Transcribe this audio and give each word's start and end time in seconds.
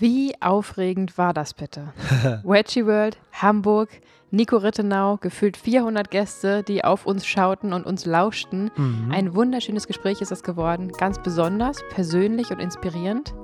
Wie 0.00 0.32
aufregend 0.40 1.18
war 1.18 1.34
das 1.34 1.52
bitte? 1.52 1.92
Wedgie 2.42 2.86
World, 2.86 3.18
Hamburg, 3.32 3.90
Nico 4.30 4.56
Rittenau, 4.56 5.18
gefühlt 5.18 5.58
400 5.58 6.10
Gäste, 6.10 6.62
die 6.62 6.82
auf 6.82 7.04
uns 7.04 7.26
schauten 7.26 7.74
und 7.74 7.84
uns 7.84 8.06
lauschten. 8.06 8.70
Mhm. 8.74 9.12
Ein 9.12 9.34
wunderschönes 9.34 9.86
Gespräch 9.86 10.22
ist 10.22 10.30
das 10.30 10.42
geworden, 10.42 10.90
ganz 10.90 11.18
besonders, 11.22 11.82
persönlich 11.90 12.50
und 12.50 12.60
inspirierend. 12.60 13.34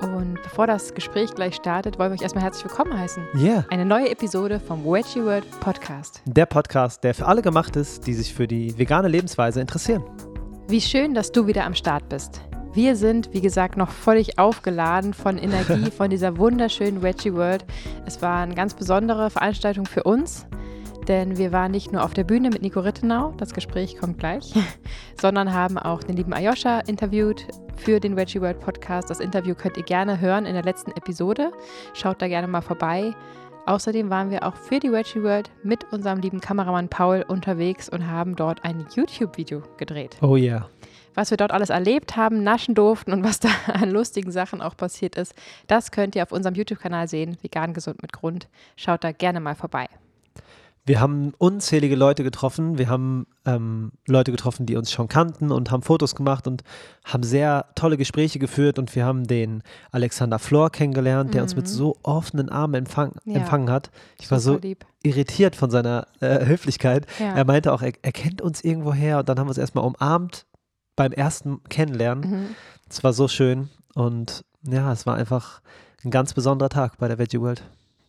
Und 0.00 0.38
bevor 0.42 0.66
das 0.66 0.94
Gespräch 0.94 1.34
gleich 1.34 1.56
startet, 1.56 1.98
wollen 1.98 2.10
wir 2.10 2.14
euch 2.14 2.22
erstmal 2.22 2.44
herzlich 2.44 2.64
willkommen 2.64 2.98
heißen. 2.98 3.24
Yeah. 3.34 3.66
Eine 3.68 3.84
neue 3.84 4.08
Episode 4.08 4.60
vom 4.60 4.86
Wedgie 4.86 5.22
World 5.22 5.44
Podcast. 5.60 6.22
Der 6.24 6.46
Podcast, 6.46 7.04
der 7.04 7.12
für 7.12 7.26
alle 7.26 7.42
gemacht 7.42 7.76
ist, 7.76 8.06
die 8.06 8.14
sich 8.14 8.32
für 8.32 8.48
die 8.48 8.78
vegane 8.78 9.08
Lebensweise 9.08 9.60
interessieren. 9.60 10.02
Wie 10.68 10.80
schön, 10.80 11.12
dass 11.12 11.32
du 11.32 11.46
wieder 11.46 11.66
am 11.66 11.74
Start 11.74 12.08
bist. 12.08 12.40
Wir 12.74 12.96
sind, 12.96 13.34
wie 13.34 13.42
gesagt, 13.42 13.76
noch 13.76 13.90
völlig 13.90 14.38
aufgeladen 14.38 15.12
von 15.12 15.36
Energie, 15.36 15.90
von 15.96 16.08
dieser 16.08 16.38
wunderschönen 16.38 17.02
Wedgie 17.02 17.34
World. 17.34 17.66
Es 18.06 18.22
war 18.22 18.42
eine 18.42 18.54
ganz 18.54 18.72
besondere 18.72 19.28
Veranstaltung 19.28 19.84
für 19.84 20.04
uns, 20.04 20.46
denn 21.06 21.36
wir 21.36 21.52
waren 21.52 21.70
nicht 21.70 21.92
nur 21.92 22.02
auf 22.02 22.14
der 22.14 22.24
Bühne 22.24 22.48
mit 22.48 22.62
Nico 22.62 22.80
Rittenau, 22.80 23.34
das 23.36 23.52
Gespräch 23.52 23.98
kommt 23.98 24.18
gleich, 24.18 24.54
sondern 25.20 25.52
haben 25.52 25.76
auch 25.76 26.02
den 26.02 26.16
lieben 26.16 26.32
Ayosha 26.32 26.80
interviewt 26.80 27.46
für 27.76 28.00
den 28.00 28.16
Wedgie 28.16 28.40
World 28.40 28.60
Podcast. 28.60 29.10
Das 29.10 29.20
Interview 29.20 29.54
könnt 29.54 29.76
ihr 29.76 29.82
gerne 29.82 30.18
hören 30.18 30.46
in 30.46 30.54
der 30.54 30.62
letzten 30.62 30.92
Episode. 30.92 31.52
Schaut 31.92 32.22
da 32.22 32.28
gerne 32.28 32.48
mal 32.48 32.62
vorbei. 32.62 33.14
Außerdem 33.66 34.10
waren 34.10 34.30
wir 34.30 34.46
auch 34.46 34.56
für 34.56 34.80
die 34.80 34.90
Wedgie 34.90 35.22
World 35.22 35.50
mit 35.62 35.92
unserem 35.92 36.20
lieben 36.20 36.40
Kameramann 36.40 36.88
Paul 36.88 37.24
unterwegs 37.28 37.88
und 37.88 38.10
haben 38.10 38.34
dort 38.34 38.64
ein 38.64 38.86
YouTube-Video 38.94 39.62
gedreht 39.76 40.16
Oh 40.20 40.36
yeah. 40.36 40.68
Was 41.14 41.30
wir 41.30 41.36
dort 41.36 41.52
alles 41.52 41.70
erlebt 41.70 42.16
haben, 42.16 42.42
naschen 42.42 42.74
durften 42.74 43.12
und 43.12 43.24
was 43.24 43.40
da 43.40 43.48
an 43.72 43.90
lustigen 43.90 44.30
Sachen 44.32 44.60
auch 44.60 44.76
passiert 44.76 45.16
ist, 45.16 45.34
das 45.66 45.90
könnt 45.90 46.14
ihr 46.16 46.22
auf 46.22 46.32
unserem 46.32 46.54
YouTube-Kanal 46.54 47.08
sehen, 47.08 47.36
Vegan 47.42 47.74
Gesund 47.74 48.02
mit 48.02 48.12
Grund. 48.12 48.48
Schaut 48.76 49.04
da 49.04 49.12
gerne 49.12 49.40
mal 49.40 49.54
vorbei. 49.54 49.86
Wir 50.84 50.98
haben 51.00 51.32
unzählige 51.38 51.94
Leute 51.94 52.24
getroffen. 52.24 52.76
Wir 52.76 52.88
haben 52.88 53.28
ähm, 53.46 53.92
Leute 54.08 54.32
getroffen, 54.32 54.66
die 54.66 54.74
uns 54.74 54.90
schon 54.90 55.06
kannten 55.06 55.52
und 55.52 55.70
haben 55.70 55.82
Fotos 55.84 56.16
gemacht 56.16 56.48
und 56.48 56.64
haben 57.04 57.22
sehr 57.22 57.66
tolle 57.76 57.96
Gespräche 57.96 58.40
geführt. 58.40 58.80
Und 58.80 58.92
wir 58.96 59.04
haben 59.04 59.24
den 59.28 59.62
Alexander 59.92 60.40
Flor 60.40 60.70
kennengelernt, 60.70 61.34
der 61.34 61.42
uns 61.44 61.54
mit 61.54 61.68
so 61.68 61.96
offenen 62.02 62.48
Armen 62.48 62.74
empfang, 62.74 63.12
Ja. 63.24 63.36
empfangen 63.36 63.70
hat. 63.70 63.92
Ich 64.20 64.28
war 64.32 64.40
so 64.40 64.54
Super 64.54 64.66
lieb. 64.66 64.84
irritiert 65.04 65.54
von 65.54 65.70
seiner 65.70 66.08
äh, 66.18 66.46
Höflichkeit. 66.46 67.06
Ja. 67.20 67.32
Er 67.36 67.44
meinte 67.44 67.72
auch, 67.72 67.82
er, 67.82 67.92
er 68.02 68.12
kennt 68.12 68.42
uns 68.42 68.64
irgendwo 68.64 68.92
her. 68.92 69.20
Und 69.20 69.28
dann 69.28 69.38
haben 69.38 69.46
wir 69.46 69.50
uns 69.50 69.58
erstmal 69.58 69.84
umarmt 69.84 70.46
beim 70.96 71.12
ersten 71.12 71.62
Kennenlernen. 71.64 72.30
Mhm. 72.30 72.46
Es 72.88 73.02
war 73.04 73.12
so 73.12 73.28
schön. 73.28 73.68
Und 73.94 74.44
ja, 74.66 74.92
es 74.92 75.06
war 75.06 75.16
einfach 75.16 75.60
ein 76.04 76.10
ganz 76.10 76.34
besonderer 76.34 76.68
Tag 76.68 76.98
bei 76.98 77.08
der 77.08 77.18
Veggie 77.18 77.40
World. 77.40 77.62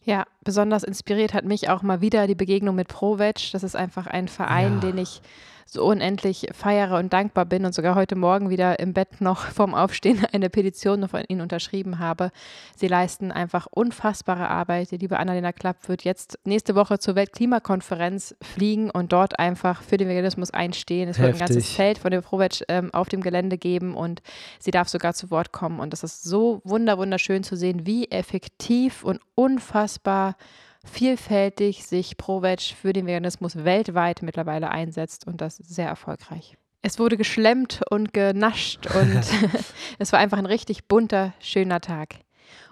Ja, 0.06 0.26
besonders 0.44 0.84
inspiriert 0.84 1.34
hat 1.34 1.46
mich 1.46 1.70
auch 1.70 1.82
mal 1.82 2.02
wieder 2.02 2.28
die 2.28 2.36
Begegnung 2.36 2.76
mit 2.76 2.90
ProVeg. 2.90 3.52
Das 3.54 3.64
ist 3.64 3.76
einfach 3.76 4.06
ein 4.08 4.28
Verein, 4.28 4.74
Ja. 4.76 4.80
den 4.80 4.98
ich 4.98 5.22
so 5.66 5.84
unendlich 5.86 6.48
feiere 6.54 6.98
und 6.98 7.14
dankbar 7.14 7.46
bin 7.46 7.66
und 7.66 7.74
sogar 7.74 7.96
heute 7.96 8.16
Morgen 8.16 8.50
wieder 8.50 8.80
im 8.80 8.94
Bett 8.94 9.22
noch 9.22 9.46
vorm 9.54 9.74
Aufstehen 9.74 10.26
eine 10.32 10.50
Petition 10.50 11.00
noch 11.00 11.10
von 11.12 11.24
ihnen 11.28 11.42
unterschrieben 11.42 12.00
habe. 12.00 12.32
Sie 12.76 12.88
leisten 12.88 13.32
einfach 13.32 13.68
unfassbare 13.70 14.48
Arbeit. 14.48 14.92
Die 14.92 14.98
liebe 14.98 15.20
Annalena 15.20 15.52
Klapp 15.52 15.88
wird 15.88 16.04
jetzt 16.04 16.40
nächste 16.44 16.76
Woche 16.76 17.00
zur 17.00 17.16
Weltklimakonferenz 17.16 18.36
fliegen 18.42 18.90
und 18.90 19.14
dort 19.14 19.40
einfach 19.40 19.82
für 19.82 19.98
den 19.98 20.08
Veganismus 20.08 20.52
einstehen. 20.52 21.10
Es 21.10 21.20
wird 21.20 21.34
ein 21.34 21.40
ganzes 21.40 21.58
Heftig. 21.58 21.76
Feld 21.76 21.98
von 22.00 22.12
der 22.12 22.22
ProVeg 22.22 22.64
ähm, 22.68 22.94
auf 22.94 23.10
dem 23.10 23.22
Gelände 23.22 23.58
geben 23.58 23.96
und 23.96 24.22
sie 24.60 24.72
darf 24.72 24.90
sogar 24.90 25.14
zu 25.14 25.32
Wort 25.32 25.52
kommen. 25.52 25.80
Und 25.80 25.94
das 25.94 26.04
ist 26.04 26.24
so 26.24 26.62
wunder 26.64 26.98
wunderschön 26.98 27.44
zu 27.44 27.56
sehen, 27.56 27.86
wie 27.86 28.10
effektiv 28.10 29.04
und 29.04 29.20
unfassbar 29.36 30.36
vielfältig 30.84 31.86
sich 31.86 32.18
ProVeg 32.18 32.62
für 32.62 32.94
den 32.94 33.06
Veganismus 33.06 33.64
weltweit 33.64 34.22
mittlerweile 34.22 34.70
einsetzt 34.70 35.28
und 35.28 35.42
das 35.42 35.58
sehr 35.58 35.88
erfolgreich. 35.88 36.58
Es 36.82 37.00
wurde 37.00 37.16
geschlemmt 37.16 37.82
und 37.90 38.14
genascht 38.14 38.88
und 38.94 39.24
es 40.00 40.12
war 40.12 40.20
einfach 40.20 40.38
ein 40.38 40.46
richtig 40.46 40.88
bunter, 40.88 41.34
schöner 41.40 41.82
Tag. 41.82 42.16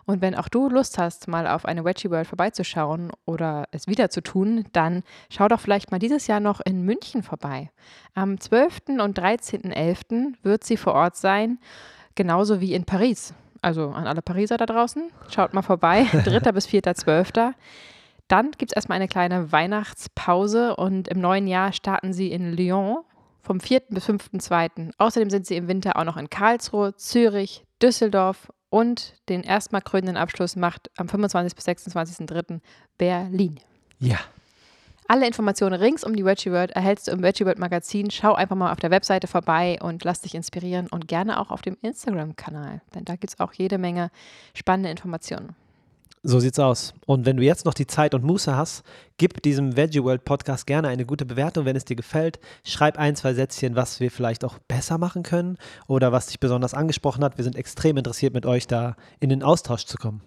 Und 0.05 0.21
wenn 0.21 0.35
auch 0.35 0.49
du 0.49 0.67
Lust 0.67 0.97
hast, 0.97 1.27
mal 1.27 1.47
auf 1.47 1.65
eine 1.65 1.85
Wedgie 1.85 2.09
World 2.09 2.27
vorbeizuschauen 2.27 3.11
oder 3.25 3.65
es 3.71 3.87
wieder 3.87 4.09
zu 4.09 4.21
tun, 4.21 4.65
dann 4.73 5.03
schau 5.29 5.47
doch 5.47 5.59
vielleicht 5.59 5.91
mal 5.91 5.99
dieses 5.99 6.27
Jahr 6.27 6.39
noch 6.39 6.59
in 6.59 6.81
München 6.81 7.23
vorbei. 7.23 7.71
Am 8.13 8.39
12. 8.39 8.99
und 8.99 9.17
13.11. 9.17 10.33
wird 10.43 10.63
sie 10.63 10.77
vor 10.77 10.93
Ort 10.93 11.15
sein, 11.15 11.59
genauso 12.15 12.59
wie 12.59 12.73
in 12.73 12.83
Paris. 12.83 13.33
Also 13.61 13.91
an 13.91 14.07
alle 14.07 14.21
Pariser 14.23 14.57
da 14.57 14.65
draußen, 14.65 15.11
schaut 15.29 15.53
mal 15.53 15.61
vorbei, 15.61 16.07
3. 16.25 16.51
bis 16.51 16.67
4.12. 16.67 17.53
Dann 18.31 18.51
gibt 18.51 18.71
es 18.71 18.75
erstmal 18.77 18.95
eine 18.95 19.09
kleine 19.09 19.51
Weihnachtspause 19.51 20.77
und 20.77 21.09
im 21.09 21.19
neuen 21.19 21.47
Jahr 21.47 21.73
starten 21.73 22.13
sie 22.13 22.31
in 22.31 22.53
Lyon 22.53 22.99
vom 23.41 23.59
4. 23.59 23.81
bis 23.89 24.07
5.2. 24.07 24.93
Außerdem 24.97 25.29
sind 25.29 25.45
sie 25.45 25.57
im 25.57 25.67
Winter 25.67 25.97
auch 25.97 26.05
noch 26.05 26.15
in 26.15 26.29
Karlsruhe, 26.29 26.95
Zürich, 26.95 27.65
Düsseldorf 27.81 28.49
und 28.69 29.15
den 29.27 29.43
erstmal 29.43 29.81
krönenden 29.81 30.15
Abschluss 30.15 30.55
macht 30.55 30.89
am 30.95 31.09
25. 31.09 31.57
bis 31.57 31.67
26.3. 31.67 32.61
Berlin. 32.97 33.59
Ja. 33.99 34.19
Alle 35.09 35.27
Informationen 35.27 35.73
rings 35.73 36.05
um 36.05 36.15
die 36.15 36.23
Wedgie 36.23 36.53
World 36.53 36.71
erhältst 36.71 37.09
du 37.09 37.11
im 37.11 37.23
Wedgie 37.23 37.43
World 37.43 37.59
Magazin. 37.59 38.11
Schau 38.11 38.33
einfach 38.33 38.55
mal 38.55 38.71
auf 38.71 38.79
der 38.79 38.91
Webseite 38.91 39.27
vorbei 39.27 39.77
und 39.81 40.05
lass 40.05 40.21
dich 40.21 40.35
inspirieren 40.35 40.87
und 40.87 41.09
gerne 41.09 41.37
auch 41.37 41.51
auf 41.51 41.63
dem 41.63 41.77
Instagram-Kanal, 41.81 42.81
denn 42.95 43.03
da 43.03 43.17
gibt 43.17 43.33
es 43.33 43.39
auch 43.41 43.51
jede 43.51 43.77
Menge 43.77 44.09
spannende 44.53 44.89
Informationen. 44.89 45.53
So 46.23 46.39
sieht's 46.39 46.59
aus. 46.59 46.93
Und 47.07 47.25
wenn 47.25 47.37
du 47.37 47.43
jetzt 47.43 47.65
noch 47.65 47.73
die 47.73 47.87
Zeit 47.87 48.13
und 48.13 48.23
Muße 48.23 48.55
hast, 48.55 48.83
gib 49.17 49.41
diesem 49.41 49.75
Veggie 49.75 50.03
World 50.03 50.23
Podcast 50.23 50.67
gerne 50.67 50.87
eine 50.87 51.03
gute 51.03 51.25
Bewertung, 51.25 51.65
wenn 51.65 51.75
es 51.75 51.85
dir 51.85 51.95
gefällt. 51.95 52.39
Schreib 52.63 52.99
ein, 52.99 53.15
zwei 53.15 53.33
Sätzchen, 53.33 53.75
was 53.75 53.99
wir 53.99 54.11
vielleicht 54.11 54.45
auch 54.45 54.59
besser 54.59 54.99
machen 54.99 55.23
können 55.23 55.57
oder 55.87 56.11
was 56.11 56.27
dich 56.27 56.39
besonders 56.39 56.75
angesprochen 56.75 57.23
hat. 57.23 57.37
Wir 57.37 57.43
sind 57.43 57.55
extrem 57.55 57.97
interessiert, 57.97 58.35
mit 58.35 58.45
euch 58.45 58.67
da 58.67 58.95
in 59.19 59.29
den 59.29 59.41
Austausch 59.41 59.85
zu 59.85 59.97
kommen. 59.97 60.21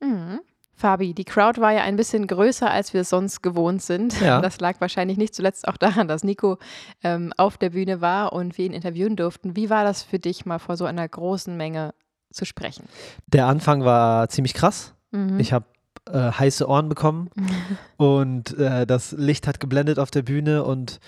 Mhm. 0.00 0.40
Fabi, 0.74 1.12
die 1.12 1.24
Crowd 1.24 1.60
war 1.60 1.72
ja 1.72 1.82
ein 1.82 1.96
bisschen 1.96 2.26
größer, 2.28 2.70
als 2.70 2.94
wir 2.94 3.02
es 3.02 3.10
sonst 3.10 3.42
gewohnt 3.42 3.82
sind. 3.82 4.18
Ja. 4.20 4.40
Das 4.40 4.60
lag 4.60 4.80
wahrscheinlich 4.80 5.18
nicht 5.18 5.34
zuletzt 5.34 5.66
auch 5.66 5.76
daran, 5.76 6.06
dass 6.06 6.22
Nico 6.22 6.58
ähm, 7.02 7.34
auf 7.36 7.58
der 7.58 7.70
Bühne 7.70 8.00
war 8.00 8.32
und 8.32 8.56
wir 8.56 8.64
ihn 8.64 8.72
interviewen 8.72 9.16
durften. 9.16 9.56
Wie 9.56 9.70
war 9.70 9.82
das 9.82 10.04
für 10.04 10.20
dich, 10.20 10.46
mal 10.46 10.60
vor 10.60 10.76
so 10.76 10.84
einer 10.84 11.06
großen 11.06 11.56
Menge 11.56 11.94
zu 12.32 12.44
sprechen? 12.44 12.84
Der 13.26 13.46
Anfang 13.46 13.84
war 13.84 14.28
ziemlich 14.28 14.54
krass. 14.54 14.94
Mhm. 15.10 15.38
Ich 15.40 15.52
habe 15.52 15.66
äh, 16.10 16.32
heiße 16.32 16.68
Ohren 16.68 16.88
bekommen 16.88 17.30
und 17.96 18.56
äh, 18.58 18.86
das 18.86 19.12
Licht 19.12 19.46
hat 19.46 19.60
geblendet 19.60 19.98
auf 19.98 20.10
der 20.10 20.22
Bühne 20.22 20.64
und 20.64 21.00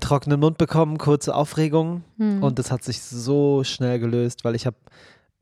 trockenen 0.00 0.40
Mund 0.40 0.58
bekommen, 0.58 0.98
kurze 0.98 1.34
Aufregung. 1.34 2.04
Mhm. 2.16 2.42
Und 2.42 2.58
das 2.58 2.70
hat 2.70 2.82
sich 2.82 3.02
so 3.02 3.64
schnell 3.64 3.98
gelöst, 3.98 4.44
weil 4.44 4.54
ich 4.54 4.66
habe 4.66 4.76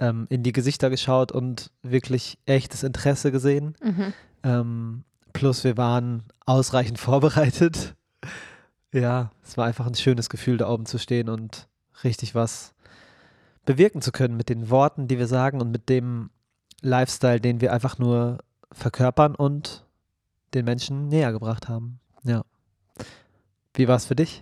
ähm, 0.00 0.26
in 0.30 0.42
die 0.42 0.52
Gesichter 0.52 0.90
geschaut 0.90 1.32
und 1.32 1.70
wirklich 1.82 2.38
echtes 2.46 2.82
Interesse 2.82 3.32
gesehen. 3.32 3.74
Mhm. 3.82 4.12
Ähm, 4.42 5.04
plus 5.32 5.64
wir 5.64 5.76
waren 5.76 6.24
ausreichend 6.46 6.98
vorbereitet. 6.98 7.94
Ja, 8.92 9.30
es 9.44 9.56
war 9.56 9.66
einfach 9.66 9.86
ein 9.86 9.94
schönes 9.94 10.28
Gefühl, 10.28 10.56
da 10.56 10.68
oben 10.68 10.86
zu 10.86 10.98
stehen 10.98 11.28
und 11.28 11.68
richtig 12.04 12.34
was 12.34 12.74
bewirken 13.64 14.00
zu 14.00 14.12
können 14.12 14.36
mit 14.36 14.48
den 14.48 14.70
Worten, 14.70 15.08
die 15.08 15.18
wir 15.18 15.26
sagen 15.26 15.60
und 15.60 15.70
mit 15.70 15.88
dem 15.90 16.30
Lifestyle, 16.82 17.40
den 17.40 17.60
wir 17.60 17.72
einfach 17.72 17.98
nur 17.98 18.38
verkörpern 18.72 19.34
und 19.34 19.84
den 20.54 20.64
Menschen 20.64 21.08
näher 21.08 21.32
gebracht 21.32 21.68
haben. 21.68 22.00
Ja. 22.22 22.42
Wie 23.74 23.88
war 23.88 23.96
es 23.96 24.06
für 24.06 24.16
dich? 24.16 24.40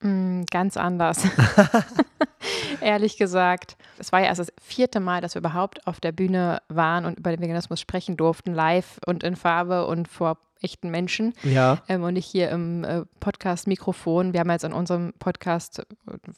Mm, 0.00 0.42
Ganz 0.50 0.76
anders. 0.76 1.22
Ehrlich 2.80 3.16
gesagt. 3.16 3.76
Es 3.98 4.12
war 4.12 4.20
ja 4.20 4.26
erst 4.26 4.40
das 4.40 4.52
vierte 4.60 5.00
Mal, 5.00 5.20
dass 5.20 5.34
wir 5.34 5.40
überhaupt 5.40 5.86
auf 5.86 6.00
der 6.00 6.12
Bühne 6.12 6.62
waren 6.68 7.04
und 7.04 7.18
über 7.18 7.30
den 7.30 7.40
Veganismus 7.40 7.80
sprechen 7.80 8.16
durften, 8.16 8.54
live 8.54 8.98
und 9.06 9.22
in 9.22 9.36
Farbe 9.36 9.86
und 9.86 10.08
vor 10.08 10.38
echten 10.60 10.90
Menschen 10.90 11.34
Ja. 11.42 11.78
ähm, 11.88 12.02
und 12.02 12.14
nicht 12.14 12.26
hier 12.26 12.50
im 12.50 12.84
äh, 12.84 13.04
Podcast-Mikrofon. 13.20 14.32
Wir 14.32 14.40
haben 14.40 14.50
jetzt 14.50 14.64
an 14.64 14.72
unserem 14.72 15.12
Podcast 15.18 15.80
äh, 15.80 15.84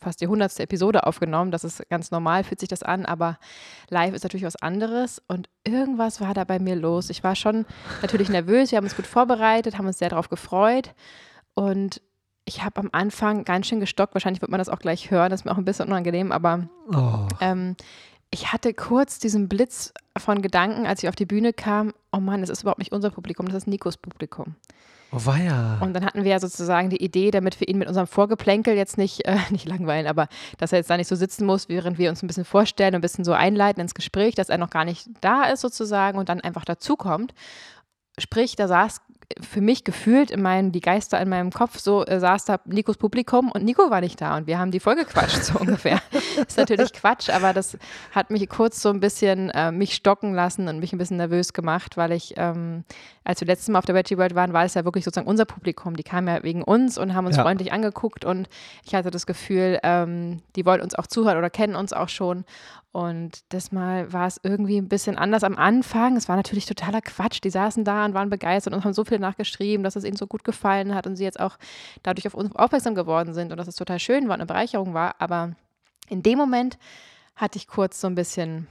fast 0.00 0.20
die 0.20 0.26
hundertste 0.26 0.62
Episode 0.62 1.06
aufgenommen. 1.06 1.50
Das 1.50 1.64
ist 1.64 1.88
ganz 1.90 2.10
normal, 2.10 2.44
fühlt 2.44 2.60
sich 2.60 2.68
das 2.68 2.82
an, 2.82 3.06
aber 3.06 3.38
live 3.88 4.14
ist 4.14 4.22
natürlich 4.22 4.44
was 4.46 4.56
anderes 4.56 5.20
und 5.28 5.48
irgendwas 5.64 6.20
war 6.20 6.34
da 6.34 6.44
bei 6.44 6.58
mir 6.58 6.76
los. 6.76 7.10
Ich 7.10 7.22
war 7.24 7.34
schon 7.36 7.66
natürlich 8.02 8.28
nervös. 8.28 8.70
Wir 8.70 8.76
haben 8.78 8.84
uns 8.84 8.96
gut 8.96 9.06
vorbereitet, 9.06 9.78
haben 9.78 9.86
uns 9.86 9.98
sehr 9.98 10.08
darauf 10.10 10.28
gefreut 10.28 10.94
und 11.54 12.00
ich 12.46 12.64
habe 12.64 12.80
am 12.80 12.88
Anfang 12.92 13.44
ganz 13.44 13.66
schön 13.66 13.80
gestockt. 13.80 14.14
Wahrscheinlich 14.14 14.40
wird 14.40 14.50
man 14.50 14.58
das 14.58 14.68
auch 14.68 14.78
gleich 14.80 15.10
hören. 15.10 15.30
Das 15.30 15.40
ist 15.40 15.44
mir 15.44 15.52
auch 15.52 15.58
ein 15.58 15.64
bisschen 15.64 15.86
unangenehm, 15.88 16.32
aber 16.32 16.68
Oh. 16.92 17.28
ähm, 17.40 17.76
ich 18.30 18.52
hatte 18.52 18.74
kurz 18.74 19.18
diesen 19.18 19.48
Blitz 19.48 19.92
von 20.16 20.42
Gedanken, 20.42 20.86
als 20.86 21.02
ich 21.02 21.08
auf 21.08 21.16
die 21.16 21.26
Bühne 21.26 21.52
kam, 21.52 21.92
oh 22.12 22.20
Mann, 22.20 22.40
das 22.40 22.50
ist 22.50 22.62
überhaupt 22.62 22.78
nicht 22.78 22.92
unser 22.92 23.10
Publikum, 23.10 23.46
das 23.46 23.56
ist 23.56 23.66
Nikos 23.66 23.96
Publikum. 23.96 24.54
Oh 25.12 25.18
weia. 25.24 25.78
Und 25.80 25.92
dann 25.92 26.04
hatten 26.04 26.22
wir 26.22 26.30
ja 26.30 26.38
sozusagen 26.38 26.88
die 26.88 27.02
Idee, 27.02 27.32
damit 27.32 27.58
wir 27.58 27.68
ihn 27.68 27.78
mit 27.78 27.88
unserem 27.88 28.06
Vorgeplänkel 28.06 28.76
jetzt 28.76 28.96
nicht, 28.96 29.26
äh, 29.26 29.38
nicht 29.50 29.66
langweilen, 29.66 30.06
aber 30.06 30.28
dass 30.58 30.70
er 30.70 30.78
jetzt 30.78 30.90
da 30.90 30.96
nicht 30.96 31.08
so 31.08 31.16
sitzen 31.16 31.44
muss, 31.44 31.68
während 31.68 31.98
wir 31.98 32.10
uns 32.10 32.22
ein 32.22 32.28
bisschen 32.28 32.44
vorstellen 32.44 32.94
und 32.94 32.98
ein 32.98 33.02
bisschen 33.02 33.24
so 33.24 33.32
einleiten 33.32 33.80
ins 33.80 33.94
Gespräch, 33.94 34.36
dass 34.36 34.48
er 34.48 34.58
noch 34.58 34.70
gar 34.70 34.84
nicht 34.84 35.08
da 35.20 35.44
ist 35.44 35.62
sozusagen 35.62 36.18
und 36.18 36.28
dann 36.28 36.40
einfach 36.40 36.64
dazukommt. 36.64 37.34
Sprich, 38.18 38.54
da 38.54 38.68
saß 38.68 39.00
für 39.40 39.60
mich 39.60 39.84
gefühlt 39.84 40.30
in 40.30 40.42
meinen, 40.42 40.72
die 40.72 40.80
Geister 40.80 41.20
in 41.20 41.28
meinem 41.28 41.50
Kopf, 41.50 41.78
so 41.78 42.04
äh, 42.04 42.18
saß 42.18 42.44
da 42.44 42.60
Nikos 42.64 42.96
Publikum 42.96 43.50
und 43.50 43.64
Nico 43.64 43.90
war 43.90 44.00
nicht 44.00 44.20
da 44.20 44.36
und 44.36 44.46
wir 44.46 44.58
haben 44.58 44.70
die 44.70 44.80
Folge 44.80 45.04
gequatscht, 45.04 45.44
so 45.44 45.58
ungefähr. 45.58 46.00
ist 46.46 46.56
natürlich 46.56 46.92
Quatsch, 46.92 47.30
aber 47.30 47.52
das 47.52 47.78
hat 48.12 48.30
mich 48.30 48.48
kurz 48.48 48.82
so 48.82 48.88
ein 48.90 49.00
bisschen 49.00 49.50
äh, 49.50 49.70
mich 49.70 49.94
stocken 49.94 50.34
lassen 50.34 50.68
und 50.68 50.80
mich 50.80 50.92
ein 50.92 50.98
bisschen 50.98 51.18
nervös 51.18 51.52
gemacht, 51.52 51.96
weil 51.96 52.12
ich, 52.12 52.34
ähm, 52.36 52.84
als 53.30 53.40
wir 53.40 53.46
letztes 53.46 53.68
Mal 53.68 53.78
auf 53.78 53.84
der 53.84 53.94
Veggie 53.94 54.18
World 54.18 54.34
waren, 54.34 54.52
war 54.52 54.64
es 54.64 54.74
ja 54.74 54.84
wirklich 54.84 55.04
sozusagen 55.04 55.28
unser 55.28 55.44
Publikum. 55.44 55.94
Die 55.94 56.02
kamen 56.02 56.26
ja 56.26 56.42
wegen 56.42 56.64
uns 56.64 56.98
und 56.98 57.14
haben 57.14 57.26
uns 57.26 57.36
ja. 57.36 57.44
freundlich 57.44 57.72
angeguckt 57.72 58.24
und 58.24 58.48
ich 58.84 58.92
hatte 58.92 59.12
das 59.12 59.24
Gefühl, 59.24 59.78
ähm, 59.84 60.42
die 60.56 60.66
wollen 60.66 60.80
uns 60.80 60.96
auch 60.96 61.06
zuhören 61.06 61.38
oder 61.38 61.48
kennen 61.48 61.76
uns 61.76 61.92
auch 61.92 62.08
schon. 62.08 62.44
Und 62.90 63.44
das 63.50 63.70
Mal 63.70 64.12
war 64.12 64.26
es 64.26 64.40
irgendwie 64.42 64.78
ein 64.78 64.88
bisschen 64.88 65.16
anders 65.16 65.44
am 65.44 65.56
Anfang. 65.56 66.16
Es 66.16 66.28
war 66.28 66.34
natürlich 66.34 66.66
totaler 66.66 67.00
Quatsch. 67.02 67.38
Die 67.44 67.50
saßen 67.50 67.84
da 67.84 68.04
und 68.04 68.14
waren 68.14 68.30
begeistert 68.30 68.74
und 68.74 68.82
haben 68.82 68.94
so 68.94 69.04
viel 69.04 69.20
nachgeschrieben, 69.20 69.84
dass 69.84 69.94
es 69.94 70.02
ihnen 70.02 70.16
so 70.16 70.26
gut 70.26 70.42
gefallen 70.42 70.92
hat 70.92 71.06
und 71.06 71.14
sie 71.14 71.22
jetzt 71.22 71.38
auch 71.38 71.56
dadurch 72.02 72.26
auf 72.26 72.34
uns 72.34 72.52
aufmerksam 72.56 72.96
geworden 72.96 73.32
sind 73.32 73.52
und 73.52 73.58
dass 73.58 73.68
es 73.68 73.76
total 73.76 74.00
schön 74.00 74.24
war 74.24 74.34
und 74.34 74.40
eine 74.40 74.46
Bereicherung 74.46 74.92
war. 74.92 75.14
Aber 75.20 75.52
in 76.08 76.24
dem 76.24 76.36
Moment 76.36 76.78
hatte 77.36 77.58
ich 77.58 77.68
kurz 77.68 78.00
so 78.00 78.08
ein 78.08 78.16
bisschen 78.16 78.66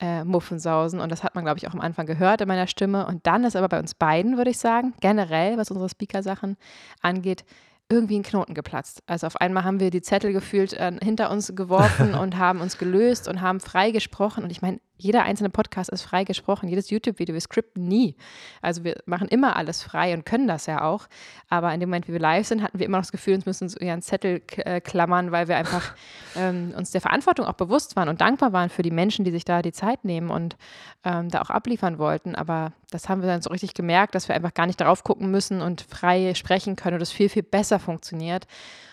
äh, 0.00 0.24
Muffensausen 0.24 1.00
und 1.00 1.12
das 1.12 1.22
hat 1.22 1.34
man, 1.34 1.44
glaube 1.44 1.58
ich, 1.58 1.68
auch 1.68 1.74
am 1.74 1.80
Anfang 1.80 2.06
gehört 2.06 2.40
in 2.40 2.48
meiner 2.48 2.66
Stimme. 2.66 3.06
Und 3.06 3.26
dann 3.26 3.44
ist 3.44 3.56
aber 3.56 3.68
bei 3.68 3.78
uns 3.78 3.94
beiden, 3.94 4.36
würde 4.36 4.50
ich 4.50 4.58
sagen, 4.58 4.94
generell, 5.00 5.58
was 5.58 5.70
unsere 5.70 5.88
Speaker-Sachen 5.88 6.56
angeht, 7.02 7.44
irgendwie 7.90 8.18
ein 8.18 8.22
Knoten 8.22 8.54
geplatzt. 8.54 9.02
Also 9.06 9.26
auf 9.26 9.36
einmal 9.36 9.64
haben 9.64 9.80
wir 9.80 9.90
die 9.90 10.00
Zettel 10.00 10.32
gefühlt 10.32 10.72
äh, 10.72 10.92
hinter 11.02 11.30
uns 11.30 11.52
geworfen 11.54 12.14
und 12.20 12.38
haben 12.38 12.60
uns 12.60 12.78
gelöst 12.78 13.28
und 13.28 13.40
haben 13.40 13.60
frei 13.60 13.90
gesprochen. 13.90 14.44
Und 14.44 14.50
ich 14.50 14.62
meine, 14.62 14.80
jeder 15.00 15.22
einzelne 15.22 15.50
Podcast 15.50 15.90
ist 15.90 16.02
frei 16.02 16.24
gesprochen, 16.24 16.68
jedes 16.68 16.90
YouTube-Video, 16.90 17.32
wir 17.32 17.40
skripten 17.40 17.88
nie. 17.88 18.16
Also 18.62 18.84
wir 18.84 18.96
machen 19.06 19.28
immer 19.28 19.56
alles 19.56 19.82
frei 19.82 20.14
und 20.14 20.26
können 20.26 20.46
das 20.46 20.66
ja 20.66 20.82
auch. 20.82 21.08
Aber 21.48 21.72
in 21.72 21.80
dem 21.80 21.88
Moment, 21.88 22.08
wie 22.08 22.12
wir 22.12 22.20
live 22.20 22.46
sind, 22.46 22.62
hatten 22.62 22.78
wir 22.78 22.86
immer 22.86 22.98
noch 22.98 23.04
das 23.04 23.12
Gefühl, 23.12 23.34
uns 23.34 23.46
müssen 23.46 23.64
uns 23.64 23.76
eher 23.76 23.92
einen 23.92 24.02
Zettel 24.02 24.42
äh, 24.56 24.80
klammern, 24.80 25.32
weil 25.32 25.48
wir 25.48 25.56
einfach 25.56 25.94
ähm, 26.36 26.74
uns 26.76 26.90
der 26.90 27.00
Verantwortung 27.00 27.46
auch 27.46 27.54
bewusst 27.54 27.96
waren 27.96 28.08
und 28.08 28.20
dankbar 28.20 28.52
waren 28.52 28.68
für 28.68 28.82
die 28.82 28.90
Menschen, 28.90 29.24
die 29.24 29.30
sich 29.30 29.44
da 29.44 29.62
die 29.62 29.72
Zeit 29.72 30.04
nehmen 30.04 30.30
und 30.30 30.56
ähm, 31.04 31.28
da 31.30 31.40
auch 31.40 31.50
abliefern 31.50 31.98
wollten. 31.98 32.34
Aber 32.34 32.72
das 32.90 33.08
haben 33.08 33.22
wir 33.22 33.28
dann 33.28 33.42
so 33.42 33.50
richtig 33.50 33.74
gemerkt, 33.74 34.14
dass 34.14 34.28
wir 34.28 34.34
einfach 34.34 34.54
gar 34.54 34.66
nicht 34.66 34.80
darauf 34.80 35.04
gucken 35.04 35.30
müssen 35.30 35.62
und 35.62 35.82
frei 35.82 36.34
sprechen 36.34 36.76
können 36.76 36.96
und 36.96 37.02
es 37.02 37.12
viel, 37.12 37.28
viel 37.28 37.42
besser 37.42 37.78
funktioniert. 37.78 38.46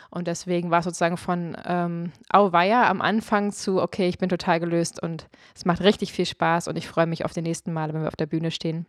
Und 0.09 0.27
deswegen 0.27 0.71
war 0.71 0.80
es 0.80 0.86
sozusagen 0.86 1.18
von 1.18 1.57
ähm, 1.65 2.12
Auweia 2.30 2.89
am 2.89 3.01
Anfang 3.01 3.51
zu, 3.51 3.81
okay, 3.81 4.07
ich 4.07 4.18
bin 4.18 4.30
total 4.30 4.59
gelöst 4.59 5.01
und 5.01 5.27
es 5.56 5.65
macht 5.65 5.81
richtig 5.81 6.13
viel 6.13 6.25
Spaß 6.25 6.68
und 6.68 6.77
ich 6.77 6.88
freue 6.88 7.07
mich 7.07 7.25
auf 7.25 7.33
die 7.33 7.42
nächsten 7.42 7.74
Male, 7.74 7.94
wenn 7.94 8.01
wir 8.01 8.07
auf 8.07 8.15
der 8.15 8.25
Bühne 8.25 8.51
stehen. 8.51 8.86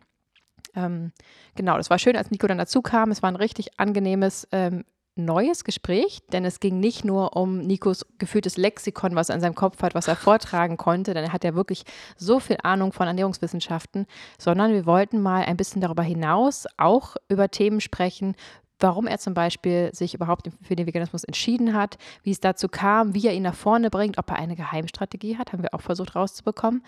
Ähm, 0.75 1.11
genau, 1.55 1.77
das 1.77 1.89
war 1.89 1.99
schön, 1.99 2.15
als 2.15 2.31
Nico 2.31 2.47
dann 2.47 2.57
dazu 2.57 2.81
kam. 2.81 3.11
Es 3.11 3.21
war 3.21 3.31
ein 3.31 3.35
richtig 3.35 3.79
angenehmes, 3.79 4.47
ähm, 4.51 4.85
neues 5.15 5.63
Gespräch, 5.63 6.19
denn 6.31 6.45
es 6.45 6.59
ging 6.59 6.79
nicht 6.79 7.03
nur 7.03 7.35
um 7.35 7.59
Nikos 7.59 8.05
gefühltes 8.17 8.57
Lexikon, 8.57 9.15
was 9.15 9.29
er 9.29 9.35
in 9.35 9.41
seinem 9.41 9.55
Kopf 9.55 9.81
hat, 9.81 9.95
was 9.95 10.07
er 10.07 10.15
vortragen 10.15 10.77
konnte, 10.77 11.13
denn 11.13 11.25
er 11.25 11.33
hat 11.33 11.43
ja 11.43 11.55
wirklich 11.55 11.83
so 12.15 12.39
viel 12.39 12.57
Ahnung 12.63 12.93
von 12.93 13.07
Ernährungswissenschaften, 13.07 14.05
sondern 14.37 14.71
wir 14.71 14.85
wollten 14.85 15.21
mal 15.21 15.43
ein 15.43 15.57
bisschen 15.57 15.81
darüber 15.81 16.03
hinaus 16.03 16.65
auch 16.77 17.15
über 17.27 17.49
Themen 17.49 17.81
sprechen, 17.81 18.35
warum 18.79 19.07
er 19.07 19.19
zum 19.19 19.33
Beispiel 19.33 19.89
sich 19.93 20.13
überhaupt 20.13 20.49
für 20.61 20.75
den 20.75 20.87
Veganismus 20.87 21.23
entschieden 21.23 21.73
hat, 21.73 21.97
wie 22.23 22.31
es 22.31 22.39
dazu 22.39 22.67
kam, 22.67 23.13
wie 23.13 23.27
er 23.27 23.33
ihn 23.33 23.43
nach 23.43 23.55
vorne 23.55 23.89
bringt, 23.89 24.17
ob 24.17 24.29
er 24.29 24.37
eine 24.37 24.55
Geheimstrategie 24.55 25.37
hat, 25.37 25.53
haben 25.53 25.63
wir 25.63 25.73
auch 25.73 25.81
versucht 25.81 26.15
rauszubekommen. 26.15 26.83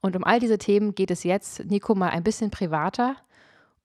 Und 0.00 0.16
um 0.16 0.24
all 0.24 0.40
diese 0.40 0.58
Themen 0.58 0.94
geht 0.94 1.10
es 1.10 1.24
jetzt, 1.24 1.64
Nico, 1.66 1.94
mal 1.94 2.10
ein 2.10 2.24
bisschen 2.24 2.50
privater. 2.50 3.16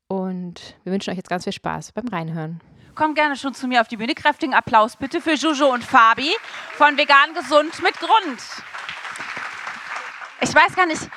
Und 0.08 0.76
wir 0.84 0.92
wünschen 0.92 1.12
euch 1.12 1.18
jetzt 1.18 1.30
ganz 1.30 1.46
viel 1.46 1.54
Spaß 1.54 1.94
beim 1.94 2.08
Reinhören. 2.08 2.60
Kommt 2.96 3.16
gerne 3.16 3.38
schon 3.38 3.54
zu 3.54 3.68
mir 3.68 3.80
auf 3.80 3.88
die 3.88 3.98
Bühne. 3.98 4.14
Kräftigen 4.14 4.54
Applaus 4.54 4.98
bitte 4.98 5.22
für 5.22 5.34
Jojo 5.36 5.74
und 5.74 5.84
Fabi 5.84 6.30
von 6.74 6.98
Vegan 6.98 7.34
Gesund 7.34 7.82
mit 7.82 7.98
Grund. 7.98 8.42
Ich 10.42 10.54
weiß 10.54 10.76
gar 10.76 10.88
nicht, 10.88 11.10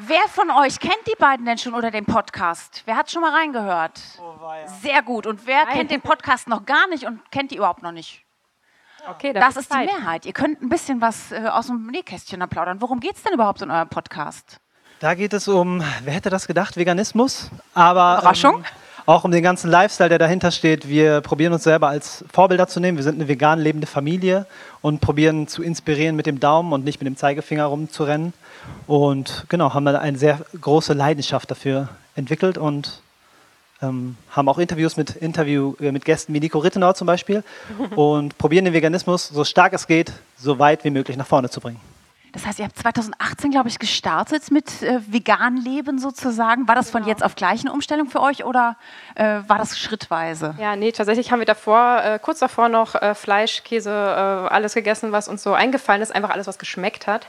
Wer 0.00 0.28
von 0.28 0.48
euch 0.50 0.78
kennt 0.78 1.08
die 1.08 1.16
beiden 1.18 1.44
denn 1.44 1.58
schon 1.58 1.74
oder 1.74 1.90
den 1.90 2.04
Podcast? 2.04 2.82
Wer 2.84 2.94
hat 2.94 3.10
schon 3.10 3.20
mal 3.20 3.32
reingehört? 3.34 4.00
Oh, 4.20 4.32
Sehr 4.80 5.02
gut. 5.02 5.26
Und 5.26 5.44
wer 5.44 5.64
Nein. 5.64 5.74
kennt 5.74 5.90
den 5.90 6.00
Podcast 6.00 6.46
noch 6.46 6.64
gar 6.66 6.86
nicht 6.86 7.04
und 7.04 7.28
kennt 7.32 7.50
die 7.50 7.56
überhaupt 7.56 7.82
noch 7.82 7.90
nicht? 7.90 8.22
Okay, 9.08 9.32
das, 9.32 9.54
das 9.54 9.64
ist 9.64 9.72
Zeit. 9.72 9.88
die 9.88 9.92
Mehrheit. 9.92 10.24
Ihr 10.24 10.32
könnt 10.32 10.62
ein 10.62 10.68
bisschen 10.68 11.00
was 11.00 11.32
äh, 11.32 11.48
aus 11.48 11.66
dem 11.66 11.88
Nähkästchen 11.88 12.40
applaudern. 12.42 12.80
Worum 12.80 13.00
geht 13.00 13.16
es 13.16 13.24
denn 13.24 13.32
überhaupt 13.32 13.60
in 13.60 13.72
eurem 13.72 13.88
Podcast? 13.88 14.60
Da 15.00 15.14
geht 15.14 15.32
es 15.32 15.48
um, 15.48 15.82
wer 16.04 16.12
hätte 16.12 16.30
das 16.30 16.46
gedacht, 16.46 16.76
Veganismus. 16.76 17.50
Aber, 17.74 18.18
Überraschung. 18.20 18.58
Ähm, 18.58 18.64
auch 19.08 19.24
um 19.24 19.30
den 19.30 19.42
ganzen 19.42 19.70
Lifestyle, 19.70 20.10
der 20.10 20.18
dahinter 20.18 20.50
steht. 20.50 20.86
Wir 20.86 21.22
probieren 21.22 21.54
uns 21.54 21.62
selber 21.62 21.88
als 21.88 22.26
Vorbilder 22.30 22.68
zu 22.68 22.78
nehmen. 22.78 22.98
Wir 22.98 23.04
sind 23.04 23.14
eine 23.14 23.26
vegan 23.26 23.58
lebende 23.58 23.86
Familie 23.86 24.44
und 24.82 25.00
probieren 25.00 25.48
zu 25.48 25.62
inspirieren 25.62 26.14
mit 26.14 26.26
dem 26.26 26.40
Daumen 26.40 26.74
und 26.74 26.84
nicht 26.84 27.00
mit 27.00 27.06
dem 27.06 27.16
Zeigefinger 27.16 27.64
rumzurennen. 27.64 28.34
Und 28.86 29.46
genau, 29.48 29.72
haben 29.72 29.86
da 29.86 29.98
eine 29.98 30.18
sehr 30.18 30.40
große 30.60 30.92
Leidenschaft 30.92 31.50
dafür 31.50 31.88
entwickelt 32.16 32.58
und 32.58 33.00
ähm, 33.80 34.16
haben 34.30 34.46
auch 34.46 34.58
Interviews 34.58 34.98
mit, 34.98 35.16
Interview, 35.16 35.74
äh, 35.80 35.90
mit 35.90 36.04
Gästen 36.04 36.34
wie 36.34 36.40
Nico 36.40 36.58
Rittenau 36.58 36.92
zum 36.92 37.06
Beispiel 37.06 37.42
und 37.96 38.36
probieren 38.36 38.66
den 38.66 38.74
Veganismus 38.74 39.26
so 39.26 39.42
stark 39.44 39.72
es 39.72 39.86
geht, 39.86 40.12
so 40.36 40.58
weit 40.58 40.84
wie 40.84 40.90
möglich 40.90 41.16
nach 41.16 41.26
vorne 41.26 41.48
zu 41.48 41.60
bringen. 41.60 41.80
Das 42.32 42.46
heißt, 42.46 42.58
ihr 42.58 42.66
habt 42.66 42.78
2018, 42.78 43.50
glaube 43.50 43.68
ich, 43.68 43.78
gestartet 43.78 44.50
mit 44.50 44.82
äh, 44.82 45.00
vegan 45.06 45.56
Leben 45.56 45.98
sozusagen. 45.98 46.68
War 46.68 46.74
das 46.74 46.92
genau. 46.92 47.04
von 47.04 47.08
jetzt 47.08 47.24
auf 47.24 47.34
gleich 47.34 47.60
eine 47.60 47.72
Umstellung 47.72 48.08
für 48.08 48.20
euch 48.20 48.44
oder 48.44 48.76
äh, 49.14 49.40
war 49.46 49.58
das 49.58 49.78
schrittweise? 49.78 50.54
Ja, 50.58 50.76
nee, 50.76 50.92
tatsächlich 50.92 51.32
haben 51.32 51.38
wir 51.38 51.46
davor, 51.46 52.02
äh, 52.04 52.18
kurz 52.18 52.40
davor 52.40 52.68
noch 52.68 52.94
äh, 52.94 53.14
Fleisch, 53.14 53.62
Käse, 53.64 53.90
äh, 53.90 54.52
alles 54.52 54.74
gegessen, 54.74 55.12
was 55.12 55.28
uns 55.28 55.42
so 55.42 55.54
eingefallen 55.54 56.02
ist, 56.02 56.14
einfach 56.14 56.30
alles, 56.30 56.46
was 56.46 56.58
geschmeckt 56.58 57.06
hat 57.06 57.26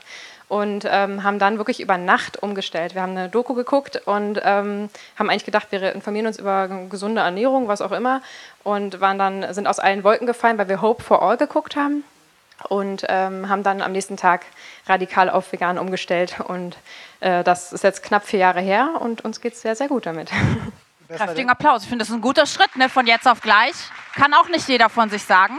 und 0.48 0.84
ähm, 0.90 1.22
haben 1.22 1.38
dann 1.38 1.58
wirklich 1.58 1.80
über 1.80 1.96
Nacht 1.96 2.42
umgestellt. 2.42 2.94
Wir 2.94 3.02
haben 3.02 3.12
eine 3.12 3.28
Doku 3.28 3.54
geguckt 3.54 4.02
und 4.04 4.40
ähm, 4.42 4.90
haben 5.16 5.30
eigentlich 5.30 5.44
gedacht, 5.44 5.68
wir 5.70 5.94
informieren 5.94 6.26
uns 6.26 6.38
über 6.38 6.68
gesunde 6.90 7.20
Ernährung, 7.20 7.68
was 7.68 7.80
auch 7.80 7.92
immer 7.92 8.20
und 8.64 9.00
waren 9.00 9.18
dann 9.18 9.54
sind 9.54 9.66
aus 9.66 9.78
allen 9.78 10.04
Wolken 10.04 10.26
gefallen, 10.26 10.58
weil 10.58 10.68
wir 10.68 10.82
Hope 10.82 11.02
for 11.02 11.22
All 11.22 11.36
geguckt 11.36 11.76
haben 11.76 12.04
und 12.68 13.04
ähm, 13.08 13.48
haben 13.48 13.62
dann 13.62 13.82
am 13.82 13.92
nächsten 13.92 14.16
Tag 14.16 14.46
radikal 14.86 15.30
auf 15.30 15.52
vegan 15.52 15.78
umgestellt 15.78 16.40
und 16.40 16.76
äh, 17.20 17.44
das 17.44 17.72
ist 17.72 17.84
jetzt 17.84 18.02
knapp 18.02 18.24
vier 18.24 18.40
Jahre 18.40 18.60
her 18.60 19.00
und 19.00 19.24
uns 19.24 19.40
geht 19.40 19.54
es 19.54 19.62
sehr, 19.62 19.76
sehr 19.76 19.88
gut 19.88 20.06
damit. 20.06 20.30
Kräftigen 21.08 21.50
Applaus. 21.50 21.82
Ich 21.82 21.88
finde, 21.88 22.02
das 22.04 22.08
ist 22.08 22.14
ein 22.14 22.20
guter 22.20 22.46
Schritt 22.46 22.76
ne, 22.76 22.88
von 22.88 23.06
jetzt 23.06 23.26
auf 23.26 23.40
gleich. 23.40 23.74
Kann 24.14 24.32
auch 24.32 24.48
nicht 24.48 24.68
jeder 24.68 24.88
von 24.88 25.10
sich 25.10 25.24
sagen. 25.24 25.58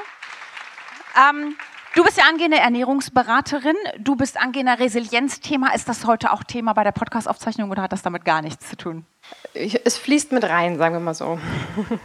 Ähm, 1.17 1.55
Du 1.93 2.05
bist 2.05 2.17
ja 2.17 2.23
angehende 2.23 2.57
Ernährungsberaterin, 2.57 3.75
du 3.99 4.15
bist 4.15 4.39
angehender 4.39 4.79
Resilienzthema. 4.79 5.73
Ist 5.73 5.89
das 5.89 6.05
heute 6.05 6.31
auch 6.31 6.41
Thema 6.45 6.71
bei 6.71 6.85
der 6.85 6.93
Podcast-Aufzeichnung 6.93 7.69
oder 7.69 7.81
hat 7.81 7.91
das 7.91 8.01
damit 8.01 8.23
gar 8.23 8.41
nichts 8.41 8.69
zu 8.69 8.77
tun? 8.77 9.05
Es 9.53 9.97
fließt 9.97 10.31
mit 10.31 10.45
rein, 10.45 10.77
sagen 10.77 10.95
wir 10.95 11.01
mal 11.01 11.13
so. 11.13 11.37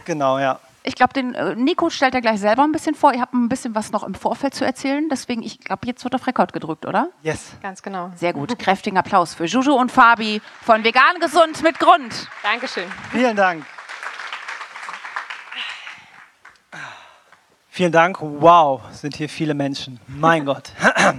Genau, 0.03 0.39
ja. 0.39 0.59
Ich 0.87 0.95
glaube, 0.95 1.11
den 1.11 1.35
äh, 1.35 1.53
Nico 1.53 1.89
stellt 1.89 2.15
er 2.15 2.21
gleich 2.21 2.39
selber 2.39 2.63
ein 2.63 2.71
bisschen 2.71 2.95
vor. 2.95 3.13
Ihr 3.13 3.19
habt 3.19 3.33
ein 3.33 3.49
bisschen 3.49 3.75
was 3.75 3.91
noch 3.91 4.03
im 4.03 4.15
Vorfeld 4.15 4.55
zu 4.55 4.63
erzählen. 4.63 5.09
Deswegen, 5.09 5.43
ich 5.43 5.59
glaube, 5.59 5.85
jetzt 5.85 6.05
wird 6.05 6.15
auf 6.15 6.25
Rekord 6.25 6.53
gedrückt, 6.53 6.85
oder? 6.85 7.09
Yes. 7.23 7.51
Ganz 7.61 7.81
genau. 7.81 8.13
Sehr 8.15 8.31
gut. 8.31 8.57
Kräftigen 8.57 8.97
Applaus 8.97 9.33
für 9.33 9.43
Juju 9.43 9.73
und 9.73 9.91
Fabi 9.91 10.41
von 10.61 10.85
Vegan 10.85 11.19
Gesund 11.19 11.61
mit 11.61 11.77
Grund. 11.77 12.29
Dankeschön. 12.41 12.85
Vielen 13.11 13.35
Dank. 13.35 13.65
Vielen 17.67 17.91
Dank. 17.91 18.19
Wow, 18.21 18.83
sind 18.91 19.17
hier 19.17 19.27
viele 19.27 19.53
Menschen. 19.53 19.99
Mein 20.07 20.45
Gott. 20.45 20.71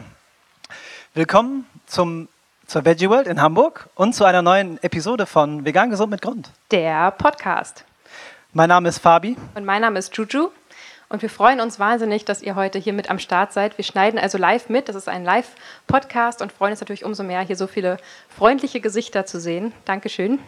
Willkommen 1.12 1.66
zum, 1.84 2.28
zur 2.66 2.86
Veggie 2.86 3.10
World 3.10 3.26
in 3.26 3.42
Hamburg 3.42 3.90
und 3.96 4.14
zu 4.14 4.24
einer 4.24 4.40
neuen 4.40 4.82
Episode 4.82 5.26
von 5.26 5.66
Vegan 5.66 5.90
Gesund 5.90 6.10
mit 6.10 6.22
Grund. 6.22 6.52
Der 6.70 7.10
Podcast. 7.10 7.84
Mein 8.54 8.70
Name 8.70 8.88
ist 8.88 8.98
Fabi. 8.98 9.36
Und 9.54 9.66
mein 9.66 9.82
Name 9.82 9.98
ist 9.98 10.16
Juju. 10.16 10.48
Und 11.10 11.20
wir 11.20 11.28
freuen 11.28 11.60
uns 11.60 11.78
wahnsinnig, 11.78 12.24
dass 12.24 12.40
ihr 12.40 12.54
heute 12.54 12.78
hier 12.78 12.94
mit 12.94 13.10
am 13.10 13.18
Start 13.18 13.52
seid. 13.52 13.76
Wir 13.76 13.84
schneiden 13.84 14.18
also 14.18 14.38
live 14.38 14.70
mit. 14.70 14.88
Das 14.88 14.96
ist 14.96 15.06
ein 15.06 15.22
Live-Podcast 15.22 16.40
und 16.40 16.50
freuen 16.50 16.70
uns 16.70 16.80
natürlich 16.80 17.04
umso 17.04 17.22
mehr, 17.24 17.42
hier 17.42 17.56
so 17.56 17.66
viele 17.66 17.98
freundliche 18.34 18.80
Gesichter 18.80 19.26
zu 19.26 19.38
sehen. 19.38 19.74
Dankeschön. 19.84 20.38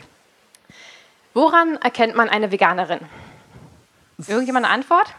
Woran 1.35 1.77
erkennt 1.77 2.17
man 2.17 2.31
eine 2.31 2.51
Veganerin? 2.51 3.01
Irgendjemand 4.27 4.65
eine 4.65 4.75
Antwort? 4.75 5.15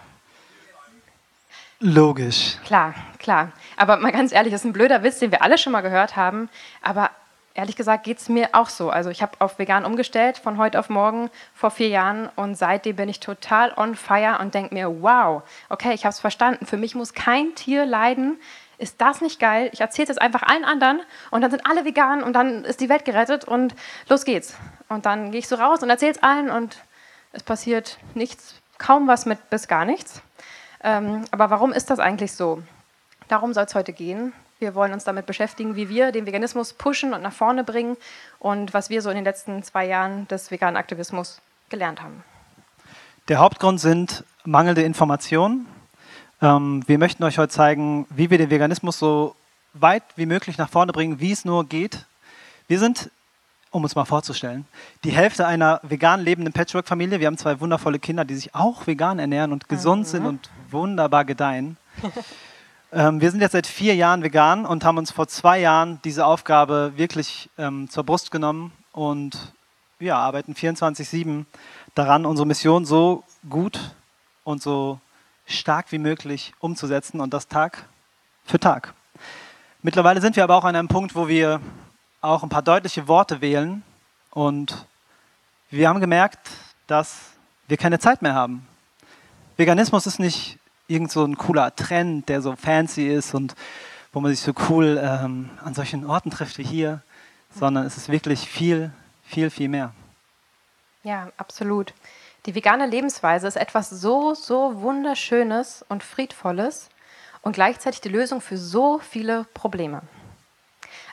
Logisch. 1.79 2.57
Klar, 2.65 2.95
klar. 3.19 3.51
Aber 3.77 3.97
mal 3.97 4.11
ganz 4.11 4.31
ehrlich, 4.31 4.51
das 4.51 4.61
ist 4.61 4.65
ein 4.65 4.73
blöder 4.73 5.03
Witz, 5.03 5.19
den 5.19 5.31
wir 5.31 5.43
alle 5.43 5.59
schon 5.59 5.71
mal 5.71 5.81
gehört 5.81 6.15
haben. 6.15 6.49
Aber 6.81 7.11
ehrlich 7.53 7.75
gesagt 7.75 8.03
geht 8.03 8.19
es 8.19 8.29
mir 8.29 8.49
auch 8.53 8.69
so. 8.69 8.89
Also 8.89 9.09
ich 9.09 9.21
habe 9.21 9.33
auf 9.39 9.59
vegan 9.59 9.85
umgestellt 9.85 10.37
von 10.37 10.57
heute 10.57 10.79
auf 10.79 10.89
morgen 10.89 11.29
vor 11.53 11.71
vier 11.71 11.89
Jahren 11.89 12.29
und 12.35 12.55
seitdem 12.55 12.95
bin 12.95 13.09
ich 13.09 13.19
total 13.19 13.73
on 13.77 13.95
fire 13.95 14.39
und 14.39 14.53
denke 14.53 14.73
mir, 14.73 15.01
wow, 15.01 15.43
okay, 15.69 15.93
ich 15.93 16.05
habe 16.05 16.13
es 16.13 16.19
verstanden. 16.19 16.65
Für 16.65 16.77
mich 16.77 16.95
muss 16.95 17.13
kein 17.13 17.55
Tier 17.55 17.85
leiden. 17.85 18.39
Ist 18.77 18.99
das 18.99 19.21
nicht 19.21 19.39
geil? 19.39 19.69
Ich 19.73 19.81
erzähle 19.81 20.09
es 20.09 20.17
einfach 20.17 20.41
allen 20.43 20.65
anderen 20.65 21.01
und 21.29 21.41
dann 21.41 21.51
sind 21.51 21.65
alle 21.67 21.85
vegan 21.85 22.23
und 22.23 22.33
dann 22.33 22.65
ist 22.65 22.81
die 22.81 22.89
Welt 22.89 23.05
gerettet 23.05 23.45
und 23.45 23.75
los 24.09 24.25
geht's. 24.25 24.55
Und 24.89 25.05
dann 25.05 25.31
gehe 25.31 25.39
ich 25.39 25.47
so 25.47 25.55
raus 25.55 25.83
und 25.83 25.89
erzähle 25.89 26.13
es 26.13 26.23
allen 26.23 26.49
und 26.49 26.77
es 27.31 27.43
passiert 27.43 27.97
nichts, 28.15 28.55
kaum 28.77 29.07
was 29.07 29.25
mit 29.25 29.49
bis 29.49 29.67
gar 29.67 29.85
nichts. 29.85 30.21
Ähm, 30.83 31.25
aber 31.31 31.49
warum 31.49 31.71
ist 31.73 31.89
das 31.89 31.99
eigentlich 31.99 32.33
so? 32.33 32.63
Darum 33.27 33.53
soll 33.53 33.65
es 33.65 33.75
heute 33.75 33.93
gehen. 33.93 34.33
Wir 34.61 34.75
wollen 34.75 34.93
uns 34.93 35.03
damit 35.03 35.25
beschäftigen, 35.25 35.75
wie 35.75 35.89
wir 35.89 36.11
den 36.11 36.27
Veganismus 36.27 36.73
pushen 36.73 37.15
und 37.15 37.23
nach 37.23 37.33
vorne 37.33 37.63
bringen 37.63 37.97
und 38.37 38.75
was 38.75 38.91
wir 38.91 39.01
so 39.01 39.09
in 39.09 39.15
den 39.15 39.23
letzten 39.23 39.63
zwei 39.63 39.87
Jahren 39.87 40.27
des 40.27 40.51
veganen 40.51 40.77
Aktivismus 40.77 41.41
gelernt 41.69 42.03
haben. 42.03 42.23
Der 43.27 43.39
Hauptgrund 43.39 43.79
sind 43.79 44.23
mangelnde 44.45 44.83
Informationen. 44.83 45.65
Ähm, 46.43 46.83
wir 46.85 46.99
möchten 46.99 47.23
euch 47.23 47.39
heute 47.39 47.51
zeigen, 47.51 48.05
wie 48.11 48.29
wir 48.29 48.37
den 48.37 48.51
Veganismus 48.51 48.99
so 48.99 49.35
weit 49.73 50.03
wie 50.15 50.27
möglich 50.27 50.59
nach 50.59 50.69
vorne 50.69 50.91
bringen, 50.91 51.19
wie 51.19 51.31
es 51.31 51.43
nur 51.43 51.65
geht. 51.65 52.05
Wir 52.67 52.77
sind, 52.77 53.09
um 53.71 53.81
uns 53.81 53.95
mal 53.95 54.05
vorzustellen, 54.05 54.67
die 55.03 55.11
Hälfte 55.11 55.47
einer 55.47 55.79
vegan 55.81 56.21
lebenden 56.21 56.53
Patchwork-Familie. 56.53 57.19
Wir 57.19 57.25
haben 57.25 57.37
zwei 57.39 57.59
wundervolle 57.59 57.97
Kinder, 57.97 58.25
die 58.25 58.35
sich 58.35 58.53
auch 58.53 58.85
vegan 58.85 59.17
ernähren 59.17 59.53
und 59.53 59.69
gesund 59.69 60.01
mhm. 60.01 60.11
sind 60.11 60.25
und 60.27 60.49
wunderbar 60.69 61.25
gedeihen. 61.25 61.77
Ähm, 62.93 63.21
wir 63.21 63.31
sind 63.31 63.39
jetzt 63.39 63.53
seit 63.53 63.67
vier 63.67 63.95
Jahren 63.95 64.21
vegan 64.21 64.65
und 64.65 64.83
haben 64.83 64.97
uns 64.97 65.11
vor 65.11 65.25
zwei 65.27 65.59
Jahren 65.59 66.01
diese 66.03 66.25
Aufgabe 66.25 66.91
wirklich 66.97 67.49
ähm, 67.57 67.89
zur 67.89 68.03
Brust 68.03 68.31
genommen 68.31 68.73
und 68.91 69.53
ja, 69.99 70.17
arbeiten 70.17 70.53
24-7 70.53 71.45
daran, 71.95 72.25
unsere 72.25 72.45
Mission 72.45 72.83
so 72.83 73.23
gut 73.49 73.95
und 74.43 74.61
so 74.61 74.99
stark 75.45 75.93
wie 75.93 75.99
möglich 75.99 76.53
umzusetzen 76.59 77.21
und 77.21 77.33
das 77.33 77.47
Tag 77.47 77.87
für 78.43 78.59
Tag. 78.59 78.93
Mittlerweile 79.81 80.19
sind 80.19 80.35
wir 80.35 80.43
aber 80.43 80.57
auch 80.57 80.65
an 80.65 80.75
einem 80.75 80.89
Punkt, 80.89 81.15
wo 81.15 81.29
wir 81.29 81.61
auch 82.19 82.43
ein 82.43 82.49
paar 82.49 82.61
deutliche 82.61 83.07
Worte 83.07 83.39
wählen 83.39 83.83
und 84.31 84.85
wir 85.69 85.87
haben 85.87 86.01
gemerkt, 86.01 86.49
dass 86.87 87.31
wir 87.69 87.77
keine 87.77 87.99
Zeit 87.99 88.21
mehr 88.21 88.33
haben. 88.33 88.67
Veganismus 89.55 90.07
ist 90.07 90.19
nicht 90.19 90.59
irgend 90.91 91.11
so 91.11 91.23
ein 91.23 91.37
cooler 91.37 91.75
Trend, 91.75 92.29
der 92.29 92.41
so 92.41 92.55
fancy 92.55 93.07
ist 93.07 93.33
und 93.33 93.55
wo 94.13 94.19
man 94.19 94.31
sich 94.31 94.41
so 94.41 94.53
cool 94.69 94.99
ähm, 95.01 95.49
an 95.63 95.73
solchen 95.73 96.05
Orten 96.05 96.31
trifft 96.31 96.57
wie 96.57 96.63
hier, 96.63 97.01
sondern 97.57 97.85
es 97.85 97.97
ist 97.97 98.09
wirklich 98.09 98.47
viel, 98.47 98.91
viel, 99.23 99.49
viel 99.49 99.69
mehr. 99.69 99.93
Ja, 101.03 101.29
absolut. 101.37 101.93
Die 102.45 102.55
vegane 102.55 102.85
Lebensweise 102.85 103.47
ist 103.47 103.55
etwas 103.55 103.89
so, 103.89 104.33
so 104.33 104.81
wunderschönes 104.81 105.85
und 105.87 106.03
friedvolles 106.03 106.89
und 107.41 107.53
gleichzeitig 107.53 108.01
die 108.01 108.09
Lösung 108.09 108.41
für 108.41 108.57
so 108.57 108.99
viele 108.99 109.45
Probleme. 109.53 110.01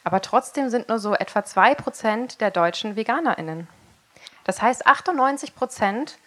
Aber 0.04 0.20
trotzdem 0.23 0.70
sind 0.70 0.88
nur 0.88 0.99
so 0.99 1.14
etwa 1.14 1.40
2% 1.40 2.38
der 2.38 2.50
Deutschen 2.50 2.97
VeganerInnen. 2.97 3.68
Das 4.44 4.62
heißt, 4.62 4.87
98 4.87 5.54
Prozent 5.54 6.18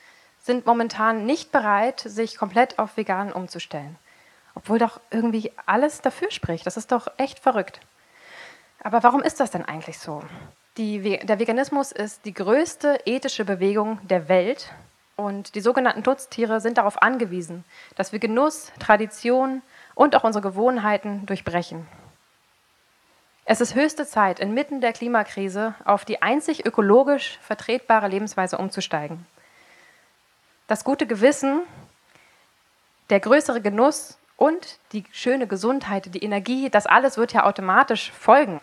sind 0.42 0.66
momentan 0.66 1.26
nicht 1.26 1.52
bereit, 1.52 2.00
sich 2.00 2.38
komplett 2.38 2.80
auf 2.80 2.98
vegan 2.98 3.32
umzustellen. 3.32 3.96
Obwohl 4.56 4.80
doch 4.80 5.00
irgendwie 5.12 5.52
alles 5.66 6.02
dafür 6.02 6.32
spricht. 6.32 6.66
Das 6.66 6.78
ist 6.78 6.92
doch 6.92 7.08
echt 7.18 7.40
verrückt. 7.40 7.80
Aber 8.84 9.04
warum 9.04 9.22
ist 9.22 9.40
das 9.40 9.52
denn 9.52 9.64
eigentlich 9.64 10.00
so? 10.00 10.24
Die, 10.78 11.20
der 11.20 11.40
Veganismus 11.40 11.92
ist 11.92 12.26
die 12.26 12.34
größte 12.34 13.02
ethische 13.06 13.46
Bewegung 13.46 14.00
der 14.08 14.28
Welt 14.30 14.72
und 15.16 15.54
die 15.54 15.62
sogenannten 15.62 16.02
Nutztiere 16.02 16.60
sind 16.62 16.78
darauf 16.78 17.02
angewiesen, 17.02 17.64
dass 17.96 18.12
wir 18.12 18.20
Genuss, 18.20 18.72
Tradition 18.80 19.62
und 19.94 20.16
auch 20.16 20.24
unsere 20.24 20.42
Gewohnheiten 20.42 21.26
durchbrechen. 21.26 21.88
Es 23.46 23.62
ist 23.62 23.76
höchste 23.76 24.08
Zeit, 24.08 24.40
inmitten 24.40 24.82
der 24.82 24.94
Klimakrise 24.94 25.76
auf 25.86 26.06
die 26.06 26.22
einzig 26.22 26.66
ökologisch 26.66 27.38
vertretbare 27.42 28.08
Lebensweise 28.08 28.58
umzusteigen 28.58 29.26
das 30.72 30.86
gute 30.86 31.06
Gewissen, 31.06 31.64
der 33.10 33.20
größere 33.20 33.60
Genuss 33.60 34.18
und 34.38 34.80
die 34.94 35.04
schöne 35.12 35.46
Gesundheit, 35.46 36.16
die 36.16 36.24
Energie, 36.24 36.70
das 36.70 36.86
alles 36.86 37.18
wird 37.18 37.34
ja 37.34 37.44
automatisch 37.44 38.10
folgen. 38.14 38.62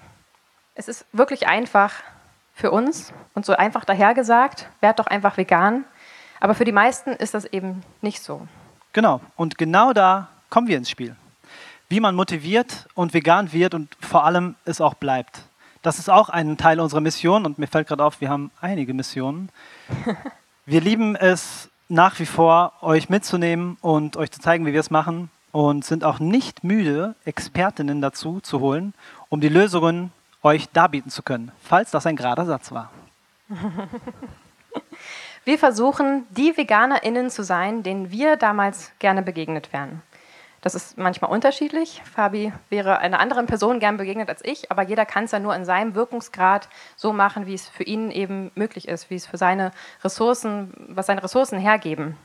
Es 0.74 0.88
ist 0.88 1.04
wirklich 1.12 1.48
einfach 1.48 1.92
für 2.54 2.70
uns 2.70 3.12
und 3.34 3.44
so 3.44 3.52
einfach 3.52 3.84
dahergesagt, 3.84 4.70
werd 4.80 4.98
doch 4.98 5.06
einfach 5.06 5.36
vegan. 5.36 5.84
Aber 6.40 6.54
für 6.54 6.64
die 6.64 6.72
meisten 6.72 7.10
ist 7.10 7.34
das 7.34 7.44
eben 7.44 7.82
nicht 8.00 8.22
so. 8.22 8.48
Genau, 8.94 9.20
und 9.36 9.58
genau 9.58 9.92
da 9.92 10.28
kommen 10.48 10.66
wir 10.66 10.78
ins 10.78 10.88
Spiel. 10.88 11.14
Wie 11.90 12.00
man 12.00 12.14
motiviert 12.14 12.88
und 12.94 13.12
vegan 13.12 13.52
wird 13.52 13.74
und 13.74 13.94
vor 14.00 14.24
allem 14.24 14.54
es 14.64 14.80
auch 14.80 14.94
bleibt. 14.94 15.42
Das 15.82 15.98
ist 15.98 16.08
auch 16.08 16.30
ein 16.30 16.56
Teil 16.56 16.80
unserer 16.80 17.02
Mission 17.02 17.44
und 17.44 17.58
mir 17.58 17.66
fällt 17.66 17.86
gerade 17.86 18.02
auf, 18.02 18.22
wir 18.22 18.30
haben 18.30 18.50
einige 18.62 18.94
Missionen. 18.94 19.50
Wir 20.70 20.82
lieben 20.82 21.16
es, 21.16 21.67
nach 21.88 22.18
wie 22.18 22.26
vor 22.26 22.72
euch 22.82 23.08
mitzunehmen 23.08 23.76
und 23.80 24.16
euch 24.16 24.30
zu 24.30 24.40
zeigen, 24.40 24.66
wie 24.66 24.72
wir 24.72 24.80
es 24.80 24.90
machen 24.90 25.30
und 25.52 25.84
sind 25.84 26.04
auch 26.04 26.18
nicht 26.18 26.64
müde, 26.64 27.14
Expertinnen 27.24 28.00
dazu 28.00 28.40
zu 28.40 28.60
holen, 28.60 28.94
um 29.28 29.40
die 29.40 29.48
Lösungen 29.48 30.12
euch 30.42 30.68
darbieten 30.70 31.10
zu 31.10 31.22
können, 31.22 31.50
falls 31.62 31.90
das 31.90 32.06
ein 32.06 32.16
gerader 32.16 32.44
Satz 32.44 32.72
war. 32.72 32.90
Wir 35.44 35.58
versuchen, 35.58 36.26
die 36.30 36.56
VeganerInnen 36.56 37.30
zu 37.30 37.42
sein, 37.42 37.82
denen 37.82 38.10
wir 38.10 38.36
damals 38.36 38.92
gerne 38.98 39.22
begegnet 39.22 39.72
wären. 39.72 40.02
Das 40.60 40.74
ist 40.74 40.98
manchmal 40.98 41.30
unterschiedlich. 41.30 42.02
Fabi 42.04 42.52
wäre 42.68 42.98
einer 42.98 43.20
anderen 43.20 43.46
Person 43.46 43.78
gern 43.78 43.96
begegnet 43.96 44.28
als 44.28 44.44
ich, 44.44 44.70
aber 44.70 44.82
jeder 44.82 45.06
kann 45.06 45.24
es 45.24 45.30
ja 45.30 45.38
nur 45.38 45.54
in 45.54 45.64
seinem 45.64 45.94
Wirkungsgrad 45.94 46.68
so 46.96 47.12
machen, 47.12 47.46
wie 47.46 47.54
es 47.54 47.68
für 47.68 47.84
ihn 47.84 48.10
eben 48.10 48.50
möglich 48.54 48.88
ist, 48.88 49.08
wie 49.10 49.14
es 49.14 49.26
für 49.26 49.38
seine 49.38 49.70
Ressourcen, 50.02 50.72
was 50.88 51.06
seine 51.06 51.22
Ressourcen 51.22 51.58
hergeben. 51.58 52.16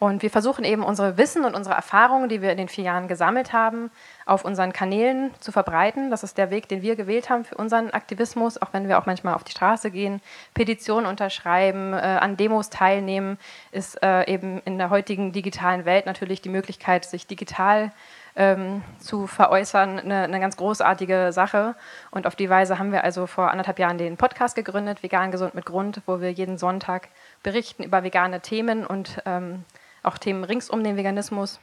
Und 0.00 0.22
wir 0.22 0.30
versuchen 0.30 0.64
eben 0.64 0.82
unsere 0.82 1.18
Wissen 1.18 1.44
und 1.44 1.54
unsere 1.54 1.76
Erfahrungen, 1.76 2.30
die 2.30 2.40
wir 2.40 2.50
in 2.52 2.56
den 2.56 2.68
vier 2.68 2.84
Jahren 2.84 3.06
gesammelt 3.06 3.52
haben, 3.52 3.90
auf 4.24 4.46
unseren 4.46 4.72
Kanälen 4.72 5.30
zu 5.40 5.52
verbreiten. 5.52 6.10
Das 6.10 6.22
ist 6.22 6.38
der 6.38 6.50
Weg, 6.50 6.68
den 6.68 6.80
wir 6.80 6.96
gewählt 6.96 7.28
haben 7.28 7.44
für 7.44 7.56
unseren 7.56 7.90
Aktivismus, 7.90 8.56
auch 8.62 8.72
wenn 8.72 8.88
wir 8.88 8.98
auch 8.98 9.04
manchmal 9.04 9.34
auf 9.34 9.44
die 9.44 9.52
Straße 9.52 9.90
gehen, 9.90 10.22
Petitionen 10.54 11.04
unterschreiben, 11.04 11.92
äh, 11.92 11.96
an 11.98 12.38
Demos 12.38 12.70
teilnehmen, 12.70 13.36
ist 13.72 14.02
äh, 14.02 14.26
eben 14.26 14.62
in 14.64 14.78
der 14.78 14.88
heutigen 14.88 15.32
digitalen 15.32 15.84
Welt 15.84 16.06
natürlich 16.06 16.40
die 16.40 16.48
Möglichkeit, 16.48 17.04
sich 17.04 17.26
digital 17.26 17.92
ähm, 18.36 18.82
zu 19.00 19.26
veräußern, 19.26 19.98
eine, 19.98 20.22
eine, 20.22 20.40
ganz 20.40 20.56
großartige 20.56 21.30
Sache. 21.30 21.74
Und 22.10 22.26
auf 22.26 22.36
die 22.36 22.48
Weise 22.48 22.78
haben 22.78 22.90
wir 22.90 23.04
also 23.04 23.26
vor 23.26 23.50
anderthalb 23.50 23.78
Jahren 23.78 23.98
den 23.98 24.16
Podcast 24.16 24.56
gegründet, 24.56 25.02
Vegan 25.02 25.30
Gesund 25.30 25.54
mit 25.54 25.66
Grund, 25.66 26.00
wo 26.06 26.22
wir 26.22 26.32
jeden 26.32 26.56
Sonntag 26.56 27.08
berichten 27.42 27.82
über 27.82 28.02
vegane 28.02 28.40
Themen 28.40 28.86
und 28.86 29.20
ähm, 29.26 29.66
auch 30.02 30.18
Themen 30.18 30.44
rings 30.44 30.70
um 30.70 30.82
den 30.84 30.96
Veganismus. 30.96 31.60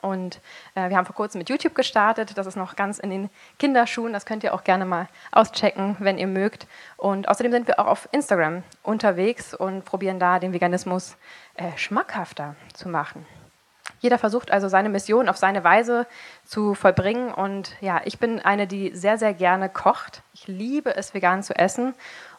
Und 0.00 0.40
äh, 0.74 0.88
wir 0.88 0.96
haben 0.96 1.06
vor 1.06 1.14
kurzem 1.14 1.38
mit 1.38 1.48
YouTube 1.48 1.74
gestartet. 1.74 2.36
Das 2.36 2.46
ist 2.46 2.56
noch 2.56 2.76
ganz 2.76 2.98
in 2.98 3.10
den 3.10 3.30
Kinderschuhen. 3.58 4.12
Das 4.12 4.26
könnt 4.26 4.44
ihr 4.44 4.54
auch 4.54 4.64
gerne 4.64 4.84
mal 4.84 5.08
auschecken, 5.32 5.96
wenn 6.00 6.18
ihr 6.18 6.26
mögt. 6.26 6.66
Und 6.96 7.28
außerdem 7.28 7.52
sind 7.52 7.68
wir 7.68 7.78
auch 7.78 7.86
auf 7.86 8.08
Instagram 8.12 8.62
unterwegs 8.82 9.54
und 9.54 9.84
probieren 9.84 10.18
da 10.18 10.38
den 10.38 10.52
Veganismus 10.52 11.16
äh, 11.54 11.76
schmackhafter 11.76 12.56
zu 12.72 12.88
machen. 12.88 13.26
Jeder 14.00 14.18
versucht 14.18 14.50
also 14.50 14.68
seine 14.68 14.88
Mission 14.88 15.28
auf 15.28 15.36
seine 15.36 15.64
Weise 15.64 16.06
zu 16.44 16.74
vollbringen. 16.74 17.32
Und 17.32 17.76
ja, 17.80 18.00
ich 18.04 18.18
bin 18.18 18.40
eine, 18.40 18.66
die 18.66 18.94
sehr, 18.94 19.18
sehr 19.18 19.32
gerne 19.32 19.68
kocht. 19.68 20.22
Ich 20.34 20.46
liebe 20.46 20.94
es, 20.94 21.14
vegan 21.14 21.42
zu 21.42 21.56
essen 21.56 21.94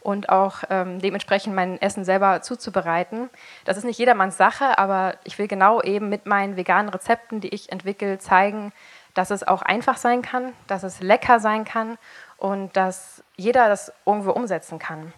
und 0.06 0.30
auch 0.30 0.64
ähm, 0.70 1.00
dementsprechend 1.00 1.56
mein 1.56 1.82
Essen 1.82 2.06
selber 2.06 2.42
zuzubereiten. 2.44 3.30
Das 3.66 3.76
ist 3.76 3.86
nicht 3.86 3.98
jedermanns 3.98 4.38
Sache, 4.38 4.78
aber 4.78 5.16
ich 5.24 5.40
will 5.40 5.48
genau 5.48 5.82
eben 5.82 6.10
mit 6.10 6.28
meinen 6.28 6.56
veganen 6.56 6.90
Rezepten, 6.90 7.42
die 7.42 7.50
ich 7.50 7.72
entwickle, 7.72 8.20
zeigen, 8.20 8.72
dass 9.16 9.32
es 9.32 9.48
auch 9.48 9.64
einfach 9.64 9.98
sein 9.98 10.22
kann, 10.22 10.54
dass 10.68 10.84
es 10.84 11.02
lecker 11.02 11.40
sein 11.40 11.66
kann 11.66 11.98
und 12.38 12.78
dass 12.78 13.24
jeder 13.36 13.68
das 13.68 13.92
irgendwo 14.06 14.32
umsetzen 14.32 14.78
kann. 14.78 15.12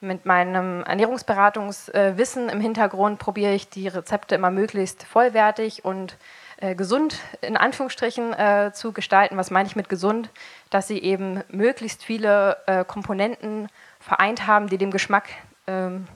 Mit 0.00 0.26
meinem 0.26 0.82
Ernährungsberatungswissen 0.84 2.48
im 2.48 2.60
Hintergrund 2.60 3.18
probiere 3.18 3.54
ich 3.54 3.68
die 3.70 3.88
Rezepte 3.88 4.34
immer 4.34 4.50
möglichst 4.50 5.04
vollwertig 5.04 5.84
und 5.84 6.16
äh, 6.56 6.76
gesund 6.76 7.18
in 7.40 7.56
Anführungsstrichen 7.56 8.32
äh, 8.32 8.70
zu 8.72 8.92
gestalten. 8.92 9.36
Was 9.36 9.50
meine 9.50 9.68
ich 9.68 9.76
mit 9.76 9.88
gesund? 9.88 10.30
Dass 10.70 10.86
sie 10.86 10.98
eben 10.98 11.42
möglichst 11.48 12.04
viele 12.04 12.56
äh, 12.66 12.84
Komponenten 12.84 13.68
vereint 14.02 14.46
haben, 14.46 14.68
die 14.68 14.78
dem 14.78 14.90
Geschmack 14.90 15.28
ähm, 15.66 16.06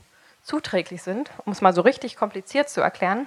zuträglich 0.43 1.03
sind, 1.03 1.31
um 1.45 1.53
es 1.53 1.61
mal 1.61 1.73
so 1.73 1.81
richtig 1.81 2.17
kompliziert 2.17 2.69
zu 2.69 2.81
erklären. 2.81 3.27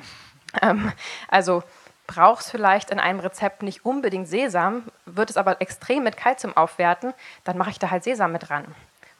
Ähm, 0.61 0.91
also 1.27 1.63
brauchst 2.07 2.49
vielleicht 2.49 2.89
in 2.89 2.99
einem 2.99 3.19
Rezept 3.19 3.61
nicht 3.61 3.85
unbedingt 3.85 4.27
Sesam, 4.27 4.83
wird 5.05 5.29
es 5.29 5.37
aber 5.37 5.61
extrem 5.61 6.03
mit 6.03 6.17
Kalzium 6.17 6.57
aufwerten, 6.57 7.13
dann 7.43 7.57
mache 7.57 7.69
ich 7.69 7.77
da 7.77 7.91
halt 7.91 8.03
Sesam 8.03 8.31
mit 8.31 8.49
dran. 8.49 8.65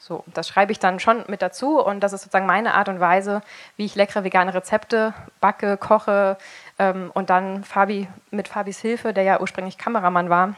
So, 0.00 0.24
das 0.26 0.48
schreibe 0.48 0.72
ich 0.72 0.78
dann 0.78 0.98
schon 0.98 1.24
mit 1.28 1.42
dazu 1.42 1.78
und 1.78 2.00
das 2.00 2.14
ist 2.14 2.22
sozusagen 2.22 2.46
meine 2.46 2.74
Art 2.74 2.88
und 2.88 3.00
Weise, 3.00 3.42
wie 3.76 3.84
ich 3.84 3.94
leckere 3.94 4.24
vegane 4.24 4.54
Rezepte 4.54 5.14
backe, 5.40 5.76
koche 5.76 6.38
ähm, 6.78 7.10
und 7.12 7.30
dann 7.30 7.64
Fabi 7.64 8.08
mit 8.30 8.48
Fabis 8.48 8.80
Hilfe, 8.80 9.12
der 9.12 9.24
ja 9.24 9.40
ursprünglich 9.40 9.76
Kameramann 9.76 10.30
war, 10.30 10.54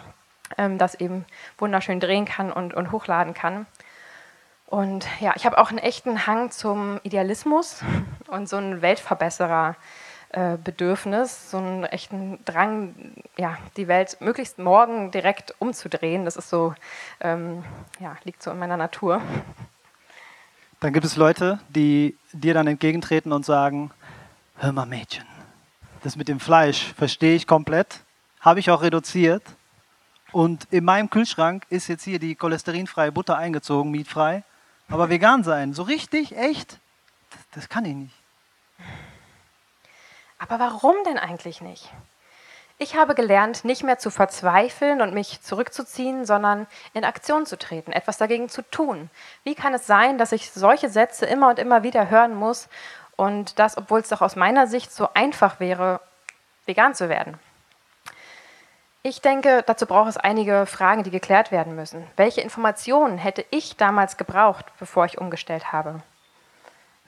ähm, 0.56 0.78
das 0.78 0.94
eben 0.94 1.26
wunderschön 1.58 1.98
drehen 1.98 2.24
kann 2.24 2.52
und, 2.52 2.72
und 2.72 2.92
hochladen 2.92 3.34
kann. 3.34 3.66
Und 4.72 5.06
ja, 5.20 5.34
ich 5.36 5.44
habe 5.44 5.58
auch 5.58 5.68
einen 5.68 5.76
echten 5.76 6.26
Hang 6.26 6.50
zum 6.50 6.98
Idealismus 7.02 7.82
und 8.28 8.48
so 8.48 8.56
einen 8.56 8.80
Weltverbesserer. 8.80 9.76
Äh, 10.30 10.56
Bedürfnis, 10.56 11.50
so 11.50 11.58
einen 11.58 11.84
echten 11.84 12.42
Drang, 12.46 12.94
ja, 13.36 13.58
die 13.76 13.86
Welt 13.86 14.16
möglichst 14.20 14.58
morgen 14.58 15.10
direkt 15.10 15.54
umzudrehen. 15.58 16.24
Das 16.24 16.36
ist 16.36 16.48
so, 16.48 16.74
ähm, 17.20 17.62
ja, 18.00 18.16
liegt 18.24 18.42
so 18.42 18.50
in 18.50 18.58
meiner 18.58 18.78
Natur. 18.78 19.20
Dann 20.80 20.94
gibt 20.94 21.04
es 21.04 21.16
Leute, 21.16 21.60
die 21.68 22.16
dir 22.32 22.54
dann 22.54 22.66
entgegentreten 22.66 23.30
und 23.30 23.44
sagen, 23.44 23.90
hör 24.56 24.72
mal 24.72 24.86
Mädchen, 24.86 25.26
das 26.02 26.16
mit 26.16 26.28
dem 26.28 26.40
Fleisch 26.40 26.94
verstehe 26.94 27.34
ich 27.34 27.46
komplett, 27.46 28.00
habe 28.40 28.58
ich 28.58 28.70
auch 28.70 28.80
reduziert 28.80 29.42
und 30.30 30.66
in 30.70 30.86
meinem 30.86 31.10
Kühlschrank 31.10 31.66
ist 31.68 31.88
jetzt 31.88 32.04
hier 32.04 32.18
die 32.18 32.36
cholesterinfreie 32.36 33.12
Butter 33.12 33.36
eingezogen, 33.36 33.90
mietfrei, 33.90 34.44
aber 34.92 35.08
vegan 35.08 35.42
sein, 35.42 35.72
so 35.72 35.82
richtig, 35.82 36.36
echt, 36.36 36.78
das, 37.30 37.40
das 37.54 37.68
kann 37.70 37.86
ich 37.86 37.94
nicht. 37.94 38.14
Aber 40.38 40.58
warum 40.58 40.96
denn 41.06 41.18
eigentlich 41.18 41.62
nicht? 41.62 41.90
Ich 42.76 42.96
habe 42.96 43.14
gelernt, 43.14 43.64
nicht 43.64 43.84
mehr 43.84 43.98
zu 43.98 44.10
verzweifeln 44.10 45.00
und 45.00 45.14
mich 45.14 45.40
zurückzuziehen, 45.40 46.26
sondern 46.26 46.66
in 46.92 47.04
Aktion 47.04 47.46
zu 47.46 47.56
treten, 47.56 47.92
etwas 47.92 48.18
dagegen 48.18 48.48
zu 48.48 48.62
tun. 48.70 49.08
Wie 49.44 49.54
kann 49.54 49.72
es 49.72 49.86
sein, 49.86 50.18
dass 50.18 50.32
ich 50.32 50.50
solche 50.50 50.90
Sätze 50.90 51.24
immer 51.24 51.48
und 51.48 51.58
immer 51.58 51.82
wieder 51.82 52.10
hören 52.10 52.34
muss 52.34 52.68
und 53.16 53.58
das, 53.58 53.76
obwohl 53.78 54.00
es 54.00 54.08
doch 54.08 54.20
aus 54.20 54.36
meiner 54.36 54.66
Sicht 54.66 54.92
so 54.92 55.08
einfach 55.14 55.58
wäre, 55.60 56.00
vegan 56.66 56.94
zu 56.94 57.08
werden? 57.08 57.38
Ich 59.02 59.20
denke, 59.20 59.64
dazu 59.66 59.86
braucht 59.86 60.10
es 60.10 60.16
einige 60.16 60.66
Fragen, 60.66 61.02
die 61.02 61.10
geklärt 61.10 61.50
werden 61.50 61.74
müssen. 61.74 62.06
Welche 62.16 62.40
Informationen 62.40 63.18
hätte 63.18 63.44
ich 63.50 63.76
damals 63.76 64.16
gebraucht, 64.16 64.66
bevor 64.78 65.06
ich 65.06 65.18
umgestellt 65.18 65.72
habe? 65.72 66.02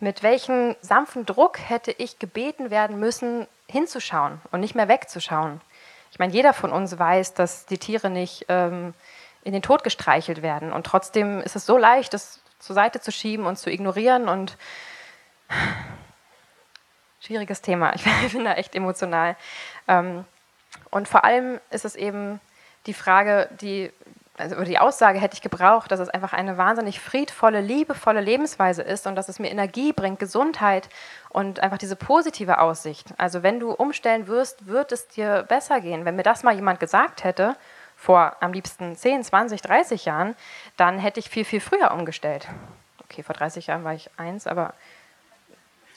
mit 0.01 0.23
welchem 0.23 0.77
sanften 0.81 1.27
Druck 1.27 1.59
hätte 1.59 1.91
ich 1.93 2.19
gebeten 2.19 2.71
werden 2.71 2.99
müssen, 2.99 3.47
hinzuschauen 3.69 4.41
und 4.51 4.61
nicht 4.61 4.75
mehr 4.75 4.89
wegzuschauen. 4.89 5.61
Ich 6.11 6.19
meine, 6.19 6.33
jeder 6.33 6.53
von 6.53 6.71
uns 6.71 6.99
weiß, 6.99 7.35
dass 7.35 7.67
die 7.67 7.79
Tiere 7.79 8.11
nicht 8.11 8.47
ähm, 8.49 8.95
in 9.43 9.53
den 9.53 9.63
Tod 9.63 9.83
gestreichelt 9.83 10.43
werden. 10.43 10.73
Und 10.73 10.87
trotzdem 10.87 11.41
ist 11.41 11.57
es 11.57 11.67
so 11.67 11.77
leicht, 11.77 12.15
das 12.15 12.41
zur 12.59 12.75
Seite 12.75 13.01
zu 13.01 13.11
schieben 13.11 13.47
und 13.47 13.59
zu 13.59 13.71
ignorieren. 13.71 14.29
Und 14.29 14.57
schwieriges 17.21 17.63
Thema. 17.63 17.95
Ich 17.95 18.05
bin 18.33 18.45
da 18.45 18.55
echt 18.55 18.75
emotional. 18.75 19.37
Ähm, 19.89 20.25
und 20.95 21.09
vor 21.09 21.25
allem 21.25 21.61
ist 21.71 21.85
es 21.85 21.97
eben 21.97 22.41
die 22.87 22.95
Frage, 22.95 23.49
die 23.61 23.91
also 24.37 24.63
die 24.63 24.79
Aussage 24.79 25.21
hätte 25.21 25.35
ich 25.35 25.43
gebraucht, 25.43 25.91
dass 25.91 26.01
es 26.01 26.09
einfach 26.09 26.33
eine 26.33 26.57
wahnsinnig 26.57 27.01
friedvolle, 27.01 27.61
liebevolle 27.61 28.21
Lebensweise 28.21 28.83
ist 28.83 29.07
und 29.07 29.15
dass 29.17 29.29
es 29.29 29.39
mir 29.39 29.51
Energie 29.51 29.93
bringt, 29.93 30.19
Gesundheit 30.19 30.89
und 31.31 31.61
einfach 31.61 31.79
diese 31.79 31.95
positive 31.97 32.59
Aussicht. 32.59 33.15
Also 33.17 33.43
wenn 33.43 33.61
du 33.61 33.73
umstellen 33.73 34.27
wirst, 34.27 34.67
wird 34.67 34.93
es 34.93 35.07
dir 35.09 35.45
besser 35.49 35.81
gehen. 35.81 36.05
Wenn 36.05 36.17
mir 36.17 36.25
das 36.25 36.43
mal 36.43 36.55
jemand 36.55 36.81
gesagt 36.81 37.23
hätte, 37.23 37.57
vor 37.97 38.37
am 38.41 38.53
liebsten 38.53 38.97
10, 38.97 39.23
20, 39.25 39.63
30 39.63 40.05
Jahren, 40.05 40.35
dann 40.77 40.99
hätte 40.99 41.21
ich 41.21 41.29
viel, 41.29 41.45
viel 41.45 41.61
früher 41.61 41.93
umgestellt. 41.93 42.49
Okay, 43.05 43.23
vor 43.23 43.35
30 43.35 43.69
Jahren 43.69 43.85
war 43.85 43.95
ich 43.95 44.11
eins, 44.17 44.47
aber 44.49 44.75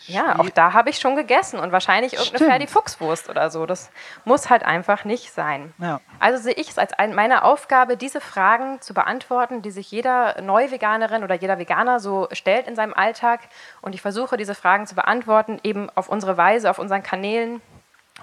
ja, 0.07 0.39
auch 0.39 0.49
da 0.49 0.73
habe 0.73 0.89
ich 0.89 0.99
schon 0.99 1.15
gegessen 1.15 1.59
und 1.59 1.71
wahrscheinlich 1.71 2.13
irgendeine 2.13 2.45
Ferdi 2.45 2.67
Fuchswurst 2.67 3.29
oder 3.29 3.49
so. 3.49 3.65
Das 3.65 3.89
muss 4.25 4.49
halt 4.49 4.63
einfach 4.63 5.03
nicht 5.05 5.31
sein. 5.33 5.73
Ja. 5.77 5.99
Also 6.19 6.41
sehe 6.41 6.53
ich 6.53 6.69
es 6.69 6.77
als 6.77 6.93
ein, 6.93 7.13
meine 7.13 7.43
Aufgabe, 7.43 7.97
diese 7.97 8.21
Fragen 8.21 8.81
zu 8.81 8.93
beantworten, 8.93 9.61
die 9.61 9.71
sich 9.71 9.91
jeder 9.91 10.41
Neuveganerin 10.41 11.23
oder 11.23 11.35
jeder 11.35 11.59
Veganer 11.59 11.99
so 11.99 12.27
stellt 12.31 12.67
in 12.67 12.75
seinem 12.75 12.93
Alltag. 12.93 13.41
Und 13.81 13.95
ich 13.95 14.01
versuche, 14.01 14.37
diese 14.37 14.55
Fragen 14.55 14.87
zu 14.87 14.95
beantworten, 14.95 15.59
eben 15.63 15.89
auf 15.95 16.07
unsere 16.07 16.37
Weise, 16.37 16.69
auf 16.69 16.79
unseren 16.79 17.03
Kanälen. 17.03 17.61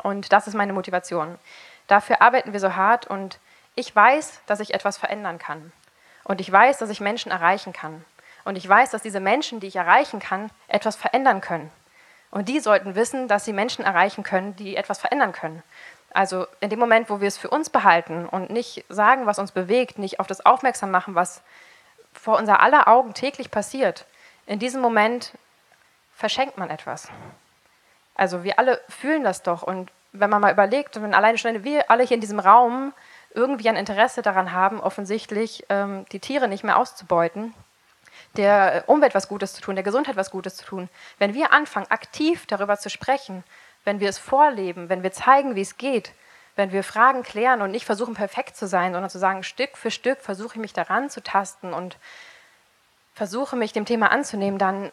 Und 0.03 0.33
das 0.33 0.49
ist 0.49 0.55
meine 0.55 0.73
Motivation. 0.73 1.39
Dafür 1.87 2.23
arbeiten 2.23 2.53
wir 2.53 2.61
so 2.61 2.75
hart 2.77 3.07
und 3.07 3.39
ich 3.75 3.95
weiß, 3.95 4.41
dass 4.47 4.61
ich 4.61 4.73
etwas 4.73 4.97
verändern 4.97 5.39
kann. 5.39 5.73
Und 6.25 6.41
ich 6.41 6.51
weiß, 6.51 6.79
dass 6.79 6.89
ich 6.89 7.01
Menschen 7.01 7.31
erreichen 7.31 7.73
kann. 7.73 8.05
Und 8.45 8.57
ich 8.57 8.69
weiß, 8.69 8.91
dass 8.91 9.03
diese 9.03 9.21
Menschen, 9.21 9.61
die 9.61 9.67
ich 9.67 9.77
erreichen 9.77 10.21
kann, 10.21 10.51
etwas 10.69 10.97
verändern 10.97 11.41
können. 11.41 11.71
Und 12.35 12.49
die 12.49 12.59
sollten 12.59 12.97
wissen, 12.97 13.29
dass 13.29 13.45
sie 13.45 13.53
Menschen 13.53 13.85
erreichen 13.85 14.25
können, 14.25 14.57
die 14.57 14.75
etwas 14.75 14.99
verändern 14.99 15.31
können. 15.31 15.63
Also 16.13 16.49
in 16.59 16.69
dem 16.69 16.81
Moment, 16.81 17.09
wo 17.09 17.21
wir 17.21 17.29
es 17.29 17.39
für 17.39 17.49
uns 17.49 17.71
behalten 17.71 18.27
und 18.27 18.51
nicht 18.51 18.85
sagen, 18.89 19.27
was 19.27 19.39
uns 19.39 19.53
bewegt, 19.53 19.99
nicht 20.01 20.19
auf 20.19 20.27
das 20.27 20.45
aufmerksam 20.45 20.91
machen, 20.91 21.15
was 21.15 21.43
vor 22.13 22.37
unser 22.37 22.59
aller 22.59 22.89
Augen 22.89 23.15
täglich 23.15 23.53
passiert, 23.53 24.05
in 24.47 24.59
diesem 24.59 24.83
Moment 24.83 25.39
verschenkt 26.13 26.59
man 26.59 26.71
etwas. 26.71 27.09
Also 28.17 28.43
wir 28.43 28.59
alle 28.59 28.81
fühlen 28.89 29.23
das 29.23 29.45
doch. 29.45 29.63
Und 29.63 29.93
wenn 30.11 30.29
man 30.29 30.41
mal 30.41 30.53
überlegt, 30.53 31.01
wenn 31.01 31.15
alleine 31.15 31.39
schon 31.39 31.63
wir 31.63 31.89
alle 31.89 32.03
hier 32.03 32.17
in 32.17 32.21
diesem 32.21 32.41
Raum 32.41 32.93
irgendwie 33.33 33.69
ein 33.69 33.77
Interesse 33.77 34.23
daran 34.23 34.51
haben, 34.51 34.81
offensichtlich 34.81 35.67
ähm, 35.69 36.05
die 36.11 36.19
Tiere 36.19 36.49
nicht 36.49 36.65
mehr 36.65 36.79
auszubeuten, 36.79 37.55
der 38.37 38.85
Umwelt 38.87 39.15
was 39.15 39.29
Gutes 39.29 39.55
zu 39.55 39.63
tun, 39.63 39.77
der 39.77 39.85
Gesundheit 39.85 40.17
was 40.17 40.31
Gutes 40.31 40.57
zu 40.57 40.65
tun. 40.65 40.89
Wenn 41.19 41.35
wir 41.35 41.53
anfangen, 41.53 41.91
aktiv 41.91 42.47
darüber 42.47 42.79
zu 42.79 42.91
sprechen, 42.91 43.45
wenn 43.85 44.01
wir 44.01 44.09
es 44.09 44.19
vorleben, 44.19 44.89
wenn 44.89 45.03
wir 45.03 45.13
zeigen, 45.13 45.55
wie 45.55 45.61
es 45.61 45.77
geht, 45.77 46.13
wenn 46.57 46.73
wir 46.73 46.85
Fragen 46.85 47.23
klären 47.23 47.63
und 47.63 47.71
nicht 47.71 47.85
versuchen, 47.85 48.15
perfekt 48.15 48.57
zu 48.57 48.67
sein, 48.67 48.93
sondern 48.93 49.11
zu 49.11 49.19
sagen, 49.19 49.43
Stück 49.43 49.77
für 49.77 49.91
Stück 49.91 50.21
versuche 50.21 50.55
ich 50.55 50.61
mich 50.61 50.73
daran 50.73 51.11
zu 51.11 51.23
tasten 51.23 51.73
und 51.73 51.99
versuche 53.15 53.57
mich 53.57 53.73
dem 53.73 53.85
Thema 53.85 54.11
anzunehmen, 54.11 54.59
dann, 54.59 54.91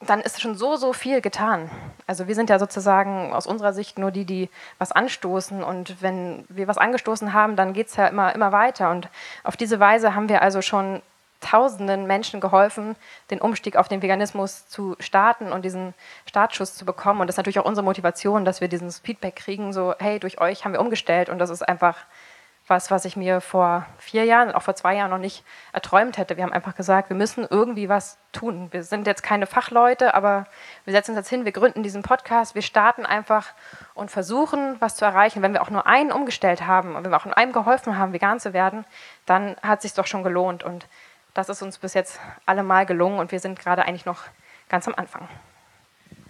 dann 0.00 0.20
ist 0.20 0.40
schon 0.40 0.56
so, 0.56 0.76
so 0.76 0.92
viel 0.92 1.20
getan. 1.20 1.70
Also 2.06 2.28
wir 2.28 2.34
sind 2.34 2.50
ja 2.50 2.58
sozusagen 2.58 3.32
aus 3.32 3.46
unserer 3.46 3.72
Sicht 3.72 3.98
nur 3.98 4.10
die, 4.10 4.24
die 4.24 4.50
was 4.78 4.92
anstoßen 4.92 5.62
und 5.62 6.00
wenn 6.02 6.44
wir 6.48 6.68
was 6.68 6.78
angestoßen 6.78 7.32
haben, 7.32 7.56
dann 7.56 7.72
geht 7.72 7.88
es 7.88 7.96
ja 7.96 8.06
immer, 8.06 8.34
immer 8.34 8.52
weiter 8.52 8.90
und 8.90 9.08
auf 9.44 9.56
diese 9.56 9.80
Weise 9.80 10.14
haben 10.14 10.28
wir 10.28 10.42
also 10.42 10.62
schon 10.62 11.02
tausenden 11.40 12.06
Menschen 12.06 12.40
geholfen, 12.40 12.96
den 13.30 13.40
Umstieg 13.40 13.76
auf 13.76 13.88
den 13.88 14.02
Veganismus 14.02 14.66
zu 14.68 14.96
starten 14.98 15.52
und 15.52 15.64
diesen 15.64 15.94
Startschuss 16.26 16.74
zu 16.74 16.84
bekommen. 16.84 17.20
Und 17.20 17.26
das 17.26 17.34
ist 17.34 17.38
natürlich 17.38 17.60
auch 17.60 17.64
unsere 17.64 17.84
Motivation, 17.84 18.44
dass 18.44 18.60
wir 18.60 18.68
dieses 18.68 18.98
Feedback 18.98 19.36
kriegen, 19.36 19.72
so, 19.72 19.94
hey, 19.98 20.18
durch 20.18 20.40
euch 20.40 20.64
haben 20.64 20.72
wir 20.72 20.80
umgestellt. 20.80 21.28
Und 21.28 21.38
das 21.38 21.50
ist 21.50 21.62
einfach 21.62 21.96
was, 22.68 22.90
was 22.90 23.04
ich 23.04 23.16
mir 23.16 23.40
vor 23.40 23.86
vier 23.98 24.24
Jahren 24.24 24.52
auch 24.52 24.62
vor 24.62 24.74
zwei 24.74 24.94
Jahren 24.96 25.10
noch 25.10 25.18
nicht 25.18 25.44
erträumt 25.72 26.18
hätte. 26.18 26.36
Wir 26.36 26.44
haben 26.44 26.52
einfach 26.52 26.74
gesagt, 26.74 27.08
wir 27.08 27.16
müssen 27.16 27.46
irgendwie 27.48 27.88
was 27.88 28.18
tun. 28.32 28.68
Wir 28.70 28.82
sind 28.82 29.06
jetzt 29.06 29.22
keine 29.22 29.46
Fachleute, 29.46 30.14
aber 30.14 30.46
wir 30.84 30.92
setzen 30.92 31.12
uns 31.12 31.18
jetzt 31.18 31.30
hin, 31.30 31.44
wir 31.44 31.52
gründen 31.52 31.82
diesen 31.82 32.02
Podcast, 32.02 32.54
wir 32.54 32.62
starten 32.62 33.06
einfach 33.06 33.46
und 33.94 34.10
versuchen, 34.10 34.76
was 34.80 34.96
zu 34.96 35.04
erreichen. 35.04 35.42
Wenn 35.42 35.52
wir 35.52 35.62
auch 35.62 35.70
nur 35.70 35.86
einen 35.86 36.12
umgestellt 36.12 36.66
haben 36.66 36.94
und 36.94 37.04
wenn 37.04 37.10
wir 37.10 37.16
auch 37.16 37.24
nur 37.24 37.38
einem 37.38 37.52
geholfen 37.52 37.96
haben, 37.96 38.12
vegan 38.12 38.40
zu 38.40 38.52
werden, 38.52 38.84
dann 39.26 39.56
hat 39.62 39.78
es 39.78 39.82
sich 39.84 39.94
doch 39.94 40.06
schon 40.06 40.22
gelohnt. 40.22 40.62
Und 40.62 40.86
das 41.38 41.48
ist 41.48 41.62
uns 41.62 41.78
bis 41.78 41.94
jetzt 41.94 42.18
allemal 42.46 42.84
gelungen 42.84 43.20
und 43.20 43.30
wir 43.30 43.38
sind 43.38 43.60
gerade 43.60 43.84
eigentlich 43.84 44.04
noch 44.04 44.24
ganz 44.68 44.88
am 44.88 44.94
Anfang. 44.96 45.28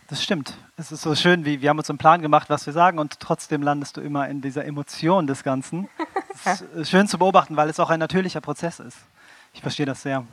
Das 0.08 0.22
stimmt. 0.22 0.58
Es 0.76 0.92
ist 0.92 1.00
so 1.00 1.14
schön, 1.14 1.46
wie 1.46 1.62
wir 1.62 1.70
haben 1.70 1.78
uns 1.78 1.88
einen 1.88 1.98
Plan 1.98 2.20
gemacht, 2.20 2.50
was 2.50 2.66
wir 2.66 2.74
sagen 2.74 2.98
und 2.98 3.18
trotzdem 3.18 3.62
landest 3.62 3.96
du 3.96 4.02
immer 4.02 4.28
in 4.28 4.42
dieser 4.42 4.66
Emotion 4.66 5.26
des 5.26 5.42
Ganzen. 5.42 5.88
Ist 6.74 6.90
schön 6.90 7.08
zu 7.08 7.18
beobachten, 7.18 7.56
weil 7.56 7.68
es 7.68 7.80
auch 7.80 7.90
ein 7.90 7.98
natürlicher 7.98 8.40
Prozess 8.40 8.78
ist. 8.78 8.96
Ich 9.54 9.60
verstehe 9.60 9.86
das 9.86 10.02
sehr. 10.02 10.24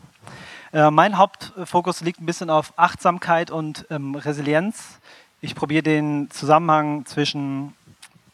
Äh, 0.72 0.92
mein 0.92 1.18
Hauptfokus 1.18 2.02
liegt 2.02 2.22
ein 2.22 2.28
bisschen 2.28 2.52
auf 2.52 2.74
Achtsamkeit 2.78 3.50
und 3.50 3.88
ähm, 3.90 4.14
Resilienz. 4.14 5.00
Ich 5.42 5.56
probiere 5.56 5.82
den 5.82 6.30
Zusammenhang 6.30 7.06
zwischen 7.06 7.74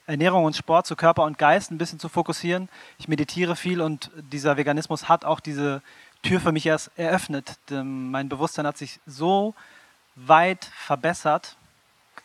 Ernährung 0.06 0.44
und 0.44 0.56
Sport 0.56 0.86
zu 0.86 0.98
Körper 0.98 1.24
und 1.24 1.38
Geist 1.38 1.72
ein 1.72 1.78
bisschen 1.78 2.00
zu 2.00 2.10
fokussieren. 2.10 2.68
Ich 3.00 3.08
meditiere 3.08 3.56
viel 3.56 3.80
und 3.80 4.12
dieser 4.16 4.58
Veganismus 4.58 5.08
hat 5.08 5.24
auch 5.24 5.40
diese 5.40 5.82
Tür 6.24 6.40
für 6.40 6.52
mich 6.52 6.66
erst 6.66 6.92
eröffnet. 6.98 7.58
Mein 7.70 8.30
Bewusstsein 8.30 8.68
hat 8.68 8.78
sich 8.78 9.00
so 9.06 9.56
weit 10.16 10.66
verbessert, 10.66 11.58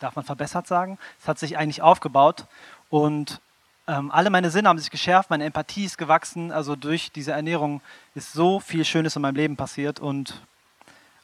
darf 0.01 0.17
man 0.17 0.25
verbessert 0.25 0.67
sagen, 0.67 0.99
es 1.21 1.29
hat 1.29 1.39
sich 1.39 1.57
eigentlich 1.57 1.83
aufgebaut 1.83 2.47
und 2.91 3.41
ähm, 3.89 4.11
alle 4.11 4.31
meine 4.31 4.51
Sinne 4.51 4.69
haben 4.69 4.79
sich 4.79 4.91
geschärft, 4.91 5.31
meine 5.31 5.45
Empathie 5.45 5.85
ist 5.85 5.97
gewachsen, 5.97 6.51
also 6.51 6.75
durch 6.77 7.13
diese 7.13 7.33
Ernährung 7.33 7.81
ist 8.15 8.33
so 8.33 8.61
viel 8.61 8.85
Schönes 8.85 9.17
in 9.17 9.23
meinem 9.23 9.37
Leben 9.37 9.57
passiert 9.57 10.01
und 10.01 10.43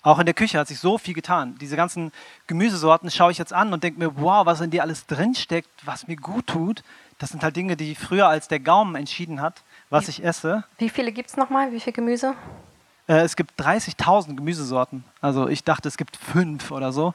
Auch 0.05 0.19
in 0.19 0.27
der 0.27 0.35
Küche 0.35 0.59
hat 0.59 0.67
sich 0.67 0.81
so 0.81 0.99
viel 0.99 1.15
getan. 1.15 1.57
Diese 1.61 1.77
ganzen 1.77 2.11
Gemüsesorten 2.49 3.09
schaue 3.11 3.31
ich 3.31 3.39
jetzt 3.39 3.53
an 3.53 3.73
und 3.73 3.85
denke 3.85 4.01
mir, 4.01 4.21
wow, 4.21 4.45
was 4.45 4.61
in 4.61 4.71
dir 4.71 4.83
alles 4.83 5.07
drinsteckt, 5.07 5.71
was 5.85 6.09
mir 6.09 6.17
gut 6.17 6.49
tut. 6.49 6.83
Das 7.23 7.31
sind 7.31 7.45
halt 7.45 7.55
Dinge, 7.55 7.77
die 7.77 7.95
früher 7.95 8.27
als 8.27 8.49
der 8.49 8.59
Gaumen 8.59 8.97
entschieden 8.97 9.41
hat, 9.41 9.63
was 9.91 10.09
ich 10.09 10.25
esse. 10.25 10.65
Wie 10.79 10.89
viele 10.89 11.13
gibt 11.13 11.31
es 11.31 11.37
nochmal? 11.37 11.71
Wie 11.71 11.79
viel 11.79 11.93
Gemüse? 11.93 12.35
Äh, 13.07 13.21
es 13.21 13.37
gibt 13.37 13.61
30.000 13.61 14.35
Gemüsesorten. 14.35 15.05
Also 15.21 15.47
ich 15.47 15.63
dachte, 15.63 15.87
es 15.87 15.97
gibt 15.97 16.17
fünf 16.17 16.73
oder 16.73 16.91
so. 16.91 17.15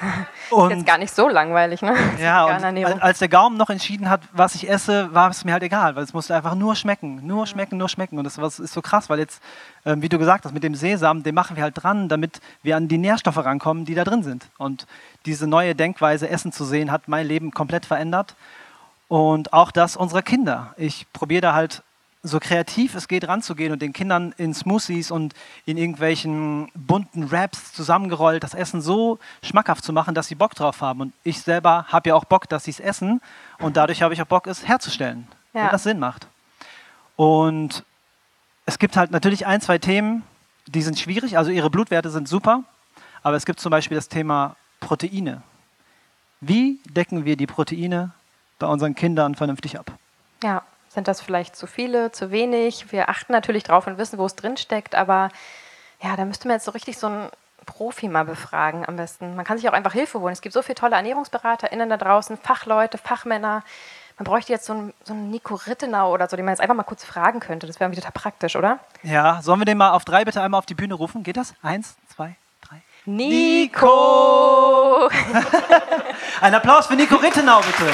Und 0.52 0.70
jetzt 0.70 0.86
gar 0.86 0.96
nicht 0.96 1.12
so 1.12 1.28
langweilig, 1.28 1.82
ne? 1.82 1.96
Ja, 2.20 2.44
und 2.44 3.02
als 3.02 3.18
der 3.18 3.28
Gaumen 3.28 3.56
noch 3.56 3.68
entschieden 3.68 4.08
hat, 4.08 4.20
was 4.32 4.54
ich 4.54 4.70
esse, 4.70 5.12
war 5.12 5.28
es 5.30 5.44
mir 5.44 5.54
halt 5.54 5.64
egal, 5.64 5.96
weil 5.96 6.04
es 6.04 6.14
musste 6.14 6.36
einfach 6.36 6.54
nur 6.54 6.76
schmecken, 6.76 7.26
nur 7.26 7.48
schmecken, 7.48 7.78
nur 7.78 7.88
schmecken. 7.88 8.16
Und 8.16 8.22
das 8.22 8.38
ist 8.38 8.72
so 8.72 8.80
krass, 8.80 9.10
weil 9.10 9.18
jetzt, 9.18 9.42
ähm, 9.84 10.02
wie 10.02 10.08
du 10.08 10.20
gesagt 10.20 10.44
hast, 10.44 10.52
mit 10.52 10.62
dem 10.62 10.76
Sesam, 10.76 11.24
den 11.24 11.34
machen 11.34 11.56
wir 11.56 11.64
halt 11.64 11.82
dran, 11.82 12.08
damit 12.08 12.40
wir 12.62 12.76
an 12.76 12.86
die 12.86 12.98
Nährstoffe 12.98 13.38
rankommen, 13.38 13.84
die 13.86 13.96
da 13.96 14.04
drin 14.04 14.22
sind. 14.22 14.46
Und 14.56 14.86
diese 15.26 15.48
neue 15.48 15.74
Denkweise, 15.74 16.28
Essen 16.28 16.52
zu 16.52 16.64
sehen, 16.64 16.92
hat 16.92 17.08
mein 17.08 17.26
Leben 17.26 17.50
komplett 17.50 17.84
verändert. 17.84 18.36
Und 19.08 19.52
auch 19.52 19.70
das 19.70 19.96
unserer 19.96 20.22
Kinder. 20.22 20.74
Ich 20.76 21.10
probiere 21.12 21.40
da 21.40 21.54
halt 21.54 21.82
so 22.22 22.40
kreativ 22.40 22.94
es 22.94 23.08
geht, 23.08 23.26
ranzugehen 23.28 23.72
und 23.72 23.80
den 23.80 23.92
Kindern 23.92 24.34
in 24.38 24.52
Smoothies 24.52 25.10
und 25.10 25.34
in 25.66 25.76
irgendwelchen 25.76 26.70
bunten 26.74 27.30
Wraps 27.30 27.72
zusammengerollt 27.72 28.42
das 28.42 28.54
Essen 28.54 28.80
so 28.80 29.18
schmackhaft 29.42 29.84
zu 29.84 29.92
machen, 29.92 30.14
dass 30.14 30.26
sie 30.26 30.34
Bock 30.34 30.54
drauf 30.54 30.80
haben. 30.80 31.00
Und 31.00 31.12
ich 31.22 31.40
selber 31.40 31.86
habe 31.88 32.10
ja 32.10 32.14
auch 32.14 32.24
Bock, 32.24 32.48
dass 32.48 32.64
sie 32.64 32.72
es 32.72 32.80
essen 32.80 33.20
und 33.58 33.76
dadurch 33.76 34.02
habe 34.02 34.14
ich 34.14 34.22
auch 34.22 34.26
Bock, 34.26 34.46
es 34.46 34.66
herzustellen, 34.66 35.28
ja. 35.54 35.64
wenn 35.64 35.70
das 35.70 35.84
Sinn 35.84 35.98
macht. 35.98 36.26
Und 37.16 37.84
es 38.66 38.78
gibt 38.78 38.96
halt 38.96 39.10
natürlich 39.10 39.46
ein, 39.46 39.60
zwei 39.60 39.78
Themen, 39.78 40.22
die 40.66 40.82
sind 40.82 40.98
schwierig. 40.98 41.38
Also 41.38 41.50
ihre 41.50 41.70
Blutwerte 41.70 42.10
sind 42.10 42.28
super, 42.28 42.64
aber 43.22 43.36
es 43.36 43.46
gibt 43.46 43.60
zum 43.60 43.70
Beispiel 43.70 43.96
das 43.96 44.08
Thema 44.08 44.56
Proteine. 44.80 45.42
Wie 46.40 46.80
decken 46.90 47.24
wir 47.24 47.36
die 47.36 47.46
Proteine 47.46 48.12
bei 48.58 48.66
unseren 48.66 48.94
Kindern 48.94 49.34
vernünftig 49.34 49.78
ab? 49.78 49.92
Ja, 50.42 50.62
sind 50.88 51.08
das 51.08 51.20
vielleicht 51.20 51.56
zu 51.56 51.66
viele, 51.66 52.12
zu 52.12 52.30
wenig? 52.30 52.92
Wir 52.92 53.08
achten 53.08 53.32
natürlich 53.32 53.62
drauf 53.62 53.86
und 53.86 53.98
wissen, 53.98 54.18
wo 54.18 54.26
es 54.26 54.36
drin 54.36 54.56
steckt, 54.56 54.94
aber 54.94 55.30
ja, 56.02 56.16
da 56.16 56.24
müsste 56.24 56.48
man 56.48 56.56
jetzt 56.56 56.64
so 56.64 56.70
richtig 56.70 56.98
so 56.98 57.08
einen 57.08 57.28
Profi 57.66 58.08
mal 58.08 58.24
befragen 58.24 58.86
am 58.86 58.96
besten. 58.96 59.36
Man 59.36 59.44
kann 59.44 59.58
sich 59.58 59.68
auch 59.68 59.74
einfach 59.74 59.92
Hilfe 59.92 60.20
holen. 60.20 60.32
Es 60.32 60.40
gibt 60.40 60.54
so 60.54 60.62
viele 60.62 60.76
tolle 60.76 60.96
ErnährungsberaterInnen 60.96 61.90
da 61.90 61.96
draußen, 61.98 62.38
Fachleute, 62.38 62.96
Fachmänner. 62.98 63.62
Man 64.16 64.24
bräuchte 64.24 64.52
jetzt 64.52 64.64
so 64.64 64.72
einen, 64.72 64.94
so 65.04 65.12
einen 65.12 65.30
Nico 65.30 65.54
Rittenau 65.54 66.12
oder 66.12 66.28
so, 66.28 66.36
den 66.36 66.44
man 66.44 66.52
jetzt 66.52 66.60
einfach 66.60 66.74
mal 66.74 66.82
kurz 66.82 67.04
fragen 67.04 67.40
könnte. 67.40 67.66
Das 67.66 67.78
wäre 67.78 67.90
total 67.92 68.12
praktisch, 68.12 68.56
oder? 68.56 68.80
Ja, 69.02 69.40
sollen 69.42 69.60
wir 69.60 69.66
den 69.66 69.78
mal 69.78 69.92
auf 69.92 70.04
drei 70.04 70.24
bitte 70.24 70.40
einmal 70.40 70.58
auf 70.58 70.66
die 70.66 70.74
Bühne 70.74 70.94
rufen? 70.94 71.22
Geht 71.22 71.36
das? 71.36 71.54
Eins, 71.62 71.96
zwei, 72.08 72.34
drei. 72.62 72.82
Nico! 73.04 73.88
Ein 76.40 76.54
Applaus 76.54 76.86
für 76.86 76.96
Nico 76.96 77.16
Rittenau, 77.16 77.60
bitte. 77.60 77.92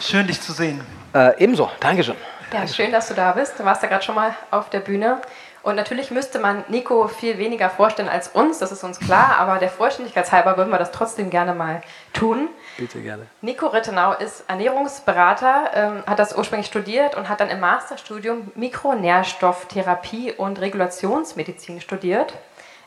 Schön, 0.00 0.26
dich 0.26 0.40
zu 0.40 0.52
sehen. 0.52 0.80
Äh, 1.14 1.42
ebenso, 1.42 1.70
Dankeschön. 1.80 2.16
Ja, 2.52 2.66
schön, 2.66 2.92
dass 2.92 3.08
du 3.08 3.14
da 3.14 3.32
bist. 3.32 3.58
Du 3.58 3.64
warst 3.64 3.82
ja 3.82 3.88
gerade 3.88 4.04
schon 4.04 4.14
mal 4.14 4.34
auf 4.50 4.70
der 4.70 4.80
Bühne. 4.80 5.20
Und 5.66 5.74
natürlich 5.74 6.12
müsste 6.12 6.38
man 6.38 6.64
Nico 6.68 7.08
viel 7.08 7.38
weniger 7.38 7.68
vorstellen 7.68 8.08
als 8.08 8.28
uns, 8.28 8.60
das 8.60 8.70
ist 8.70 8.84
uns 8.84 9.00
klar, 9.00 9.36
aber 9.36 9.58
der 9.58 9.68
Vollständigkeitshalber 9.68 10.56
würden 10.56 10.70
wir 10.70 10.78
das 10.78 10.92
trotzdem 10.92 11.28
gerne 11.28 11.54
mal 11.54 11.82
tun. 12.12 12.50
Bitte 12.78 13.00
gerne. 13.00 13.26
Nico 13.40 13.66
Rittenau 13.66 14.12
ist 14.12 14.44
Ernährungsberater, 14.46 15.70
ähm, 15.74 16.02
hat 16.06 16.20
das 16.20 16.36
ursprünglich 16.36 16.68
studiert 16.68 17.16
und 17.16 17.28
hat 17.28 17.40
dann 17.40 17.50
im 17.50 17.58
Masterstudium 17.58 18.52
Mikronährstofftherapie 18.54 20.34
und 20.34 20.60
Regulationsmedizin 20.60 21.80
studiert. 21.80 22.34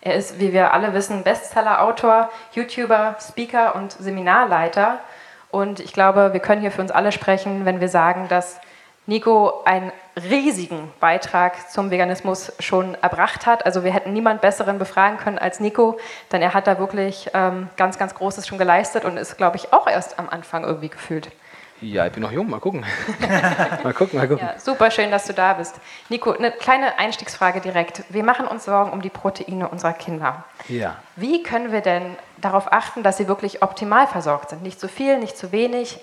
Er 0.02 0.16
ist, 0.16 0.40
wie 0.40 0.54
wir 0.54 0.74
alle 0.74 0.94
wissen, 0.94 1.24
Bestseller-Autor, 1.24 2.30
YouTuber, 2.54 3.18
Speaker 3.20 3.76
und 3.76 3.92
Seminarleiter. 3.92 5.00
Und 5.52 5.80
ich 5.80 5.94
glaube, 5.94 6.32
wir 6.32 6.40
können 6.40 6.62
hier 6.62 6.72
für 6.72 6.82
uns 6.82 6.92
alle 6.92 7.12
sprechen, 7.12 7.66
wenn 7.66 7.82
wir 7.82 7.90
sagen, 7.90 8.28
dass 8.30 8.60
Nico 9.08 9.64
einen 9.66 9.92
riesigen 10.30 10.94
Beitrag 11.00 11.70
zum 11.72 11.90
Veganismus 11.90 12.54
schon 12.60 12.96
erbracht 13.02 13.48
hat. 13.48 13.66
Also 13.66 13.84
wir 13.84 13.92
hätten 13.92 14.14
niemand 14.14 14.40
Besseren 14.42 14.78
befragen 14.78 15.18
können 15.18 15.40
als 15.40 15.60
Nico, 15.60 16.00
denn 16.32 16.42
er 16.44 16.54
hat 16.54 16.68
da 16.68 16.78
wirklich 16.78 17.30
ähm, 17.34 17.70
ganz, 17.76 17.98
ganz 17.98 18.14
Großes 18.14 18.48
schon 18.48 18.60
geleistet 18.60 19.06
und 19.06 19.18
ist, 19.18 19.36
glaube 19.38 19.58
ich, 19.58 19.74
auch 19.74 19.88
erst 19.88 20.20
am 20.20 20.30
Anfang 20.30 20.64
irgendwie 20.64 20.90
gefühlt. 20.90 21.32
Ja, 21.82 22.06
ich 22.06 22.12
bin 22.12 22.24
noch 22.24 22.32
jung, 22.32 22.50
mal 22.50 22.60
gucken. 22.60 22.86
mal 23.84 23.94
gucken, 23.94 24.20
mal 24.20 24.28
gucken. 24.28 24.46
Ja, 24.46 24.60
super 24.60 24.92
schön, 24.92 25.12
dass 25.12 25.26
du 25.26 25.34
da 25.34 25.54
bist. 25.54 25.76
Nico, 26.10 26.32
eine 26.32 26.52
kleine 26.52 27.00
Einstiegsfrage 27.00 27.62
direkt. 27.62 28.04
Wir 28.10 28.24
machen 28.24 28.48
uns 28.48 28.66
Sorgen 28.66 28.92
um 28.92 29.02
die 29.02 29.10
Proteine 29.10 29.70
unserer 29.70 29.94
Kinder. 29.94 30.44
Ja. 30.68 30.98
Wie 31.16 31.42
können 31.44 31.72
wir 31.72 31.82
denn 31.82 32.18
darauf 32.38 32.72
achten, 32.72 33.04
dass 33.04 33.18
sie 33.18 33.28
wirklich 33.28 33.64
optimal 33.64 34.08
versorgt 34.08 34.50
sind? 34.50 34.64
Nicht 34.64 34.80
zu 34.80 34.88
viel, 34.88 35.20
nicht 35.20 35.38
zu 35.38 35.52
wenig. 35.52 36.00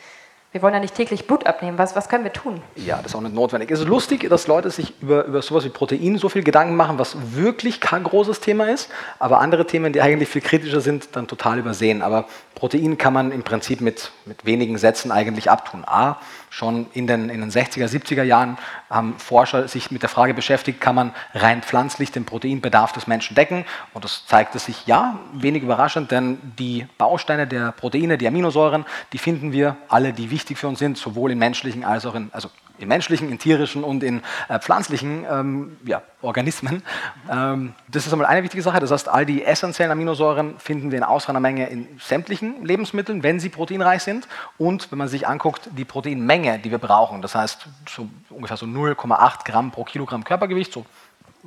Wir 0.56 0.62
wollen 0.62 0.72
ja 0.72 0.80
nicht 0.80 0.94
täglich 0.94 1.26
Blut 1.26 1.46
abnehmen. 1.46 1.76
Was, 1.76 1.94
was 1.96 2.08
können 2.08 2.24
wir 2.24 2.32
tun? 2.32 2.62
Ja, 2.76 2.96
das 2.96 3.08
ist 3.08 3.14
auch 3.14 3.20
nicht 3.20 3.34
notwendig. 3.34 3.70
Es 3.70 3.80
ist 3.80 3.88
lustig, 3.88 4.26
dass 4.30 4.46
Leute 4.46 4.70
sich 4.70 4.94
über, 5.02 5.26
über 5.26 5.42
sowas 5.42 5.66
wie 5.66 5.68
Protein 5.68 6.16
so 6.16 6.30
viel 6.30 6.42
Gedanken 6.42 6.76
machen, 6.76 6.98
was 6.98 7.14
wirklich 7.34 7.78
kein 7.78 8.02
großes 8.02 8.40
Thema 8.40 8.64
ist, 8.64 8.88
aber 9.18 9.42
andere 9.42 9.66
Themen, 9.66 9.92
die 9.92 10.00
eigentlich 10.00 10.30
viel 10.30 10.40
kritischer 10.40 10.80
sind, 10.80 11.14
dann 11.14 11.26
total 11.26 11.58
übersehen. 11.58 12.00
Aber 12.00 12.24
Protein 12.54 12.96
kann 12.96 13.12
man 13.12 13.32
im 13.32 13.42
Prinzip 13.42 13.82
mit, 13.82 14.12
mit 14.24 14.46
wenigen 14.46 14.78
Sätzen 14.78 15.12
eigentlich 15.12 15.50
abtun. 15.50 15.84
A, 15.86 16.16
schon 16.48 16.86
in 16.94 17.06
den, 17.06 17.28
in 17.28 17.40
den 17.40 17.50
60er, 17.50 17.86
70er 17.86 18.22
Jahren 18.22 18.56
haben 18.88 19.18
Forscher 19.18 19.68
sich 19.68 19.90
mit 19.90 20.02
der 20.02 20.08
Frage 20.08 20.32
beschäftigt, 20.32 20.80
kann 20.80 20.94
man 20.94 21.12
rein 21.34 21.62
pflanzlich 21.62 22.12
den 22.12 22.24
Proteinbedarf 22.24 22.92
des 22.92 23.06
Menschen 23.06 23.34
decken? 23.34 23.66
Und 23.92 24.04
das 24.04 24.24
zeigte 24.26 24.58
sich 24.58 24.86
ja, 24.86 25.18
wenig 25.34 25.62
überraschend, 25.62 26.10
denn 26.10 26.38
die 26.58 26.86
Bausteine 26.96 27.46
der 27.46 27.72
Proteine, 27.72 28.16
die 28.16 28.26
Aminosäuren, 28.26 28.86
die 29.12 29.18
finden 29.18 29.52
wir 29.52 29.76
alle, 29.88 30.14
die 30.14 30.30
wichtig 30.30 30.45
für 30.54 30.68
uns 30.68 30.78
sind, 30.78 30.96
sowohl 30.96 31.32
in 31.32 31.38
menschlichen 31.38 31.84
als 31.84 32.06
auch 32.06 32.14
in, 32.14 32.30
also 32.32 32.48
in 32.78 32.88
menschlichen, 32.88 33.30
in 33.30 33.38
tierischen 33.38 33.84
und 33.84 34.02
in 34.02 34.22
äh, 34.48 34.58
pflanzlichen 34.58 35.24
ähm, 35.30 35.76
ja, 35.84 36.02
Organismen. 36.22 36.82
Ähm, 37.30 37.74
das 37.88 38.06
ist 38.06 38.12
einmal 38.12 38.28
eine 38.28 38.42
wichtige 38.42 38.62
Sache. 38.62 38.80
Das 38.80 38.90
heißt, 38.90 39.08
all 39.08 39.24
die 39.24 39.44
essentiellen 39.44 39.92
Aminosäuren 39.92 40.58
finden 40.58 40.90
wir 40.90 40.98
in 40.98 41.04
ausreichender 41.04 41.40
Menge 41.40 41.68
in 41.68 41.88
sämtlichen 41.98 42.64
Lebensmitteln, 42.64 43.22
wenn 43.22 43.40
sie 43.40 43.48
proteinreich 43.48 44.02
sind. 44.02 44.28
Und 44.58 44.90
wenn 44.90 44.98
man 44.98 45.08
sich 45.08 45.26
anguckt, 45.26 45.70
die 45.76 45.84
Proteinmenge, 45.84 46.58
die 46.58 46.70
wir 46.70 46.78
brauchen, 46.78 47.22
das 47.22 47.34
heißt 47.34 47.66
so 47.88 48.08
ungefähr 48.30 48.56
so 48.56 48.66
0,8 48.66 49.44
Gramm 49.44 49.70
pro 49.70 49.84
Kilogramm 49.84 50.24
Körpergewicht, 50.24 50.72
so 50.72 50.84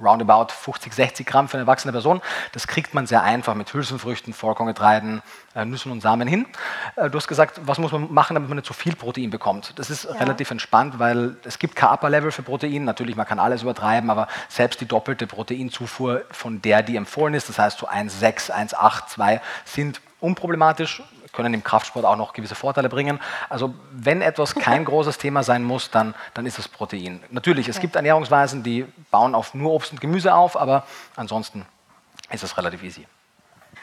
roundabout 0.01 0.47
50, 0.51 0.93
60 0.93 1.27
Gramm 1.27 1.47
für 1.47 1.55
eine 1.55 1.63
erwachsene 1.63 1.91
Person. 1.91 2.21
Das 2.53 2.67
kriegt 2.67 2.93
man 2.93 3.07
sehr 3.07 3.23
einfach 3.23 3.55
mit 3.55 3.73
Hülsenfrüchten, 3.73 4.33
Vollkorngetreiden, 4.33 5.21
äh, 5.55 5.65
Nüssen 5.65 5.91
und 5.91 6.01
Samen 6.01 6.27
hin. 6.27 6.45
Äh, 6.95 7.09
du 7.09 7.17
hast 7.17 7.27
gesagt, 7.27 7.61
was 7.65 7.77
muss 7.77 7.91
man 7.91 8.11
machen, 8.13 8.33
damit 8.33 8.49
man 8.49 8.57
nicht 8.57 8.67
zu 8.67 8.73
viel 8.73 8.95
Protein 8.95 9.29
bekommt? 9.29 9.73
Das 9.77 9.89
ist 9.89 10.05
ja. 10.05 10.11
relativ 10.11 10.51
entspannt, 10.51 10.99
weil 10.99 11.37
es 11.43 11.59
gibt 11.59 11.75
kein 11.75 11.89
Upper 11.89 12.09
Level 12.09 12.31
für 12.31 12.43
Protein. 12.43 12.85
Natürlich, 12.85 13.15
man 13.15 13.25
kann 13.25 13.39
alles 13.39 13.63
übertreiben, 13.63 14.09
aber 14.09 14.27
selbst 14.47 14.81
die 14.81 14.85
doppelte 14.85 15.27
Proteinzufuhr 15.27 16.23
von 16.31 16.61
der, 16.61 16.83
die 16.83 16.95
empfohlen 16.95 17.33
ist, 17.33 17.49
das 17.49 17.59
heißt 17.59 17.79
so 17.79 17.87
1,6, 17.87 18.51
1,8, 18.51 19.07
2, 19.07 19.41
sind 19.65 20.01
unproblematisch 20.19 21.01
können 21.33 21.53
im 21.53 21.63
Kraftsport 21.63 22.05
auch 22.05 22.15
noch 22.15 22.33
gewisse 22.33 22.55
Vorteile 22.55 22.89
bringen. 22.89 23.19
Also 23.49 23.73
wenn 23.91 24.21
etwas 24.21 24.55
kein 24.55 24.85
großes 24.89 25.17
Thema 25.17 25.43
sein 25.43 25.63
muss, 25.63 25.91
dann, 25.91 26.15
dann 26.33 26.45
ist 26.45 26.59
es 26.59 26.67
Protein. 26.67 27.21
Natürlich, 27.29 27.67
es 27.67 27.79
gibt 27.79 27.95
Ernährungsweisen, 27.95 28.63
die 28.63 28.85
bauen 29.11 29.35
auf 29.35 29.53
nur 29.53 29.71
Obst 29.73 29.91
und 29.91 30.01
Gemüse 30.01 30.33
auf, 30.33 30.57
aber 30.57 30.83
ansonsten 31.15 31.65
ist 32.31 32.43
es 32.43 32.57
relativ 32.57 32.83
easy. 32.83 33.07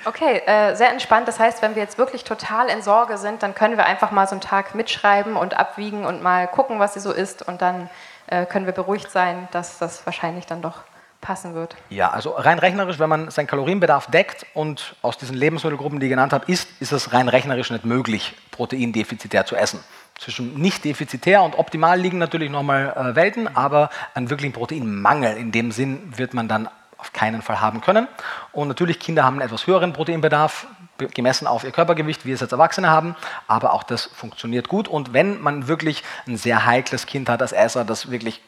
Okay, 0.04 0.42
äh, 0.46 0.74
sehr 0.76 0.90
entspannt. 0.90 1.26
Das 1.26 1.40
heißt, 1.40 1.62
wenn 1.62 1.74
wir 1.74 1.82
jetzt 1.82 1.98
wirklich 1.98 2.22
total 2.22 2.68
in 2.68 2.82
Sorge 2.82 3.18
sind, 3.18 3.42
dann 3.42 3.54
können 3.54 3.76
wir 3.76 3.86
einfach 3.86 4.10
mal 4.10 4.26
so 4.26 4.32
einen 4.32 4.40
Tag 4.40 4.74
mitschreiben 4.74 5.36
und 5.36 5.56
abwiegen 5.56 6.04
und 6.04 6.22
mal 6.22 6.46
gucken, 6.46 6.78
was 6.78 6.94
sie 6.94 7.00
so 7.00 7.12
ist. 7.12 7.42
Und 7.46 7.62
dann 7.62 7.90
äh, 8.26 8.46
können 8.46 8.66
wir 8.66 8.72
beruhigt 8.72 9.10
sein, 9.10 9.48
dass 9.50 9.78
das 9.78 10.06
wahrscheinlich 10.06 10.46
dann 10.46 10.62
doch 10.62 10.82
passen 11.26 11.54
wird. 11.54 11.74
Ja, 11.90 12.10
also 12.10 12.30
rein 12.30 12.60
rechnerisch, 12.60 13.00
wenn 13.00 13.08
man 13.08 13.30
seinen 13.32 13.48
Kalorienbedarf 13.48 14.06
deckt 14.12 14.46
und 14.54 14.94
aus 15.02 15.18
diesen 15.18 15.36
Lebensmittelgruppen, 15.36 15.98
die 15.98 16.06
ich 16.06 16.10
genannt 16.10 16.32
habe, 16.32 16.50
isst, 16.50 16.68
ist 16.78 16.92
es 16.92 17.12
rein 17.12 17.28
rechnerisch 17.28 17.70
nicht 17.70 17.84
möglich, 17.84 18.34
proteindefizitär 18.52 19.44
zu 19.44 19.56
essen. 19.56 19.80
Zwischen 20.14 20.54
nicht 20.54 20.84
defizitär 20.84 21.42
und 21.42 21.58
optimal 21.58 21.98
liegen 21.98 22.18
natürlich 22.18 22.48
nochmal 22.48 22.94
äh, 22.96 23.16
Welten, 23.16 23.54
aber 23.56 23.90
einen 24.14 24.30
wirklichen 24.30 24.52
Proteinmangel 24.52 25.36
in 25.36 25.50
dem 25.50 25.72
Sinn 25.72 26.12
wird 26.16 26.32
man 26.32 26.46
dann 26.46 26.68
auf 26.96 27.12
keinen 27.12 27.42
Fall 27.42 27.60
haben 27.60 27.80
können. 27.80 28.06
Und 28.52 28.68
natürlich, 28.68 29.00
Kinder 29.00 29.24
haben 29.24 29.34
einen 29.34 29.46
etwas 29.46 29.66
höheren 29.66 29.92
Proteinbedarf, 29.92 30.68
gemessen 31.12 31.46
auf 31.46 31.64
ihr 31.64 31.72
Körpergewicht, 31.72 32.24
wie 32.24 32.32
es 32.32 32.40
jetzt 32.40 32.52
Erwachsene 32.52 32.88
haben, 32.88 33.16
aber 33.46 33.72
auch 33.72 33.82
das 33.82 34.06
funktioniert 34.06 34.68
gut. 34.68 34.88
Und 34.88 35.12
wenn 35.12 35.42
man 35.42 35.68
wirklich 35.68 36.02
ein 36.26 36.36
sehr 36.36 36.64
heikles 36.64 37.04
Kind 37.04 37.28
hat 37.28 37.42
als 37.42 37.52
Esser, 37.52 37.84
das 37.84 38.10
wirklich 38.10 38.40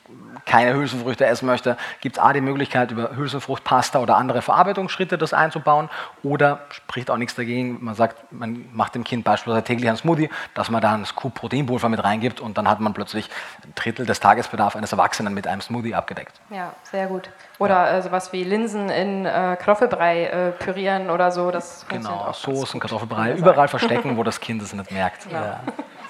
keine 0.49 0.75
Hülsenfrüchte 0.75 1.27
essen 1.27 1.47
möchte, 1.47 1.77
gibt 2.01 2.17
es 2.17 2.23
A 2.23 2.33
die 2.33 2.41
Möglichkeit, 2.41 2.91
über 2.91 3.15
Hülsenfruchtpasta 3.15 3.99
oder 4.01 4.17
andere 4.17 4.43
Verarbeitungsschritte 4.43 5.19
das 5.19 5.33
einzubauen 5.33 5.91
oder 6.23 6.61
spricht 6.71 7.11
auch 7.11 7.19
nichts 7.19 7.35
dagegen, 7.35 7.79
man 7.85 7.95
sagt, 7.95 8.33
man 8.33 8.65
macht 8.73 8.95
dem 8.95 9.05
Kind 9.05 9.25
beispielsweise 9.25 9.63
täglich 9.63 9.89
einen 9.89 9.99
Smoothie, 9.99 10.31
dass 10.55 10.71
man 10.71 10.81
da 10.81 10.95
ein 10.95 11.05
Scoop 11.05 11.35
Proteinpulver 11.35 11.89
mit 11.89 12.03
reingibt 12.03 12.41
und 12.41 12.57
dann 12.57 12.69
hat 12.69 12.81
man 12.81 12.95
plötzlich 12.95 13.29
ein 13.63 13.73
Drittel 13.75 14.07
des 14.07 14.21
Tagesbedarfs 14.21 14.75
eines 14.75 14.91
Erwachsenen 14.91 15.35
mit 15.35 15.47
einem 15.47 15.61
Smoothie 15.61 15.95
abgedeckt. 15.95 16.41
Ja, 16.51 16.73
sehr 16.83 17.07
gut. 17.07 17.31
Oder 17.59 17.91
ja. 17.91 17.99
äh, 17.99 18.03
sowas 18.03 18.33
wie 18.33 18.43
Linsen 18.43 18.89
in 18.89 19.27
äh, 19.27 19.57
Kartoffelbrei 19.59 20.25
äh, 20.25 20.51
pürieren 20.53 21.11
oder 21.11 21.31
so. 21.31 21.51
Das 21.51 21.85
genau, 21.89 22.33
Soßen, 22.33 22.81
Kartoffelbrei, 22.81 23.35
überall 23.35 23.69
verstecken, 23.69 24.17
wo 24.17 24.23
das 24.25 24.41
Kind 24.41 24.63
es 24.63 24.73
nicht 24.73 24.91
merkt. 24.91 25.29
Genau. 25.29 25.43
Ja. 25.43 25.61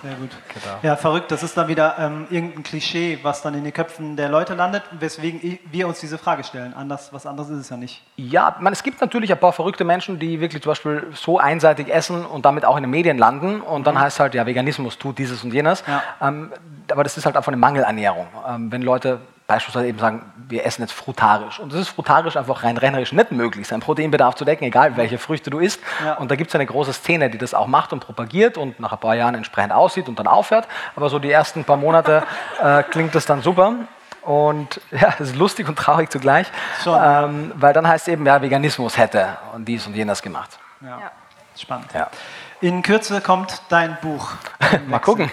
Sehr 0.03 0.15
gut. 0.15 0.31
Genau. 0.55 0.77
Ja, 0.83 0.97
verrückt. 0.97 1.31
Das 1.33 1.43
ist 1.43 1.57
dann 1.57 1.67
wieder 1.69 1.97
ähm, 1.99 2.27
irgendein 2.31 2.63
Klischee, 2.63 3.19
was 3.23 3.43
dann 3.43 3.55
in 3.55 3.65
den 3.65 3.73
Köpfen 3.73 4.17
der 4.17 4.29
Leute 4.29 4.55
landet, 4.55 4.83
weswegen 4.93 5.59
wir 5.71 5.89
uns 5.89 5.99
diese 5.99 6.19
Frage 6.19 6.45
stellen. 6.45 6.73
Anders, 6.75 7.13
was 7.13 7.27
anderes 7.27 7.51
ist 7.51 7.59
es 7.59 7.69
ja 7.71 7.77
nicht. 7.77 8.03
Ja, 8.17 8.57
man, 8.61 8.73
es 8.73 8.83
gibt 8.83 9.01
natürlich 9.01 9.33
ein 9.33 9.41
paar 9.41 9.53
verrückte 9.53 9.85
Menschen, 9.85 10.19
die 10.19 10.41
wirklich 10.41 10.63
zum 10.63 10.71
Beispiel 10.71 11.09
so 11.15 11.39
einseitig 11.39 11.89
essen 11.89 12.25
und 12.25 12.45
damit 12.45 12.65
auch 12.65 12.77
in 12.77 12.85
den 12.85 12.91
Medien 12.91 13.19
landen. 13.19 13.61
Und 13.61 13.87
dann 13.87 13.97
mhm. 13.97 14.01
heißt 14.01 14.17
es 14.17 14.21
halt, 14.21 14.35
ja, 14.35 14.47
Veganismus 14.47 14.99
tut 14.99 15.19
dieses 15.19 15.43
und 15.43 15.53
jenes. 15.53 15.83
Ja. 15.87 16.03
Ähm, 16.21 16.53
aber 16.91 17.03
das 17.03 17.17
ist 17.17 17.27
halt 17.27 17.37
einfach 17.37 17.53
eine 17.53 17.57
Mangelernährung. 17.57 18.29
Ähm, 18.49 18.71
wenn 18.71 18.83
Leute 18.83 19.21
beispielsweise 19.49 19.89
eben 19.89 19.99
sagen, 19.99 20.23
wir 20.49 20.65
essen 20.65 20.83
jetzt 20.83 20.93
frutarisch. 20.93 21.61
Und 21.61 21.73
es 21.73 21.81
ist 21.81 21.89
frutarisch 21.89 22.37
einfach 22.37 22.65
rein 22.65 22.77
rennerisch 22.77 23.13
nicht 23.13 23.33
möglich, 23.33 23.69
seinen 23.69 23.81
Proteinbedarf 23.81 24.35
zu 24.35 24.45
decken, 24.45 24.65
egal 24.65 24.97
welche 24.97 25.19
Früchte 25.19 25.51
du 25.51 25.59
isst. 25.59 25.81
Ja. 26.05 26.15
Und 26.15 26.31
da 26.31 26.37
gibt 26.37 26.49
es 26.51 26.55
eine 26.55 26.67
große 26.67 26.93
Szene, 26.93 27.31
die 27.31 27.39
das 27.39 27.55
auch 27.55 27.67
macht 27.67 27.93
und 27.93 28.01
propagiert 28.01 28.57
und 28.57 28.81
nach 28.81 28.93
ein 28.93 28.99
paar 28.99 29.15
Jahren 29.15 29.35
entsprechend 29.35 29.73
aussieht 29.73 30.09
und 30.09 30.19
dann 30.19 30.27
aufhört. 30.27 30.67
Aber 30.97 31.09
so 31.09 31.19
die 31.19 31.31
ersten 31.31 31.65
paar 31.65 31.77
Monate 31.77 32.23
äh, 32.63 32.83
klingt 32.83 33.15
das 33.15 33.27
dann 33.27 33.43
super. 33.43 33.75
Und 34.23 34.81
ja, 34.91 35.15
es 35.19 35.31
ist 35.31 35.37
lustig 35.37 35.69
und 35.69 35.77
traurig 35.77 36.11
zugleich, 36.11 36.49
ähm, 36.87 37.53
weil 37.55 37.73
dann 37.73 37.89
heißt 37.89 38.09
es 38.09 38.13
eben, 38.13 38.27
ja, 38.27 38.43
Veganismus 38.43 38.99
hätte 38.99 39.39
und 39.55 39.65
dies 39.65 39.87
und 39.87 39.95
jenes 39.95 40.21
gemacht. 40.21 40.59
Ja. 40.83 40.89
ja. 40.89 41.11
Spannend. 41.57 41.93
Ja. 41.93 42.09
In 42.61 42.83
Kürze 42.83 43.21
kommt 43.21 43.63
dein 43.69 43.97
Buch. 44.01 44.33
Mal 44.89 44.99
gucken. 44.99 45.31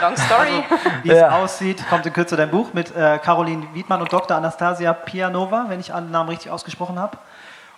Long 0.00 0.16
Story. 0.16 0.64
Also, 0.70 0.90
wie 1.02 1.10
es 1.10 1.22
aussieht, 1.22 1.84
kommt 1.88 2.06
in 2.06 2.12
Kürze 2.12 2.36
dein 2.36 2.50
Buch 2.50 2.72
mit 2.72 2.94
äh, 2.94 3.18
Caroline 3.18 3.66
Wiedmann 3.74 4.00
und 4.00 4.12
Dr. 4.12 4.36
Anastasia 4.36 4.92
Pianova, 4.92 5.64
wenn 5.68 5.80
ich 5.80 5.92
alle 5.92 6.06
Namen 6.06 6.28
richtig 6.28 6.52
ausgesprochen 6.52 6.98
habe. 6.98 7.18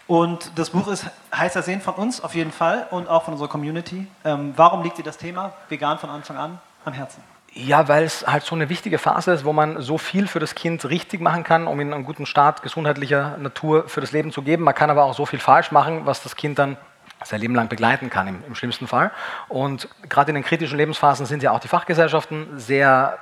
Und 0.07 0.53
das 0.57 0.71
Buch 0.71 0.89
ist 0.89 1.07
heißer 1.35 1.63
Sehen 1.63 1.81
von 1.81 1.95
uns 1.95 2.23
auf 2.23 2.35
jeden 2.35 2.53
Fall 2.53 2.87
und 2.91 3.09
auch 3.09 3.23
von 3.23 3.33
unserer 3.33 3.49
Community. 3.49 4.07
Ähm, 4.27 4.53
warum 4.57 4.83
liegt 4.83 4.99
dir 4.99 5.05
das 5.05 5.17
Thema 5.17 5.55
vegan 5.71 5.99
von 5.99 6.11
Anfang 6.11 6.37
an 6.37 6.61
am 6.85 6.93
Herzen? 6.93 7.23
Ja, 7.55 7.89
weil 7.89 8.05
es 8.05 8.27
halt 8.27 8.45
so 8.45 8.55
eine 8.55 8.69
wichtige 8.69 8.99
Phase 8.99 9.33
ist, 9.33 9.45
wo 9.47 9.55
man 9.55 9.81
so 9.81 9.97
viel 9.97 10.27
für 10.27 10.39
das 10.39 10.55
Kind 10.55 10.85
richtig 10.85 11.23
machen 11.23 11.45
kann, 11.45 11.67
um 11.67 11.81
ihm 11.81 11.93
einen 11.93 12.05
guten 12.05 12.27
Start 12.27 12.63
gesundheitlicher 12.63 13.39
Natur 13.39 13.89
für 13.89 14.03
das 14.03 14.13
Leben 14.13 14.33
zu 14.33 14.43
geben. 14.43 14.65
Man 14.65 14.75
kann 14.75 14.91
aber 14.91 15.05
auch 15.05 15.15
so 15.15 15.25
viel 15.25 15.39
falsch 15.39 15.71
machen, 15.71 16.05
was 16.05 16.23
das 16.23 16.37
Kind 16.37 16.59
dann 16.59 16.77
sein 17.25 17.41
Leben 17.41 17.55
lang 17.55 17.69
begleiten 17.69 18.11
kann, 18.11 18.29
im, 18.29 18.45
im 18.47 18.55
schlimmsten 18.55 18.87
Fall. 18.87 19.11
Und 19.49 19.89
gerade 20.09 20.31
in 20.31 20.35
den 20.35 20.45
kritischen 20.45 20.79
Lebensphasen 20.79 21.27
sind 21.27 21.43
ja 21.43 21.53
auch 21.53 21.61
die 21.61 21.69
Fachgesellschaften 21.69 22.59
sehr 22.59 23.19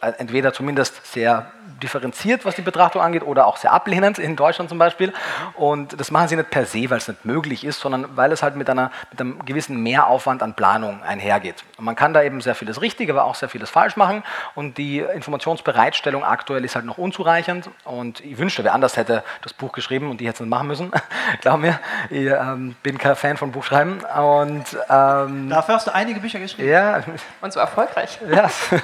äh, 0.00 0.12
entweder 0.18 0.52
zumindest 0.52 1.12
sehr 1.12 1.50
differenziert, 1.82 2.44
was 2.44 2.54
die 2.54 2.62
Betrachtung 2.62 3.02
angeht, 3.02 3.22
oder 3.22 3.46
auch 3.46 3.56
sehr 3.56 3.72
ablehnend, 3.72 4.18
in 4.18 4.36
Deutschland 4.36 4.68
zum 4.70 4.78
Beispiel. 4.78 5.12
Und 5.54 5.98
das 6.00 6.10
machen 6.10 6.28
sie 6.28 6.36
nicht 6.36 6.50
per 6.50 6.66
se, 6.66 6.90
weil 6.90 6.98
es 6.98 7.08
nicht 7.08 7.24
möglich 7.24 7.64
ist, 7.64 7.80
sondern 7.80 8.16
weil 8.16 8.32
es 8.32 8.42
halt 8.42 8.56
mit, 8.56 8.70
einer, 8.70 8.90
mit 9.10 9.20
einem 9.20 9.44
gewissen 9.44 9.82
Mehraufwand 9.82 10.42
an 10.42 10.54
Planung 10.54 11.02
einhergeht. 11.02 11.64
Und 11.78 11.84
man 11.84 11.96
kann 11.96 12.14
da 12.14 12.22
eben 12.22 12.40
sehr 12.40 12.54
vieles 12.54 12.80
richtig, 12.80 13.10
aber 13.10 13.24
auch 13.24 13.34
sehr 13.34 13.48
vieles 13.48 13.70
falsch 13.70 13.96
machen. 13.96 14.22
Und 14.54 14.78
die 14.78 15.00
Informationsbereitstellung 15.00 16.24
aktuell 16.24 16.64
ist 16.64 16.74
halt 16.74 16.84
noch 16.84 16.98
unzureichend. 16.98 17.68
Und 17.84 18.20
ich 18.20 18.38
wünschte, 18.38 18.64
wer 18.64 18.74
anders 18.74 18.96
hätte 18.96 19.24
das 19.42 19.52
Buch 19.52 19.72
geschrieben 19.72 20.10
und 20.10 20.20
die 20.20 20.26
hätte 20.26 20.36
es 20.36 20.40
nicht 20.40 20.50
machen 20.50 20.68
müssen. 20.68 20.92
Glaub 21.40 21.60
mir, 21.60 21.78
ich 22.10 22.26
ähm, 22.26 22.76
bin 22.82 22.98
kein 22.98 23.16
Fan 23.16 23.36
von 23.36 23.52
Buchschreiben. 23.52 24.00
Und, 24.00 24.64
ähm, 24.88 25.48
Dafür 25.50 25.74
hast 25.74 25.86
du 25.86 25.94
einige 25.94 26.20
Bücher 26.20 26.38
geschrieben. 26.38 26.68
Ja. 26.68 27.02
Und 27.40 27.52
so 27.52 27.60
erfolgreich. 27.60 28.18
Ja. 28.28 28.50
genau. 28.70 28.82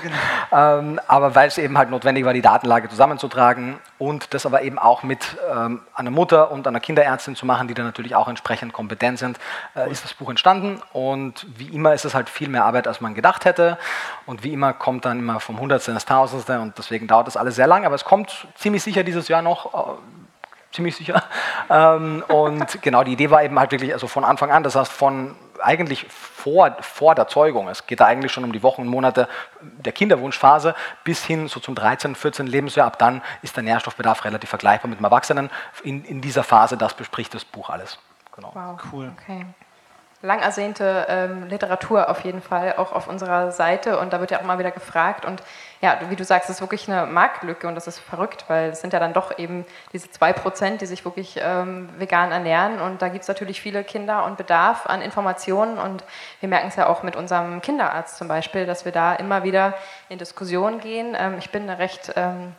ähm, 0.78 1.00
aber 1.06 1.34
weil 1.34 1.48
es 1.48 1.58
eben 1.58 1.76
halt 1.78 1.90
notwendig 1.90 2.24
war, 2.24 2.32
die 2.32 2.42
Datenlage 2.68 2.88
zusammenzutragen 2.88 3.78
und 3.98 4.34
das 4.34 4.44
aber 4.44 4.62
eben 4.62 4.78
auch 4.78 5.02
mit 5.02 5.36
ähm, 5.50 5.80
einer 5.94 6.10
Mutter 6.10 6.50
und 6.50 6.66
einer 6.66 6.80
Kinderärztin 6.80 7.34
zu 7.34 7.46
machen, 7.46 7.66
die 7.66 7.74
dann 7.74 7.86
natürlich 7.86 8.14
auch 8.14 8.28
entsprechend 8.28 8.72
kompetent 8.72 9.18
sind, 9.18 9.38
äh, 9.74 9.90
ist 9.90 10.04
das 10.04 10.14
Buch 10.14 10.28
entstanden. 10.28 10.82
Und 10.92 11.46
wie 11.56 11.68
immer 11.68 11.94
ist 11.94 12.04
es 12.04 12.14
halt 12.14 12.28
viel 12.28 12.48
mehr 12.48 12.64
Arbeit, 12.64 12.86
als 12.86 13.00
man 13.00 13.14
gedacht 13.14 13.46
hätte. 13.46 13.78
Und 14.26 14.44
wie 14.44 14.52
immer 14.52 14.74
kommt 14.74 15.06
dann 15.06 15.18
immer 15.18 15.40
vom 15.40 15.58
Hundertste 15.58 15.92
ins 15.92 16.04
Tausendste 16.04 16.60
und 16.60 16.76
deswegen 16.76 17.06
dauert 17.06 17.26
das 17.26 17.36
alles 17.36 17.56
sehr 17.56 17.66
lang. 17.66 17.86
Aber 17.86 17.94
es 17.94 18.04
kommt 18.04 18.46
ziemlich 18.54 18.82
sicher 18.82 19.02
dieses 19.02 19.28
Jahr 19.28 19.42
noch. 19.42 19.74
Äh, 19.74 19.94
ziemlich 20.72 20.96
sicher. 20.96 21.22
Ähm, 21.70 22.24
und 22.28 22.80
genau, 22.80 23.04
die 23.04 23.12
Idee 23.12 23.30
war 23.30 23.42
eben 23.44 23.58
halt 23.58 23.72
wirklich 23.72 23.92
also 23.92 24.06
von 24.06 24.24
Anfang 24.24 24.50
an, 24.50 24.62
das 24.62 24.74
heißt 24.74 24.90
von 24.90 25.36
eigentlich 25.62 26.06
vor, 26.08 26.76
vor 26.80 27.14
der 27.14 27.28
Zeugung. 27.28 27.68
Es 27.68 27.86
geht 27.86 28.00
da 28.00 28.06
eigentlich 28.06 28.32
schon 28.32 28.44
um 28.44 28.52
die 28.52 28.62
Wochen 28.62 28.82
und 28.82 28.88
Monate 28.88 29.28
der 29.60 29.92
Kinderwunschphase 29.92 30.74
bis 31.04 31.24
hin 31.24 31.48
so 31.48 31.60
zum 31.60 31.74
13., 31.74 32.14
14. 32.14 32.46
Lebensjahr. 32.46 32.86
Ab 32.86 32.98
dann 32.98 33.22
ist 33.42 33.56
der 33.56 33.64
Nährstoffbedarf 33.64 34.24
relativ 34.24 34.50
vergleichbar 34.50 34.88
mit 34.88 34.98
dem 34.98 35.04
Erwachsenen. 35.04 35.50
In, 35.82 36.04
in 36.04 36.20
dieser 36.20 36.44
Phase, 36.44 36.76
das 36.76 36.94
bespricht 36.94 37.34
das 37.34 37.44
Buch 37.44 37.70
alles. 37.70 37.98
Genau. 38.34 38.52
Wow, 38.54 38.80
cool. 38.92 39.12
Okay 39.20 39.46
lang 40.20 40.40
ersehnte 40.40 41.06
ähm, 41.08 41.46
Literatur 41.48 42.08
auf 42.08 42.24
jeden 42.24 42.42
Fall, 42.42 42.74
auch 42.76 42.92
auf 42.92 43.06
unserer 43.06 43.52
Seite. 43.52 43.98
Und 43.98 44.12
da 44.12 44.20
wird 44.20 44.30
ja 44.32 44.40
auch 44.40 44.44
mal 44.44 44.58
wieder 44.58 44.72
gefragt. 44.72 45.24
Und 45.24 45.42
ja, 45.80 45.98
wie 46.08 46.16
du 46.16 46.24
sagst, 46.24 46.50
es 46.50 46.56
ist 46.56 46.60
wirklich 46.60 46.90
eine 46.90 47.06
Marktlücke 47.06 47.68
und 47.68 47.76
das 47.76 47.86
ist 47.86 48.00
verrückt, 48.00 48.44
weil 48.48 48.70
es 48.70 48.80
sind 48.80 48.92
ja 48.92 48.98
dann 48.98 49.12
doch 49.12 49.38
eben 49.38 49.64
diese 49.92 50.10
zwei 50.10 50.32
Prozent, 50.32 50.80
die 50.80 50.86
sich 50.86 51.04
wirklich 51.04 51.38
ähm, 51.40 51.88
vegan 51.98 52.32
ernähren. 52.32 52.80
Und 52.80 53.00
da 53.00 53.08
gibt 53.08 53.22
es 53.22 53.28
natürlich 53.28 53.60
viele 53.60 53.84
Kinder 53.84 54.24
und 54.24 54.36
Bedarf 54.36 54.86
an 54.86 55.02
Informationen. 55.02 55.78
Und 55.78 56.02
wir 56.40 56.48
merken 56.48 56.68
es 56.68 56.76
ja 56.76 56.88
auch 56.88 57.04
mit 57.04 57.14
unserem 57.14 57.62
Kinderarzt 57.62 58.18
zum 58.18 58.26
Beispiel, 58.26 58.66
dass 58.66 58.84
wir 58.84 58.92
da 58.92 59.14
immer 59.14 59.44
wieder 59.44 59.74
in 60.08 60.18
Diskussionen 60.18 60.80
gehen. 60.80 61.16
Ähm, 61.16 61.36
ich 61.38 61.50
bin 61.50 61.62
eine 61.62 61.78
recht 61.78 62.12
ähm, 62.16 62.54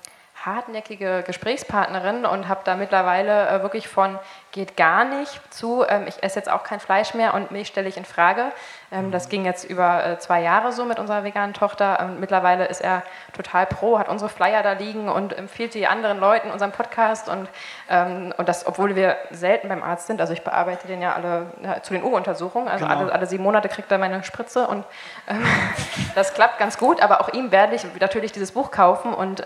hartnäckige 0.45 1.23
Gesprächspartnerin 1.25 2.25
und 2.25 2.47
habe 2.47 2.61
da 2.63 2.75
mittlerweile 2.75 3.49
äh, 3.49 3.61
wirklich 3.61 3.87
von 3.87 4.17
geht 4.51 4.75
gar 4.75 5.05
nicht 5.05 5.39
zu, 5.53 5.85
ähm, 5.87 6.05
ich 6.07 6.23
esse 6.23 6.39
jetzt 6.39 6.49
auch 6.49 6.63
kein 6.63 6.79
Fleisch 6.79 7.13
mehr 7.13 7.33
und 7.33 7.51
Milch 7.51 7.67
stelle 7.67 7.87
ich 7.87 7.97
in 7.97 8.05
Frage. 8.05 8.51
Ähm, 8.91 9.11
das 9.11 9.29
ging 9.29 9.45
jetzt 9.45 9.63
über 9.63 10.05
äh, 10.05 10.19
zwei 10.19 10.41
Jahre 10.41 10.71
so 10.71 10.85
mit 10.85 10.97
unserer 10.97 11.23
veganen 11.23 11.53
Tochter. 11.53 11.99
Ähm, 12.01 12.19
mittlerweile 12.19 12.65
ist 12.65 12.81
er 12.81 13.03
total 13.33 13.67
pro, 13.67 13.99
hat 13.99 14.09
unsere 14.09 14.29
Flyer 14.29 14.63
da 14.63 14.73
liegen 14.73 15.07
und 15.07 15.37
empfiehlt 15.37 15.75
die 15.75 15.85
anderen 15.85 16.19
Leuten 16.19 16.49
unseren 16.49 16.71
Podcast 16.71 17.29
und, 17.29 17.47
ähm, 17.89 18.33
und 18.37 18.49
das, 18.49 18.65
obwohl 18.65 18.95
wir 18.95 19.17
selten 19.29 19.69
beim 19.69 19.83
Arzt 19.83 20.07
sind. 20.07 20.19
Also 20.19 20.33
ich 20.33 20.43
bearbeite 20.43 20.87
den 20.87 21.01
ja 21.01 21.13
alle 21.13 21.47
ja, 21.63 21.83
zu 21.83 21.93
den 21.93 22.03
U-Untersuchungen, 22.03 22.67
also 22.67 22.85
genau. 22.85 22.99
alle, 22.99 23.13
alle, 23.13 23.27
sieben 23.27 23.43
Monate 23.43 23.69
kriegt 23.69 23.91
er 23.91 23.99
meine 23.99 24.23
Spritze 24.23 24.67
und 24.67 24.83
ähm, 25.27 25.45
das 26.15 26.33
klappt 26.33 26.57
ganz 26.57 26.77
gut, 26.77 27.03
aber 27.03 27.21
auch 27.21 27.33
ihm 27.33 27.51
werde 27.51 27.75
ich 27.75 27.85
natürlich 27.99 28.31
dieses 28.31 28.51
Buch 28.51 28.71
kaufen 28.71 29.13
und 29.13 29.45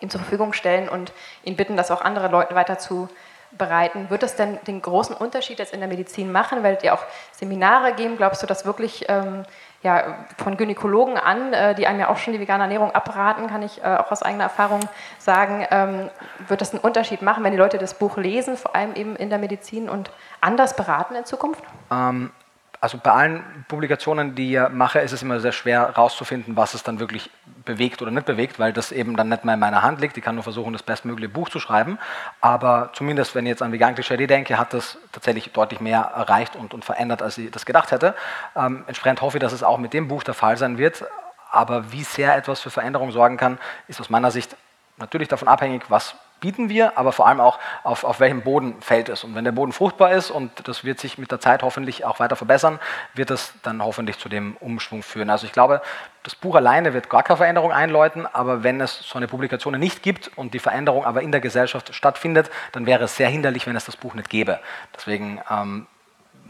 ihm 0.00 0.10
zur 0.10 0.20
Verfügung 0.20 0.52
stellen 0.52 0.88
und 0.88 1.12
ihn 1.44 1.56
bitten, 1.56 1.76
das 1.76 1.90
auch 1.90 2.02
andere 2.02 2.28
Leute 2.28 2.54
weiter 2.54 2.78
zu 2.78 3.08
bereiten. 3.52 4.10
Wird 4.10 4.22
das 4.22 4.36
denn 4.36 4.58
den 4.66 4.82
großen 4.82 5.16
Unterschied 5.16 5.58
jetzt 5.58 5.72
in 5.72 5.80
der 5.80 5.88
Medizin 5.88 6.32
machen? 6.32 6.62
Weil 6.62 6.78
ihr 6.82 6.94
auch 6.94 7.02
Seminare 7.32 7.94
geben, 7.94 8.16
glaubst 8.16 8.42
du, 8.42 8.46
dass 8.46 8.64
wirklich 8.64 9.06
ähm, 9.08 9.44
ja, 9.82 10.26
von 10.36 10.56
Gynäkologen 10.56 11.16
an, 11.16 11.52
äh, 11.52 11.74
die 11.74 11.86
einem 11.86 12.00
ja 12.00 12.08
auch 12.08 12.16
schon 12.16 12.32
die 12.32 12.40
vegane 12.40 12.64
Ernährung 12.64 12.90
abraten, 12.92 13.46
kann 13.46 13.62
ich 13.62 13.82
äh, 13.82 13.86
auch 13.86 14.10
aus 14.10 14.22
eigener 14.22 14.44
Erfahrung 14.44 14.80
sagen, 15.18 15.66
ähm, 15.70 16.10
wird 16.48 16.60
das 16.60 16.72
einen 16.72 16.80
Unterschied 16.80 17.22
machen, 17.22 17.44
wenn 17.44 17.52
die 17.52 17.58
Leute 17.58 17.78
das 17.78 17.94
Buch 17.94 18.16
lesen, 18.16 18.56
vor 18.56 18.74
allem 18.74 18.94
eben 18.94 19.14
in 19.14 19.30
der 19.30 19.38
Medizin 19.38 19.88
und 19.88 20.10
anders 20.40 20.74
beraten 20.74 21.14
in 21.14 21.24
Zukunft? 21.24 21.62
Ähm, 21.92 22.32
also 22.80 22.98
bei 22.98 23.10
allen 23.10 23.64
Publikationen, 23.66 24.34
die 24.34 24.54
ich 24.54 24.68
mache, 24.70 25.00
ist 25.00 25.12
es 25.12 25.22
immer 25.22 25.40
sehr 25.40 25.52
schwer 25.52 25.80
herauszufinden, 25.80 26.56
was 26.56 26.74
es 26.74 26.84
dann 26.84 27.00
wirklich 27.00 27.28
bewegt 27.64 28.00
oder 28.02 28.10
nicht 28.10 28.26
bewegt, 28.26 28.58
weil 28.58 28.72
das 28.72 28.92
eben 28.92 29.16
dann 29.16 29.28
nicht 29.28 29.44
mehr 29.44 29.54
in 29.54 29.60
meiner 29.60 29.82
Hand 29.82 30.00
liegt. 30.00 30.16
Ich 30.16 30.22
kann 30.22 30.36
nur 30.36 30.44
versuchen, 30.44 30.72
das 30.72 30.84
bestmögliche 30.84 31.28
Buch 31.28 31.48
zu 31.48 31.58
schreiben. 31.58 31.98
Aber 32.40 32.90
zumindest, 32.92 33.34
wenn 33.34 33.46
ich 33.46 33.50
jetzt 33.50 33.62
an 33.62 33.72
Vegan 33.72 33.94
Klischee 33.94 34.26
denke, 34.26 34.58
hat 34.58 34.72
das 34.74 34.98
tatsächlich 35.10 35.52
deutlich 35.52 35.80
mehr 35.80 36.00
erreicht 36.00 36.54
und, 36.54 36.72
und 36.72 36.84
verändert, 36.84 37.20
als 37.20 37.36
ich 37.38 37.50
das 37.50 37.66
gedacht 37.66 37.90
hätte. 37.90 38.14
Ähm, 38.54 38.84
entsprechend 38.86 39.22
hoffe 39.22 39.38
ich, 39.38 39.40
dass 39.42 39.52
es 39.52 39.64
auch 39.64 39.78
mit 39.78 39.92
dem 39.92 40.06
Buch 40.06 40.22
der 40.22 40.34
Fall 40.34 40.56
sein 40.56 40.78
wird. 40.78 41.04
Aber 41.50 41.92
wie 41.92 42.04
sehr 42.04 42.36
etwas 42.36 42.60
für 42.60 42.70
Veränderung 42.70 43.10
sorgen 43.10 43.36
kann, 43.38 43.58
ist 43.88 44.00
aus 44.00 44.10
meiner 44.10 44.30
Sicht 44.30 44.56
natürlich 44.98 45.28
davon 45.28 45.48
abhängig, 45.48 45.84
was 45.88 46.14
bieten 46.40 46.68
wir, 46.68 46.96
aber 46.98 47.12
vor 47.12 47.26
allem 47.26 47.40
auch, 47.40 47.58
auf, 47.82 48.04
auf 48.04 48.20
welchem 48.20 48.42
Boden 48.42 48.80
fällt 48.80 49.08
es. 49.08 49.24
Und 49.24 49.34
wenn 49.34 49.44
der 49.44 49.52
Boden 49.52 49.72
fruchtbar 49.72 50.12
ist, 50.12 50.30
und 50.30 50.68
das 50.68 50.84
wird 50.84 51.00
sich 51.00 51.18
mit 51.18 51.30
der 51.30 51.40
Zeit 51.40 51.62
hoffentlich 51.62 52.04
auch 52.04 52.20
weiter 52.20 52.36
verbessern, 52.36 52.78
wird 53.14 53.30
das 53.30 53.52
dann 53.62 53.82
hoffentlich 53.82 54.18
zu 54.18 54.28
dem 54.28 54.56
Umschwung 54.58 55.02
führen. 55.02 55.30
Also 55.30 55.46
ich 55.46 55.52
glaube, 55.52 55.82
das 56.22 56.34
Buch 56.34 56.54
alleine 56.54 56.94
wird 56.94 57.08
gar 57.08 57.22
keine 57.22 57.38
Veränderung 57.38 57.72
einläuten, 57.72 58.26
aber 58.26 58.62
wenn 58.62 58.80
es 58.80 58.98
so 59.00 59.18
eine 59.18 59.28
Publikation 59.28 59.78
nicht 59.78 60.02
gibt 60.02 60.30
und 60.36 60.54
die 60.54 60.58
Veränderung 60.58 61.04
aber 61.04 61.22
in 61.22 61.32
der 61.32 61.40
Gesellschaft 61.40 61.94
stattfindet, 61.94 62.50
dann 62.72 62.86
wäre 62.86 63.04
es 63.04 63.16
sehr 63.16 63.28
hinderlich, 63.28 63.66
wenn 63.66 63.76
es 63.76 63.84
das 63.84 63.96
Buch 63.96 64.14
nicht 64.14 64.28
gäbe. 64.30 64.60
Deswegen 64.94 65.40
ähm, 65.50 65.86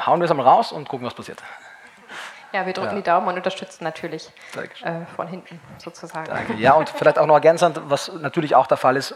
hauen 0.04 0.20
wir 0.20 0.24
es 0.24 0.30
einmal 0.30 0.46
raus 0.46 0.72
und 0.72 0.88
gucken, 0.88 1.06
was 1.06 1.14
passiert. 1.14 1.42
Ja, 2.52 2.64
wir 2.64 2.72
drücken 2.72 2.90
ja. 2.90 2.96
die 2.96 3.02
Daumen 3.02 3.28
und 3.28 3.34
unterstützen 3.36 3.84
natürlich 3.84 4.30
äh, 4.56 5.04
von 5.14 5.28
hinten 5.28 5.60
sozusagen. 5.76 6.26
Danke. 6.26 6.54
Ja, 6.54 6.72
und 6.72 6.88
vielleicht 6.88 7.18
auch 7.18 7.26
noch 7.26 7.34
ergänzend, 7.34 7.78
was 7.84 8.10
natürlich 8.20 8.54
auch 8.54 8.66
der 8.66 8.78
Fall 8.78 8.96
ist, 8.96 9.14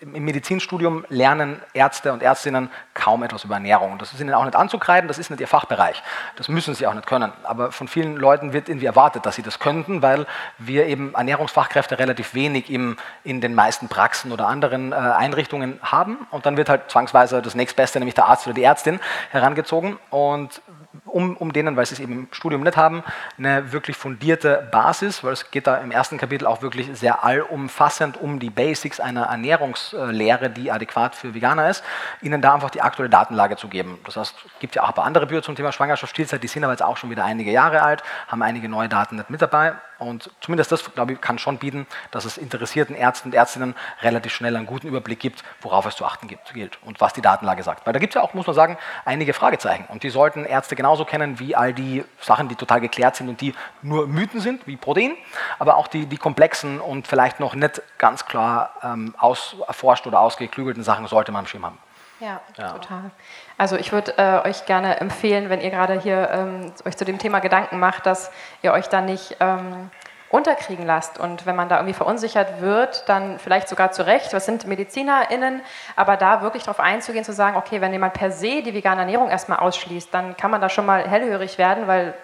im 0.00 0.24
Medizinstudium 0.24 1.06
lernen 1.08 1.62
Ärzte 1.72 2.12
und 2.12 2.22
Ärztinnen 2.22 2.70
kaum 2.92 3.22
etwas 3.22 3.44
über 3.44 3.54
Ernährung. 3.54 3.96
Das 3.98 4.12
ist 4.12 4.20
ihnen 4.20 4.34
auch 4.34 4.44
nicht 4.44 4.56
anzukreiden, 4.56 5.08
das 5.08 5.18
ist 5.18 5.30
nicht 5.30 5.40
ihr 5.40 5.48
Fachbereich. 5.48 6.02
Das 6.36 6.48
müssen 6.48 6.74
sie 6.74 6.86
auch 6.86 6.92
nicht 6.92 7.06
können. 7.06 7.32
Aber 7.44 7.72
von 7.72 7.88
vielen 7.88 8.16
Leuten 8.16 8.52
wird 8.52 8.68
irgendwie 8.68 8.86
erwartet, 8.86 9.24
dass 9.24 9.36
sie 9.36 9.42
das 9.42 9.58
könnten, 9.58 10.02
weil 10.02 10.26
wir 10.58 10.86
eben 10.86 11.14
Ernährungsfachkräfte 11.14 11.98
relativ 11.98 12.34
wenig 12.34 12.70
im, 12.70 12.98
in 13.24 13.40
den 13.40 13.54
meisten 13.54 13.88
Praxen 13.88 14.32
oder 14.32 14.46
anderen 14.48 14.92
äh, 14.92 14.96
Einrichtungen 14.96 15.80
haben. 15.82 16.26
Und 16.30 16.44
dann 16.44 16.58
wird 16.58 16.68
halt 16.68 16.90
zwangsweise 16.90 17.40
das 17.40 17.54
nächstbeste, 17.54 17.98
nämlich 17.98 18.14
der 18.14 18.26
Arzt 18.26 18.46
oder 18.46 18.54
die 18.54 18.64
Ärztin, 18.64 19.00
herangezogen. 19.30 19.98
Und 20.10 20.60
um, 21.04 21.36
um 21.36 21.52
denen, 21.52 21.76
weil 21.76 21.86
sie 21.86 21.94
es 21.94 22.00
eben 22.00 22.12
im 22.12 22.28
Studium 22.30 22.62
nicht 22.62 22.76
haben, 22.76 23.02
eine 23.38 23.72
wirklich 23.72 23.96
fundierte 23.96 24.68
Basis, 24.70 25.22
weil 25.22 25.32
es 25.32 25.50
geht 25.50 25.66
da 25.66 25.76
im 25.78 25.90
ersten 25.90 26.18
Kapitel 26.18 26.46
auch 26.46 26.62
wirklich 26.62 26.88
sehr 26.94 27.24
allumfassend 27.24 28.20
um 28.20 28.38
die 28.38 28.50
Basics 28.50 29.00
einer 29.00 29.24
Ernährungslehre, 29.24 30.50
die 30.50 30.70
adäquat 30.70 31.14
für 31.14 31.34
Veganer 31.34 31.68
ist, 31.68 31.84
ihnen 32.22 32.40
da 32.40 32.54
einfach 32.54 32.70
die 32.70 32.82
aktuelle 32.82 33.10
Datenlage 33.10 33.56
zu 33.56 33.68
geben. 33.68 33.98
Das 34.04 34.16
heißt, 34.16 34.34
es 34.44 34.58
gibt 34.60 34.74
ja 34.74 34.82
auch 34.82 34.88
ein 34.88 34.94
paar 34.94 35.04
andere 35.04 35.26
Bücher 35.26 35.42
zum 35.42 35.56
Thema 35.56 35.72
Schwangerschaft, 35.72 36.10
Stillzeit, 36.10 36.42
die 36.42 36.48
sind 36.48 36.64
aber 36.64 36.72
jetzt 36.72 36.82
auch 36.82 36.96
schon 36.96 37.10
wieder 37.10 37.24
einige 37.24 37.50
Jahre 37.50 37.82
alt, 37.82 38.02
haben 38.28 38.42
einige 38.42 38.68
neue 38.68 38.88
Daten 38.88 39.16
nicht 39.16 39.30
mit 39.30 39.42
dabei 39.42 39.74
und 39.98 40.30
zumindest 40.40 40.72
das, 40.72 40.92
glaube 40.94 41.14
ich, 41.14 41.20
kann 41.20 41.38
schon 41.38 41.58
bieten, 41.58 41.86
dass 42.10 42.24
es 42.24 42.36
interessierten 42.36 42.94
Ärzten 42.94 43.28
und 43.28 43.34
Ärztinnen 43.34 43.74
relativ 44.02 44.34
schnell 44.34 44.54
einen 44.56 44.66
guten 44.66 44.88
Überblick 44.88 45.20
gibt, 45.20 45.42
worauf 45.62 45.86
es 45.86 45.96
zu 45.96 46.04
achten 46.04 46.28
gibt, 46.28 46.52
gilt 46.52 46.78
und 46.82 47.00
was 47.00 47.12
die 47.12 47.22
Datenlage 47.22 47.62
sagt. 47.62 47.86
Weil 47.86 47.92
da 47.92 47.98
gibt 47.98 48.12
es 48.12 48.14
ja 48.16 48.22
auch, 48.22 48.34
muss 48.34 48.46
man 48.46 48.54
sagen, 48.54 48.76
einige 49.04 49.32
Fragezeichen. 49.32 49.86
Und 49.88 50.02
die 50.02 50.10
sollten 50.10 50.44
Ärzte 50.44 50.76
genauso 50.76 51.04
kennen 51.04 51.38
wie 51.38 51.56
all 51.56 51.72
die 51.72 52.04
Sachen, 52.20 52.48
die 52.48 52.56
total 52.56 52.80
geklärt 52.80 53.16
sind 53.16 53.28
und 53.28 53.40
die 53.40 53.54
nur 53.82 54.06
Mythen 54.06 54.40
sind, 54.40 54.66
wie 54.66 54.76
Protein, 54.76 55.16
aber 55.58 55.76
auch 55.76 55.88
die, 55.88 56.06
die 56.06 56.18
komplexen 56.18 56.80
und 56.80 57.06
vielleicht 57.06 57.40
noch 57.40 57.54
nicht 57.54 57.80
ganz 57.98 58.26
klar 58.26 58.70
ähm, 58.82 59.14
aus, 59.18 59.56
erforscht 59.66 60.06
oder 60.06 60.20
ausgeklügelten 60.20 60.82
Sachen 60.82 61.06
sollte 61.06 61.32
man 61.32 61.44
im 61.44 61.48
Schirm 61.48 61.64
haben. 61.64 61.78
Ja, 62.20 62.40
ja, 62.56 62.72
total. 62.72 63.10
Also 63.58 63.76
ich 63.76 63.92
würde 63.92 64.16
äh, 64.16 64.48
euch 64.48 64.64
gerne 64.64 65.00
empfehlen, 65.00 65.50
wenn 65.50 65.60
ihr 65.60 65.70
gerade 65.70 66.00
hier 66.00 66.30
ähm, 66.30 66.72
euch 66.86 66.96
zu 66.96 67.04
dem 67.04 67.18
Thema 67.18 67.40
Gedanken 67.40 67.78
macht, 67.78 68.06
dass 68.06 68.30
ihr 68.62 68.72
euch 68.72 68.88
da 68.88 69.02
nicht 69.02 69.36
ähm, 69.40 69.90
unterkriegen 70.30 70.86
lasst. 70.86 71.18
Und 71.18 71.46
wenn 71.46 71.56
man 71.56 71.68
da 71.68 71.76
irgendwie 71.76 71.94
verunsichert 71.94 72.60
wird, 72.60 73.08
dann 73.08 73.38
vielleicht 73.38 73.68
sogar 73.68 73.92
zu 73.92 74.06
Recht, 74.06 74.32
was 74.32 74.46
sind 74.46 74.66
MedizinerInnen, 74.66 75.60
aber 75.94 76.16
da 76.16 76.42
wirklich 76.42 76.64
darauf 76.64 76.80
einzugehen, 76.80 77.24
zu 77.24 77.32
sagen, 77.32 77.56
okay, 77.56 77.80
wenn 77.80 77.92
jemand 77.92 78.14
per 78.14 78.30
se 78.30 78.62
die 78.62 78.74
vegane 78.74 79.02
Ernährung 79.02 79.28
erstmal 79.28 79.58
ausschließt, 79.58 80.12
dann 80.12 80.36
kann 80.36 80.50
man 80.50 80.60
da 80.60 80.68
schon 80.68 80.86
mal 80.86 81.08
hellhörig 81.08 81.58
werden, 81.58 81.86
weil 81.86 82.14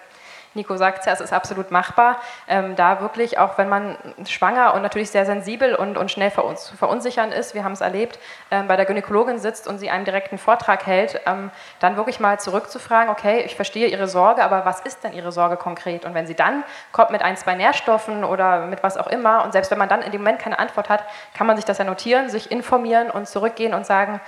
Nico 0.53 0.77
sagt 0.77 0.99
es 0.99 1.05
ja, 1.05 1.13
es 1.13 1.21
ist 1.21 1.33
absolut 1.33 1.71
machbar, 1.71 2.17
ähm, 2.47 2.75
da 2.75 3.01
wirklich, 3.01 3.39
auch 3.39 3.57
wenn 3.57 3.69
man 3.69 3.97
schwanger 4.25 4.73
und 4.73 4.81
natürlich 4.81 5.09
sehr 5.09 5.25
sensibel 5.25 5.75
und, 5.75 5.97
und 5.97 6.11
schnell 6.11 6.31
verun 6.31 6.57
zu 6.57 6.77
verunsichern 6.77 7.31
ist, 7.31 7.53
wir 7.53 7.63
haben 7.63 7.73
es 7.73 7.81
erlebt, 7.81 8.19
ähm, 8.51 8.67
bei 8.67 8.75
der 8.75 8.85
Gynäkologin 8.85 9.39
sitzt 9.39 9.67
und 9.67 9.79
sie 9.79 9.89
einen 9.89 10.05
direkten 10.05 10.37
Vortrag 10.37 10.85
hält, 10.85 11.21
ähm, 11.25 11.51
dann 11.79 11.97
wirklich 11.97 12.19
mal 12.19 12.39
zurückzufragen, 12.39 13.09
okay, 13.09 13.41
ich 13.41 13.55
verstehe 13.55 13.87
Ihre 13.87 14.07
Sorge, 14.07 14.43
aber 14.43 14.65
was 14.65 14.81
ist 14.81 15.03
denn 15.03 15.13
Ihre 15.13 15.31
Sorge 15.31 15.57
konkret? 15.57 16.05
Und 16.05 16.13
wenn 16.13 16.27
sie 16.27 16.35
dann 16.35 16.63
kommt 16.91 17.11
mit 17.11 17.21
ein, 17.21 17.37
zwei 17.37 17.55
Nährstoffen 17.55 18.23
oder 18.23 18.67
mit 18.67 18.83
was 18.83 18.97
auch 18.97 19.07
immer, 19.07 19.43
und 19.43 19.53
selbst 19.53 19.71
wenn 19.71 19.77
man 19.77 19.89
dann 19.89 20.01
in 20.01 20.11
dem 20.11 20.21
Moment 20.21 20.39
keine 20.39 20.59
Antwort 20.59 20.89
hat, 20.89 21.03
kann 21.33 21.47
man 21.47 21.55
sich 21.55 21.65
das 21.65 21.77
ja 21.77 21.85
notieren, 21.85 22.29
sich 22.29 22.51
informieren 22.51 23.09
und 23.09 23.27
zurückgehen 23.27 23.73
und 23.73 23.85
sagen, 23.85 24.21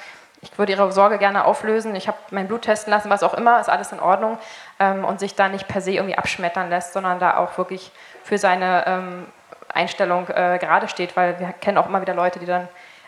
ich 0.45 0.57
würde 0.59 0.73
Ihre 0.73 0.91
Sorge 0.91 1.17
gerne 1.17 1.45
auflösen, 1.45 1.95
ich 1.95 2.07
habe 2.07 2.17
mein 2.31 2.47
Blut 2.47 2.61
testen 2.63 2.91
lassen, 2.91 3.09
was 3.09 3.23
auch 3.23 3.33
immer, 3.33 3.59
ist 3.59 3.69
alles 3.69 3.91
in 3.91 3.99
Ordnung 3.99 4.37
ähm, 4.79 5.03
und 5.03 5.19
sich 5.19 5.35
da 5.35 5.49
nicht 5.49 5.67
per 5.67 5.81
se 5.81 5.91
irgendwie 5.91 6.17
abschmettern 6.17 6.69
lässt, 6.69 6.93
sondern 6.93 7.19
da 7.19 7.37
auch 7.37 7.57
wirklich 7.57 7.91
für 8.23 8.37
seine 8.37 8.85
ähm, 8.85 9.25
Einstellung 9.73 10.27
äh, 10.29 10.57
gerade 10.59 10.87
steht, 10.87 11.17
weil 11.17 11.39
wir 11.39 11.51
kennen 11.53 11.77
auch 11.77 11.87
immer 11.87 12.01
wieder 12.01 12.13
Leute, 12.13 12.39
die 12.39 12.45
dann 12.45 12.67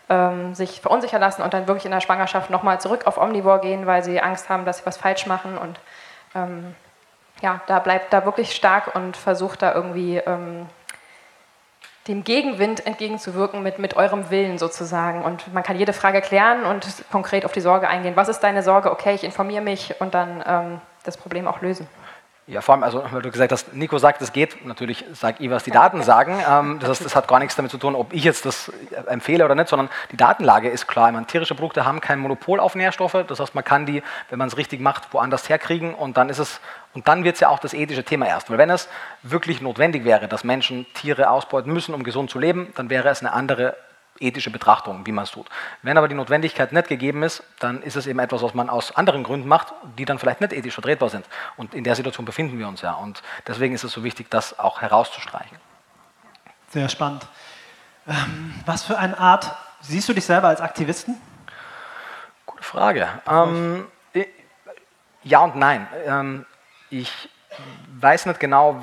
ähm, 0.10 0.56
sich 0.56 0.82
verunsichern 0.82 1.22
lassen 1.22 1.42
und 1.42 1.54
dann 1.54 1.68
wirklich 1.68 1.86
in 1.86 1.92
der 1.92 2.02
Schwangerschaft 2.02 2.50
nochmal 2.50 2.82
zurück 2.82 3.06
auf 3.06 3.18
Omnivore 3.18 3.62
gehen, 3.62 3.86
weil 3.86 4.04
sie 4.04 4.20
Angst 4.20 4.50
haben, 4.50 4.66
dass 4.66 4.80
sie 4.80 4.86
was 4.86 4.98
falsch 4.98 5.28
machen 5.28 5.58
und 5.58 5.80
ähm, 6.36 6.76
ja, 7.42 7.62
da 7.68 7.78
bleibt 7.80 8.12
da 8.14 8.26
wirklich 8.26 8.56
stark 8.56 8.96
und 8.96 9.16
versucht 9.16 9.62
da 9.62 9.74
irgendwie 9.74 10.18
ähm, 10.18 10.68
dem 12.08 12.24
Gegenwind 12.24 12.86
entgegenzuwirken 12.86 13.64
mit, 13.64 13.80
mit 13.80 13.96
eurem 13.96 14.30
Willen 14.30 14.58
sozusagen. 14.58 15.24
Und 15.24 15.54
man 15.54 15.64
kann 15.64 15.78
jede 15.78 15.94
Frage 15.94 16.22
klären 16.22 16.64
und 16.64 16.88
konkret 17.12 17.46
auf 17.46 17.52
die 17.52 17.62
Sorge 17.62 17.88
eingehen. 17.88 18.16
Was 18.16 18.30
ist 18.30 18.40
deine 18.40 18.64
Sorge? 18.64 18.92
Okay, 18.92 19.16
ich 19.16 19.24
informiere 19.24 19.62
mich 19.62 20.00
und 20.00 20.14
dann 20.14 20.44
ähm, 20.46 20.82
das 21.04 21.18
Problem 21.18 21.48
auch 21.48 21.62
lösen. 21.62 21.88
Ja, 22.50 22.62
vor 22.62 22.76
allem, 22.76 22.84
also 22.84 23.04
weil 23.12 23.22
du 23.22 23.30
gesagt 23.30 23.52
hast, 23.52 23.74
Nico 23.74 23.98
sagt, 23.98 24.22
es 24.22 24.32
geht, 24.32 24.66
natürlich 24.66 25.04
sage 25.12 25.44
ich, 25.44 25.50
was 25.50 25.66
die 25.66 25.72
Daten 25.72 26.02
sagen. 26.02 26.42
Ähm, 26.50 26.80
das, 26.80 26.90
heißt, 26.92 27.04
das 27.04 27.14
hat 27.14 27.28
gar 27.28 27.40
nichts 27.40 27.58
damit 27.58 27.72
zu 27.72 27.78
tun, 27.78 27.94
ob 27.94 28.14
ich 28.14 28.24
jetzt 28.24 28.46
das 28.46 28.72
empfehle 29.08 29.44
oder 29.44 29.54
nicht, 29.54 29.68
sondern 29.68 29.90
die 30.14 30.18
Datenlage 30.18 30.70
ist 30.70 30.88
klar. 30.88 31.12
meine, 31.12 31.26
tierische 31.26 31.56
Produkte 31.56 31.84
haben 31.84 32.00
kein 32.00 32.20
Monopol 32.20 32.62
auf 32.62 32.74
Nährstoffe, 32.76 33.18
das 33.28 33.42
heißt, 33.42 33.54
man 33.54 33.66
kann 33.66 33.86
die, 33.86 34.02
wenn 34.30 34.40
man 34.40 34.48
es 34.48 34.56
richtig 34.56 34.80
macht, 34.80 35.14
woanders 35.14 35.50
herkriegen 35.50 35.94
und 35.94 36.16
dann 36.16 36.30
ist 36.30 36.40
es, 36.40 36.62
und 36.94 37.10
dann 37.10 37.26
wird 37.26 37.36
es 37.36 37.42
ja 37.42 37.50
auch 37.50 37.60
das 37.60 37.74
ethische 37.74 38.06
Thema 38.06 38.28
erst. 38.28 38.50
Weil 38.50 38.58
wenn 38.58 38.70
es 38.70 38.88
wirklich 39.24 39.60
notwendig 39.60 40.06
wäre, 40.06 40.30
dass 40.30 40.46
Menschen 40.46 40.86
Tiere 40.94 41.30
ausbeuten 41.30 41.74
müssen, 41.74 41.94
um 41.94 42.04
gesund 42.04 42.30
zu 42.30 42.40
leben, 42.40 42.72
dann 42.76 42.90
wäre 42.90 43.10
es 43.10 43.20
eine 43.20 43.34
andere 43.34 43.76
ethische 44.20 44.50
Betrachtung, 44.50 45.06
wie 45.06 45.12
man 45.12 45.24
es 45.24 45.32
tut. 45.32 45.48
Wenn 45.82 45.98
aber 45.98 46.08
die 46.08 46.16
Notwendigkeit 46.16 46.72
nicht 46.72 46.88
gegeben 46.88 47.24
ist, 47.24 47.44
dann 47.60 47.82
ist 47.82 47.96
es 47.96 48.08
eben 48.08 48.20
etwas, 48.20 48.42
was 48.42 48.54
man 48.54 48.70
aus 48.70 48.96
anderen 48.96 49.24
Gründen 49.24 49.48
macht, 49.48 49.74
die 49.98 50.06
dann 50.06 50.20
vielleicht 50.20 50.42
nicht 50.42 50.54
ethisch 50.54 50.74
vertretbar 50.74 51.10
sind. 51.10 51.26
Und 51.56 51.74
in 51.74 51.84
der 51.84 51.96
Situation 51.96 52.26
befinden 52.26 52.60
wir 52.60 52.68
uns 52.68 52.82
ja. 52.82 52.94
Und 52.94 53.22
deswegen 53.48 53.74
ist 53.74 53.84
es 53.84 53.92
so 53.92 54.04
wichtig, 54.04 54.30
das 54.30 54.60
auch 54.60 54.82
herauszustreichen. 54.82 55.58
Sehr 56.70 56.90
spannend. 56.90 57.28
Ähm, 58.08 58.54
was 58.66 58.84
für 58.84 58.98
eine 58.98 59.18
Art 59.18 59.56
siehst 59.82 60.08
du 60.10 60.14
dich 60.14 60.26
selber 60.26 60.48
als 60.48 60.62
Aktivisten? 60.62 61.16
Gute 62.46 62.64
Frage. 62.64 63.08
Ähm, 63.30 63.88
ja 65.24 65.40
und 65.40 65.56
nein. 65.56 65.88
Ähm, 66.06 66.46
ich 66.90 67.30
weiß 68.00 68.26
nicht 68.28 68.40
genau, 68.40 68.80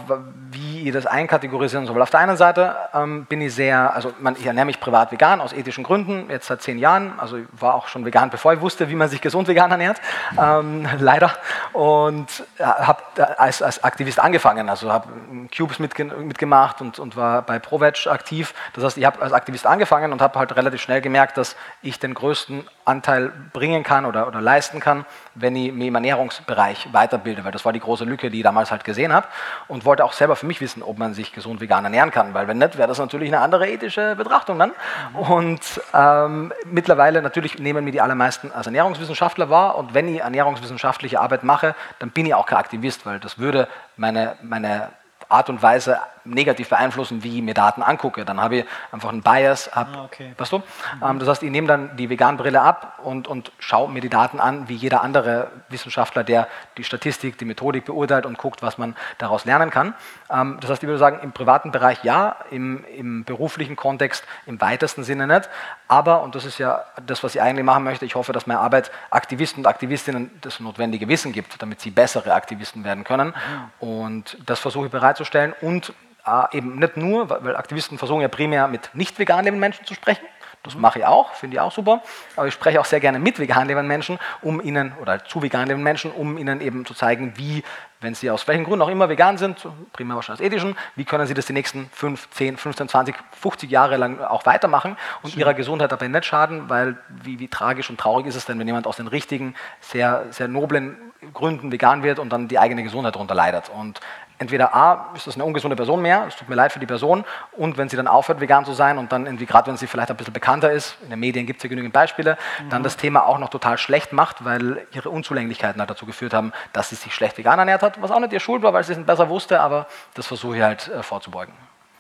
wie 0.51 0.83
ihr 0.83 0.93
das 0.93 1.07
einkategorisieren 1.07 1.87
soll. 1.87 2.01
Auf 2.01 2.11
der 2.11 2.21
einen 2.21 2.37
Seite 2.37 2.77
ähm, 2.93 3.27
bin 3.27 3.41
ich 3.41 3.55
sehr, 3.55 3.95
also 3.95 4.13
man, 4.21 4.37
ich 4.37 4.47
ernähre 4.47 4.67
mich 4.67 4.81
privat 4.81 5.13
vegan 5.13 5.41
aus 5.41 5.53
ethischen 5.53 5.85
Gründen, 5.85 6.31
jetzt 6.31 6.47
seit 6.47 6.63
zehn 6.63 6.79
Jahren, 6.79 7.13
also 7.19 7.37
ich 7.37 7.47
war 7.59 7.75
auch 7.75 7.89
schon 7.89 8.05
vegan, 8.05 8.31
bevor 8.31 8.53
ich 8.53 8.61
wusste, 8.61 8.89
wie 8.89 8.95
man 8.95 9.09
sich 9.09 9.21
gesund 9.21 9.49
vegan 9.49 9.71
ernährt, 9.71 10.01
ähm, 10.41 10.87
leider. 10.99 11.33
Und 11.73 12.29
äh, 12.59 12.65
habe 12.65 13.03
als, 13.39 13.63
als 13.63 13.83
Aktivist 13.83 14.21
angefangen, 14.21 14.69
also 14.69 14.93
habe 14.93 15.09
Cubes 15.55 15.79
mitge 15.79 16.05
mitgemacht 16.05 16.81
und, 16.81 16.99
und 16.99 17.17
war 17.17 17.43
bei 17.43 17.59
ProVeg 17.59 18.07
aktiv. 18.07 18.55
Das 18.75 18.85
heißt, 18.85 18.99
ich 18.99 19.05
habe 19.05 19.23
als 19.23 19.33
Aktivist 19.33 19.67
angefangen 19.67 20.13
und 20.13 20.21
habe 20.21 20.39
halt 20.39 20.55
relativ 20.57 20.81
schnell 20.81 21.01
gemerkt, 21.01 21.37
dass 21.37 21.57
ich 21.83 21.99
den 21.99 22.15
größten 22.15 22.67
Anteil 22.85 23.33
bringen 23.53 23.83
kann 23.83 24.05
oder, 24.05 24.27
oder 24.27 24.41
leisten 24.41 24.81
kann, 24.81 25.05
wenn 25.35 25.57
ich 25.57 25.73
mich 25.73 25.89
im 25.89 25.95
Ernährungsbereich 25.95 26.89
weiterbilde, 26.93 27.45
weil 27.45 27.53
das 27.53 27.65
war 27.65 27.73
die 27.73 27.81
große 27.81 28.05
Lücke, 28.05 28.31
die 28.31 28.39
ich 28.39 28.43
damals 28.43 28.64
halt 28.71 28.85
gesehen 28.85 29.13
habe 29.13 29.27
und 29.69 29.85
wollte 29.85 30.05
auch 30.05 30.13
selber 30.13 30.37
für 30.37 30.47
mich 30.47 30.61
wissen, 30.61 30.83
ob 30.83 30.99
man 30.99 31.15
sich 31.15 31.33
gesund 31.33 31.61
vegan 31.61 31.85
ernähren 31.85 32.11
kann, 32.11 32.35
weil 32.35 32.49
wenn 32.49 32.59
nicht, 32.59 32.79
wäre 32.79 32.89
das 32.89 32.99
natürlich 32.99 33.29
eine 33.29 33.41
andere 33.41 33.69
ethische 33.69 34.17
Betrachtung 34.17 34.59
dann. 34.59 34.73
Und 35.15 35.81
ähm, 35.93 36.53
mittlerweile 36.65 37.23
natürlich 37.23 37.59
nehmen 37.59 37.85
mir 37.85 37.93
die 37.93 38.01
allermeisten 38.01 38.53
als 38.53 38.67
Ernährungswissenschaftler 38.67 39.51
wahr 39.51 39.77
und 39.77 39.95
wenn 39.95 40.09
ich 40.09 40.21
ernährungswissenschaftliche 40.21 41.21
Arbeit 41.21 41.45
mache, 41.45 41.75
dann 41.99 42.11
bin 42.11 42.27
ich 42.27 42.35
auch 42.35 42.47
kein 42.47 42.59
Aktivist, 42.59 43.07
weil 43.07 43.21
das 43.21 43.39
würde 43.39 43.69
meine, 43.97 44.37
meine 44.43 44.91
Art 45.29 45.49
und 45.49 45.63
Weise 45.63 45.99
negativ 46.25 46.69
beeinflussen, 46.69 47.23
wie 47.23 47.37
ich 47.37 47.43
mir 47.43 47.55
Daten 47.55 47.83
angucke. 47.83 48.25
Dann 48.25 48.41
habe 48.41 48.59
ich 48.59 48.65
einfach 48.93 49.11
einen 49.11 49.23
Bias. 49.23 49.71
Hab, 49.75 49.89
ah, 49.97 50.05
okay. 50.05 50.33
weißt 50.37 50.53
du? 50.53 50.59
Mhm. 50.59 50.63
Ähm, 51.03 51.19
das 51.19 51.29
heißt, 51.29 51.43
ich 51.43 51.51
nehme 51.51 51.67
dann 51.67 51.97
die 51.97 52.09
Vegan-Brille 52.09 52.61
ab 52.61 53.01
und, 53.03 53.29
und 53.29 53.53
schaue 53.59 53.91
mir 53.91 54.01
die 54.01 54.09
Daten 54.09 54.41
an, 54.41 54.69
wie 54.69 54.75
jeder 54.75 55.03
andere 55.03 55.51
Wissenschaftler, 55.75 56.25
der 56.25 56.49
die 56.79 56.85
Statistik, 56.85 57.37
die 57.37 57.45
Methodik 57.45 57.85
beurteilt 57.85 58.25
und 58.25 58.39
guckt, 58.39 58.63
was 58.63 58.79
man 58.79 58.97
daraus 59.19 59.45
lernen 59.45 59.71
kann. 59.71 59.95
Ähm, 60.31 60.57
das 60.61 60.71
heißt, 60.71 60.83
ich 60.83 60.87
würde 60.87 60.99
sagen, 60.99 61.19
im 61.23 61.33
privaten 61.33 61.71
Bereich 61.71 62.03
ja, 62.05 62.37
im, 62.51 62.85
im 62.97 63.25
beruflichen 63.25 63.77
Kontext 63.77 64.25
im 64.47 64.61
weitesten 64.61 65.05
Sinne 65.05 65.27
nicht. 65.27 65.51
Aber, 65.89 66.23
und 66.23 66.35
das 66.35 66.45
ist 66.45 66.59
ja 66.59 66.85
das, 67.05 67.23
was 67.23 67.35
ich 67.35 67.43
eigentlich 67.43 67.65
machen 67.65 67.85
möchte, 67.85 68.07
ich 68.07 68.15
hoffe, 68.15 68.33
dass 68.33 68.47
meine 68.47 68.61
Arbeit 68.61 68.91
Aktivisten 69.11 69.61
und 69.61 69.67
Aktivistinnen 69.67 70.31
das 70.41 70.61
notwendige 70.61 71.09
Wissen 71.09 71.33
gibt, 71.33 71.61
damit 71.61 71.81
sie 71.81 71.91
bessere 71.91 72.33
Aktivisten 72.33 72.85
werden 72.85 73.05
können. 73.05 73.29
Mhm. 73.29 73.89
Und 73.89 74.39
das 74.47 74.61
versuche 74.61 74.87
ich 74.87 74.93
bereitzustellen 74.93 75.55
und 75.61 75.93
äh, 76.27 76.57
eben 76.57 76.79
nicht 76.79 76.97
nur, 76.97 77.29
weil 77.29 77.57
Aktivisten 77.57 77.99
versuchen 77.99 78.23
ja 78.23 78.29
primär 78.29 78.69
mit 78.69 78.91
nicht 78.95 79.19
vegan 79.19 79.45
lebenden 79.45 79.61
Menschen 79.61 79.85
zu 79.85 79.95
sprechen. 79.95 80.25
Das 80.65 80.75
mache 80.75 81.01
ich 81.01 81.05
auch, 81.05 81.35
finde 81.35 81.57
ich 81.57 81.61
auch 81.61 81.71
super. 81.71 82.03
Aber 82.37 82.49
ich 82.49 82.55
spreche 82.55 82.81
auch 82.81 82.87
sehr 82.87 82.99
gerne 82.99 83.19
mit 83.19 83.39
vegan 83.39 83.67
lebenden 83.69 83.87
Menschen, 83.87 84.19
um 84.41 84.63
ihnen, 84.63 84.95
oder 85.01 85.23
zu 85.23 85.43
vegan 85.43 85.69
lebenden 85.69 85.85
Menschen, 85.85 86.11
um 86.11 86.39
ihnen 86.39 86.63
eben 86.63 86.87
zu 86.87 86.95
zeigen, 86.95 87.35
wie, 87.37 87.63
wenn 88.01 88.15
sie 88.15 88.31
aus 88.31 88.49
welchen 88.49 88.65
Gründen 88.65 88.81
auch 88.81 88.89
immer 88.89 89.11
vegan 89.11 89.37
sind, 89.37 89.67
primär 89.93 90.17
wahrscheinlich 90.17 90.41
aus 90.41 90.53
ethischen, 90.53 90.75
wie 90.97 91.05
können 91.05 91.27
sie 91.27 91.35
das 91.35 91.45
die 91.45 91.53
nächsten 91.53 91.91
5, 91.93 92.31
10, 92.31 92.57
15, 92.57 92.89
20, 92.89 93.17
50 93.33 93.71
Jahre 93.71 93.99
lang 93.99 94.21
auch 94.21 94.47
weitermachen 94.47 94.97
und 95.23 95.33
Schön. 95.33 95.41
ihrer 95.41 95.53
Gesundheit 95.53 95.93
dabei 95.93 96.09
nicht 96.09 96.25
schaden, 96.25 96.71
weil 96.71 96.97
wie, 97.09 97.39
wie 97.39 97.49
tragisch 97.49 97.91
und 97.91 98.01
traurig 98.01 98.27
ist 98.27 98.35
es 98.35 98.47
denn, 98.47 98.59
wenn 98.59 98.67
jemand 98.67 98.87
aus 98.87 98.97
den 98.97 99.09
richtigen, 99.09 99.55
sehr, 99.81 100.25
sehr 100.31 100.49
noblen 100.49 100.97
Gründen 101.33 101.73
vegan 101.73 102.03
wird 102.03 102.19
und 102.19 102.31
dann 102.31 102.49
die 102.49 102.59
eigene 102.59 102.83
Gesundheit 102.83 103.15
darunter 103.15 103.35
leidet. 103.35 103.69
Und 103.69 104.01
entweder 104.39 104.75
A, 104.75 105.11
ist 105.15 105.27
das 105.27 105.35
eine 105.35 105.45
ungesunde 105.45 105.77
Person 105.77 106.03
mehr, 106.03 106.25
es 106.29 106.37
tut 106.37 106.49
mir 106.49 106.55
leid 106.55 106.73
für 106.73 106.81
die 106.81 106.87
Person, 106.87 107.25
und 107.53 107.79
wenn 107.79 107.89
sie 107.89 107.97
dann 107.97 108.09
aufhört, 108.09 108.41
vegan 108.41 108.65
zu 108.65 108.73
sein 108.73 108.99
und 108.99 109.13
dann 109.13 109.27
irgendwie, 109.27 109.47
gerade 109.47 109.69
wenn 109.69 109.77
sie 109.77 109.87
vielleicht 109.87 110.11
ein 110.11 110.17
bisschen 110.17 110.33
bekannter 110.33 110.73
ist, 110.73 110.97
in 111.03 111.11
den 111.11 111.21
Medien 111.21 111.47
gibt 111.47 111.59
es 111.59 111.63
ja 111.63 111.69
genügend 111.69 111.93
Beispiele, 111.93 112.37
mhm. 112.63 112.71
dann 112.71 112.83
das 112.83 112.97
Thema 112.97 113.27
auch 113.27 113.39
noch 113.39 113.49
total 113.49 113.79
schlecht 113.79 114.13
macht, 114.13 114.45
weil 114.45 114.87
ihre 114.93 115.11
Unzulänglichkeiten 115.11 115.81
halt 115.81 115.91
dazu 115.91 116.07
geführt 116.07 116.35
haben, 116.35 116.53
dass 116.73 116.89
sie 116.89 116.97
sich 116.97 117.15
schlecht 117.15 117.39
vegan 117.39 117.59
ernährt 117.59 117.83
hat, 117.83 118.01
was 118.03 118.11
auch 118.11 118.21
nicht 118.21 118.33
ihr 118.33 118.41
Schuld 118.41 118.63
war, 118.63 118.73
weil 118.73 118.85
sie 118.85 118.93
es 118.93 119.05
besser 119.05 119.29
wusste, 119.29 119.61
aber 119.61 119.87
das 120.15 120.27
versuche 120.27 120.57
ich 120.57 120.63
halt 120.63 120.89
äh, 120.89 121.03
vorzubeugen. 121.03 121.55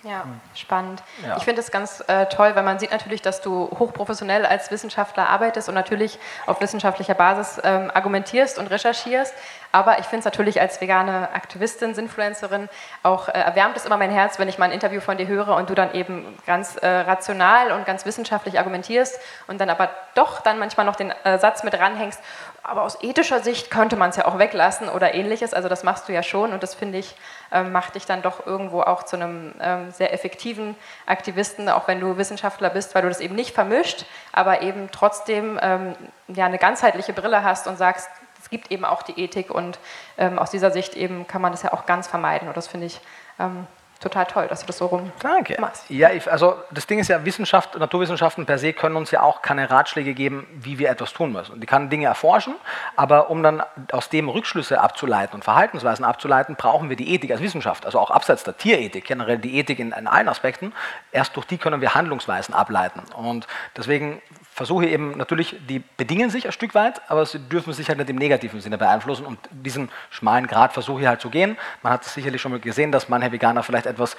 Ja, 0.05 0.27
spannend. 0.55 1.03
Ja. 1.27 1.39
Ich 1.39 1.45
finde 1.45 1.63
es 1.63 1.71
ganz 1.71 2.05
äh, 2.09 2.27
toll, 2.27 2.55
weil 2.55 2.63
man 2.63 2.79
sieht 2.79 2.91
natürlich, 2.91 3.23
dass 3.23 3.41
du 3.41 3.71
hochprofessionell 3.79 4.45
als 4.45 4.71
Wissenschaftler 4.71 5.31
arbeitest 5.31 5.71
und 5.71 5.75
natürlich 5.75 6.19
auf 6.45 6.61
wissenschaftlicher 6.61 7.15
Basis 7.15 7.59
ähm, 7.65 7.91
argumentierst 7.93 8.59
und 8.59 8.67
recherchierst. 8.67 9.35
Aber 9.75 9.99
ich 9.99 10.05
finde 10.05 10.21
es 10.21 10.25
natürlich 10.25 10.61
als 10.61 10.81
vegane 10.81 11.31
Aktivistin, 11.35 11.95
Influencerin 11.95 12.69
auch 13.03 13.29
äh, 13.29 13.33
erwärmt 13.33 13.77
es 13.77 13.85
immer 13.85 13.97
mein 13.97 14.13
Herz, 14.13 14.39
wenn 14.39 14.49
ich 14.49 14.57
mal 14.57 14.67
ein 14.67 14.71
Interview 14.71 15.01
von 15.01 15.17
dir 15.17 15.27
höre 15.27 15.57
und 15.57 15.69
du 15.69 15.75
dann 15.75 15.93
eben 15.95 16.39
ganz 16.47 16.77
äh, 16.77 16.87
rational 16.87 17.73
und 17.73 17.85
ganz 17.85 18.07
wissenschaftlich 18.07 18.61
argumentierst 18.61 19.19
und 19.49 19.61
dann 19.61 19.71
aber 19.71 19.91
doch 20.15 20.43
dann 20.43 20.61
manchmal 20.61 20.87
noch 20.87 20.95
den 20.95 21.11
äh, 21.25 21.41
Satz 21.41 21.65
mit 21.65 21.77
ranhängst, 21.77 22.23
aber 22.63 22.83
aus 22.83 23.03
ethischer 23.03 23.41
Sicht 23.41 23.69
könnte 23.73 23.97
man 23.97 24.11
es 24.11 24.17
ja 24.17 24.27
auch 24.27 24.39
weglassen 24.39 24.89
oder 24.89 25.13
ähnliches. 25.13 25.53
Also 25.53 25.69
das 25.69 25.83
machst 25.83 26.09
du 26.09 26.13
ja 26.13 26.23
schon 26.23 26.53
und 26.53 26.63
das 26.63 26.77
finde 26.77 26.99
ich, 26.99 27.17
ähm, 27.51 27.73
macht 27.73 27.97
dich 27.97 28.07
dann 28.07 28.23
doch 28.23 28.47
irgendwo 28.47 28.81
auch 28.83 29.03
zu 29.03 29.17
einem 29.17 29.55
ähm, 29.61 29.91
sehr 29.91 30.13
effektiven 30.15 30.77
Aktivisten, 31.05 31.69
auch 31.69 31.89
wenn 31.89 31.99
du 31.99 32.17
Wissenschaftler 32.17 32.71
bist, 32.71 32.95
weil 32.95 33.03
du 33.03 33.09
das 33.09 33.19
eben 33.19 33.35
nicht 33.35 33.53
vermischt, 33.53 34.07
aber 34.31 34.63
eben 34.63 34.89
trotzdem 34.93 35.59
ähm, 35.61 35.97
ja, 36.29 36.47
eine 36.47 36.59
ganzheitliche 36.59 37.13
Brille 37.13 37.43
hast 37.43 37.67
und 37.67 37.77
sagst, 37.77 38.09
gibt 38.55 38.71
eben 38.71 38.85
auch 38.85 39.03
die 39.03 39.19
Ethik 39.21 39.51
und 39.51 39.81
ähm, 40.17 40.39
aus 40.39 40.53
dieser 40.53 40.71
Sicht 40.71 40.95
eben 40.95 41.27
kann 41.27 41.43
man 41.43 41.51
das 41.51 41.63
ja 41.63 41.73
auch 41.73 41.87
ganz 41.87 42.07
vermeiden. 42.07 42.47
Und 42.47 42.57
das 42.57 42.69
finde 42.69 42.87
ich 42.87 43.01
ähm, 43.41 43.67
total 43.99 44.27
toll, 44.27 44.47
dass 44.47 44.61
du 44.61 44.67
das 44.67 44.79
so 44.79 44.87
rum 44.87 45.11
Danke. 45.19 45.61
machst. 45.61 45.91
Ja, 45.91 46.11
ich, 46.11 46.31
also 46.31 46.57
das 46.71 46.87
Ding 46.87 47.01
ist 47.01 47.09
ja, 47.09 47.25
Wissenschaft, 47.25 47.77
Naturwissenschaften 47.77 48.47
per 48.47 48.59
se 48.59 48.73
können 48.73 48.95
uns 48.95 49.11
ja 49.11 49.23
auch 49.23 49.43
keine 49.43 49.71
Ratschläge 49.71 50.15
geben, 50.15 50.47
wie 50.55 50.79
wir 50.79 50.89
etwas 50.89 51.13
tun 51.13 51.33
müssen. 51.33 51.61
Die 51.61 51.67
kann 51.67 51.91
Dinge 51.91 52.07
erforschen, 52.07 52.55
aber 52.95 53.29
um 53.29 53.43
dann 53.43 53.65
aus 53.91 54.09
dem 54.11 54.29
Rückschlüsse 54.29 54.81
abzuleiten 54.81 55.35
und 55.35 55.43
Verhaltensweisen 55.43 56.05
abzuleiten, 56.05 56.55
brauchen 56.55 56.91
wir 56.91 56.97
die 56.97 57.13
Ethik 57.13 57.33
als 57.33 57.41
Wissenschaft, 57.41 57.87
also 57.87 57.99
auch 57.99 58.13
abseits 58.13 58.45
der 58.45 58.57
Tierethik, 58.57 59.05
generell 59.05 59.39
die 59.39 59.59
Ethik 59.59 59.81
in, 59.81 59.91
in 59.91 60.07
allen 60.07 60.29
Aspekten. 60.29 60.73
Erst 61.11 61.35
durch 61.35 61.47
die 61.47 61.59
können 61.59 61.81
wir 61.81 61.95
Handlungsweisen 61.95 62.55
ableiten. 62.55 63.03
Und 63.17 63.49
deswegen 63.77 64.23
versuche 64.55 64.87
eben 64.87 65.17
natürlich, 65.19 65.57
die 65.69 65.81
bedingen 65.81 66.31
sich 66.31 66.47
ein 66.47 66.53
Stück 66.53 66.77
weit, 66.77 67.03
aber 67.09 67.27
sie 67.27 67.41
dürfen 67.41 67.73
sich 67.73 67.89
halt 67.89 67.99
nicht 67.99 68.09
im 68.09 68.15
negativen 68.15 68.61
Sinne 68.61 68.79
beeinflussen 68.79 69.27
und 69.27 69.37
diesen 69.51 69.91
schmalen 70.11 70.47
Grad 70.47 70.73
versuche 70.73 71.01
ich 71.01 71.09
halt 71.09 71.21
zu 71.21 71.29
gehen. 71.29 71.59
Man 71.83 71.93
hat 71.93 72.05
sicherlich 72.05 72.41
schon 72.41 72.53
mal 72.53 72.61
gesehen, 72.61 72.93
dass 72.93 73.09
manche 73.09 73.33
Veganer 73.33 73.65
vielleicht 73.65 73.87
etwas, 73.87 74.17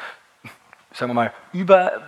sagen 0.91 1.11
wir 1.11 1.13
mal, 1.13 1.33
über 1.53 2.01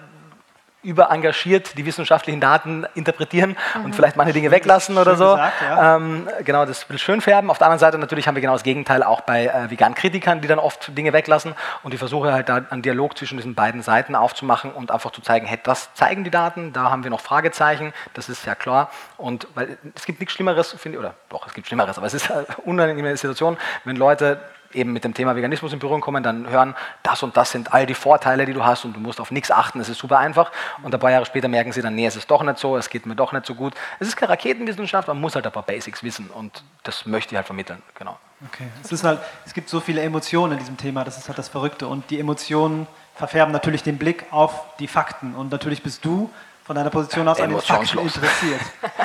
überengagiert 0.87 1.77
die 1.77 1.85
wissenschaftlichen 1.85 2.39
Daten 2.39 2.85
interpretieren 2.95 3.57
mhm. 3.75 3.85
und 3.85 3.95
vielleicht 3.95 4.15
manche 4.15 4.31
Dinge 4.31 4.51
weglassen 4.51 4.97
oder 4.97 5.17
so. 5.17 5.31
Gesagt, 5.31 5.61
ja. 5.61 5.95
ähm, 5.97 6.29
genau, 6.45 6.65
das 6.65 6.89
will 6.89 6.97
schön 6.97 7.19
färben. 7.19 7.49
Auf 7.49 7.57
der 7.57 7.67
anderen 7.67 7.79
Seite 7.79 7.97
natürlich 7.97 8.27
haben 8.27 8.35
wir 8.35 8.41
genau 8.41 8.53
das 8.53 8.63
Gegenteil 8.63 9.03
auch 9.03 9.21
bei 9.21 9.47
äh, 9.47 9.69
Vegan-Kritikern, 9.69 10.39
die 10.39 10.47
dann 10.47 10.59
oft 10.59 10.97
Dinge 10.97 11.11
weglassen 11.11 11.55
und 11.83 11.93
ich 11.93 11.99
versuche 11.99 12.31
halt 12.31 12.47
da 12.47 12.61
einen 12.69 12.81
Dialog 12.81 13.17
zwischen 13.17 13.37
diesen 13.37 13.53
beiden 13.53 13.81
Seiten 13.81 14.15
aufzumachen 14.15 14.71
und 14.71 14.89
einfach 14.89 15.11
zu 15.11 15.21
zeigen, 15.21 15.45
hey, 15.45 15.59
das 15.61 15.93
zeigen 15.93 16.23
die 16.23 16.31
Daten, 16.31 16.71
da 16.71 16.89
haben 16.89 17.03
wir 17.03 17.11
noch 17.11 17.21
Fragezeichen, 17.21 17.93
das 18.13 18.29
ist 18.29 18.45
ja 18.45 18.55
klar 18.55 18.89
und 19.17 19.47
weil 19.55 19.77
es 19.93 20.05
gibt 20.05 20.21
nichts 20.21 20.33
Schlimmeres, 20.33 20.71
finde 20.71 20.97
ich, 20.97 20.99
oder 20.99 21.13
doch, 21.29 21.45
es 21.47 21.53
gibt 21.53 21.67
Schlimmeres, 21.67 21.97
aber 21.97 22.07
es 22.07 22.13
ist 22.13 22.31
eine 22.31 22.45
unangenehme 22.63 23.15
Situation, 23.17 23.57
wenn 23.83 23.97
Leute 23.97 24.39
eben 24.77 24.93
mit 24.93 25.03
dem 25.03 25.13
Thema 25.13 25.35
Veganismus 25.35 25.73
in 25.73 25.79
Berührung 25.79 26.01
kommen, 26.01 26.23
dann 26.23 26.49
hören, 26.49 26.75
das 27.03 27.23
und 27.23 27.35
das 27.35 27.51
sind 27.51 27.73
all 27.73 27.85
die 27.85 27.93
Vorteile, 27.93 28.45
die 28.45 28.53
du 28.53 28.63
hast 28.63 28.85
und 28.85 28.93
du 28.93 28.99
musst 28.99 29.19
auf 29.19 29.31
nichts 29.31 29.51
achten, 29.51 29.79
es 29.79 29.89
ist 29.89 29.97
super 29.97 30.19
einfach. 30.19 30.51
Und 30.83 30.93
ein 30.93 30.99
paar 30.99 31.11
Jahre 31.11 31.25
später 31.25 31.47
merken 31.47 31.71
sie 31.71 31.81
dann, 31.81 31.95
nee, 31.95 32.05
es 32.05 32.15
ist 32.15 32.29
doch 32.29 32.43
nicht 32.43 32.57
so, 32.57 32.77
es 32.77 32.89
geht 32.89 33.05
mir 33.05 33.15
doch 33.15 33.33
nicht 33.33 33.45
so 33.45 33.55
gut. 33.55 33.73
Es 33.99 34.07
ist 34.07 34.15
keine 34.15 34.31
Raketenwissenschaft, 34.31 35.07
man 35.07 35.19
muss 35.19 35.35
halt 35.35 35.45
ein 35.45 35.51
paar 35.51 35.63
Basics 35.63 36.03
wissen 36.03 36.29
und 36.29 36.63
das 36.83 37.05
möchte 37.05 37.33
ich 37.33 37.37
halt 37.37 37.45
vermitteln, 37.45 37.81
genau. 37.95 38.17
Okay, 38.47 38.67
es 38.83 38.91
ist 38.91 39.03
halt, 39.03 39.19
es 39.45 39.53
gibt 39.53 39.67
so 39.67 39.79
viele 39.79 40.01
Emotionen 40.01 40.53
in 40.53 40.59
diesem 40.59 40.77
Thema, 40.77 41.03
das 41.03 41.17
ist 41.17 41.27
halt 41.27 41.37
das 41.37 41.49
Verrückte 41.49 41.87
und 41.87 42.09
die 42.11 42.19
Emotionen 42.19 42.87
verfärben 43.15 43.51
natürlich 43.51 43.81
den 43.81 43.97
Blick 43.97 44.25
auf 44.29 44.77
die 44.79 44.87
Fakten 44.87 45.33
und 45.33 45.51
natürlich 45.51 45.81
bist 45.81 46.05
du 46.05 46.29
von 46.63 46.75
deiner 46.75 46.89
Position 46.89 47.27
aus 47.27 47.39
an 47.39 47.49
den 47.49 47.61
Fakten 47.61 47.97
interessiert. 47.97 48.61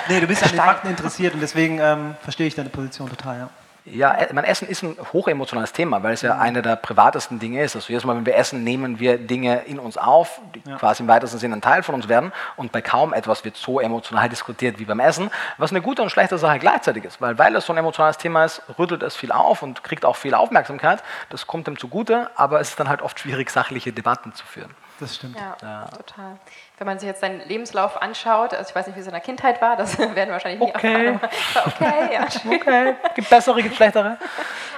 nee, 0.08 0.20
du 0.20 0.26
bist 0.26 0.42
an 0.42 0.50
den 0.50 0.58
Fakten 0.58 0.88
interessiert 0.88 1.32
und 1.32 1.40
deswegen 1.40 1.78
ähm, 1.78 2.16
verstehe 2.20 2.46
ich 2.46 2.54
deine 2.54 2.68
Position 2.68 3.08
total, 3.08 3.38
ja. 3.38 3.50
Ja, 3.84 4.12
äh, 4.12 4.32
mein 4.32 4.44
Essen 4.44 4.68
ist 4.68 4.82
ein 4.82 4.96
hochemotionales 5.12 5.72
Thema, 5.72 6.02
weil 6.02 6.12
es 6.14 6.22
ja 6.22 6.34
mhm. 6.34 6.40
eine 6.40 6.62
der 6.62 6.76
privatesten 6.76 7.38
Dinge 7.38 7.62
ist. 7.62 7.74
Also 7.74 7.88
jedes 7.88 8.04
Mal, 8.04 8.16
wenn 8.16 8.26
wir 8.26 8.36
essen, 8.36 8.62
nehmen 8.62 9.00
wir 9.00 9.18
Dinge 9.18 9.62
in 9.62 9.78
uns 9.78 9.98
auf, 9.98 10.40
die 10.54 10.62
ja. 10.68 10.76
quasi 10.76 11.02
im 11.02 11.08
weitesten 11.08 11.38
Sinne 11.38 11.56
ein 11.56 11.60
Teil 11.60 11.82
von 11.82 11.94
uns 11.94 12.08
werden. 12.08 12.32
Und 12.56 12.70
bei 12.70 12.80
kaum 12.80 13.12
etwas 13.12 13.44
wird 13.44 13.56
so 13.56 13.80
emotional 13.80 14.28
diskutiert 14.30 14.78
wie 14.78 14.84
beim 14.84 15.00
Essen, 15.00 15.30
was 15.58 15.70
eine 15.70 15.82
gute 15.82 16.02
und 16.02 16.10
schlechte 16.10 16.38
Sache 16.38 16.58
gleichzeitig 16.58 17.04
ist. 17.04 17.20
Weil, 17.20 17.38
weil 17.38 17.56
es 17.56 17.66
so 17.66 17.72
ein 17.72 17.78
emotionales 17.78 18.18
Thema 18.18 18.44
ist, 18.44 18.62
rüttelt 18.78 19.02
es 19.02 19.16
viel 19.16 19.32
auf 19.32 19.62
und 19.62 19.82
kriegt 19.82 20.04
auch 20.04 20.16
viel 20.16 20.34
Aufmerksamkeit. 20.34 21.02
Das 21.30 21.46
kommt 21.46 21.66
dem 21.66 21.78
zugute, 21.78 22.30
aber 22.36 22.60
es 22.60 22.70
ist 22.70 22.80
dann 22.80 22.88
halt 22.88 23.02
oft 23.02 23.18
schwierig, 23.18 23.50
sachliche 23.50 23.92
Debatten 23.92 24.32
zu 24.34 24.46
führen. 24.46 24.74
Das 25.00 25.16
stimmt. 25.16 25.36
Ja, 25.36 25.56
ja. 25.60 25.84
total 25.86 26.38
wenn 26.82 26.86
man 26.88 26.98
sich 26.98 27.06
jetzt 27.06 27.20
seinen 27.20 27.46
Lebenslauf 27.46 28.02
anschaut, 28.02 28.54
also 28.54 28.68
ich 28.68 28.74
weiß 28.74 28.88
nicht, 28.88 28.96
wie 28.96 29.00
es 29.00 29.06
in 29.06 29.12
der 29.12 29.20
Kindheit 29.20 29.62
war, 29.62 29.76
das 29.76 29.96
werden 30.00 30.16
wir 30.16 30.32
wahrscheinlich 30.32 30.58
nie 30.60 30.74
okay. 30.74 31.06
erfahren. 31.06 31.30
Okay, 31.64 32.12
ja, 32.12 32.26
okay. 32.52 32.96
Gibt 33.14 33.30
bessere, 33.30 33.62
gibt 33.62 33.76
schlechtere. 33.76 34.18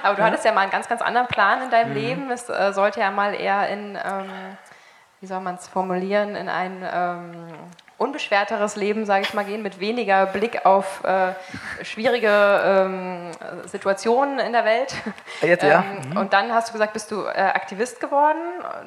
Aber 0.03 0.13
du 0.13 0.21
ja. 0.21 0.27
hattest 0.27 0.45
ja 0.45 0.51
mal 0.51 0.61
einen 0.61 0.71
ganz, 0.71 0.87
ganz 0.87 1.01
anderen 1.01 1.25
Plan 1.25 1.63
in 1.63 1.71
deinem 1.71 1.89
mhm. 1.89 1.95
Leben. 1.95 2.29
Es 2.29 2.47
äh, 2.47 2.73
sollte 2.73 2.99
ja 2.99 3.09
mal 3.09 3.33
eher 3.33 3.67
in, 3.69 3.95
ähm, 3.95 4.29
wie 5.19 5.25
soll 5.25 5.39
man 5.39 5.55
es 5.55 5.67
formulieren, 5.67 6.35
in 6.35 6.47
ein 6.47 6.87
ähm, 6.93 7.47
unbeschwerteres 7.97 8.75
Leben, 8.75 9.05
sage 9.05 9.21
ich 9.21 9.33
mal, 9.33 9.45
gehen, 9.45 9.61
mit 9.61 9.79
weniger 9.79 10.25
Blick 10.25 10.65
auf 10.65 11.01
äh, 11.05 11.33
schwierige 11.83 12.27
ähm, 12.29 13.31
Situationen 13.65 14.39
in 14.39 14.51
der 14.51 14.65
Welt. 14.65 14.93
Jetzt, 15.41 15.63
ja. 15.63 15.79
Ähm, 15.79 16.09
mhm. 16.09 16.17
Und 16.17 16.33
dann 16.33 16.53
hast 16.53 16.69
du 16.69 16.73
gesagt, 16.73 16.91
bist 16.91 17.09
du 17.11 17.23
äh, 17.23 17.29
Aktivist 17.29 18.01
geworden. 18.01 18.37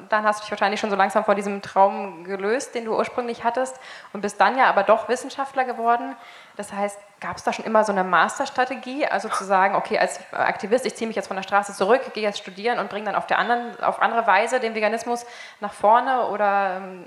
Dann 0.09 0.23
hast 0.23 0.39
du 0.39 0.43
dich 0.43 0.51
wahrscheinlich 0.51 0.79
schon 0.79 0.91
so 0.91 0.95
langsam 0.95 1.25
vor 1.25 1.33
diesem 1.33 1.63
Traum 1.63 2.23
gelöst, 2.23 2.75
den 2.75 2.85
du 2.85 2.95
ursprünglich 2.95 3.43
hattest. 3.43 3.79
Und 4.13 4.21
bist 4.21 4.39
dann 4.39 4.57
ja 4.57 4.65
aber 4.65 4.83
doch 4.83 5.09
Wissenschaftler 5.09 5.65
geworden. 5.65 6.15
Das 6.55 6.71
heißt, 6.71 6.99
gab 7.19 7.37
es 7.37 7.43
da 7.43 7.51
schon 7.51 7.65
immer 7.65 7.83
so 7.83 7.91
eine 7.91 8.03
Masterstrategie, 8.03 9.07
also 9.07 9.27
zu 9.29 9.43
sagen, 9.43 9.75
okay, 9.75 9.97
als 9.97 10.19
Aktivist, 10.31 10.85
ich 10.85 10.95
ziehe 10.95 11.07
mich 11.07 11.15
jetzt 11.15 11.27
von 11.27 11.35
der 11.35 11.43
Straße 11.43 11.73
zurück, 11.73 12.01
gehe 12.13 12.23
jetzt 12.23 12.37
studieren 12.37 12.77
und 12.77 12.89
bringe 12.89 13.05
dann 13.05 13.15
auf, 13.15 13.25
der 13.25 13.39
anderen, 13.39 13.79
auf 13.81 14.01
andere 14.01 14.27
Weise 14.27 14.59
den 14.59 14.75
Veganismus 14.75 15.25
nach 15.61 15.73
vorne? 15.73 16.27
Oder 16.27 16.77
ähm, 16.77 17.05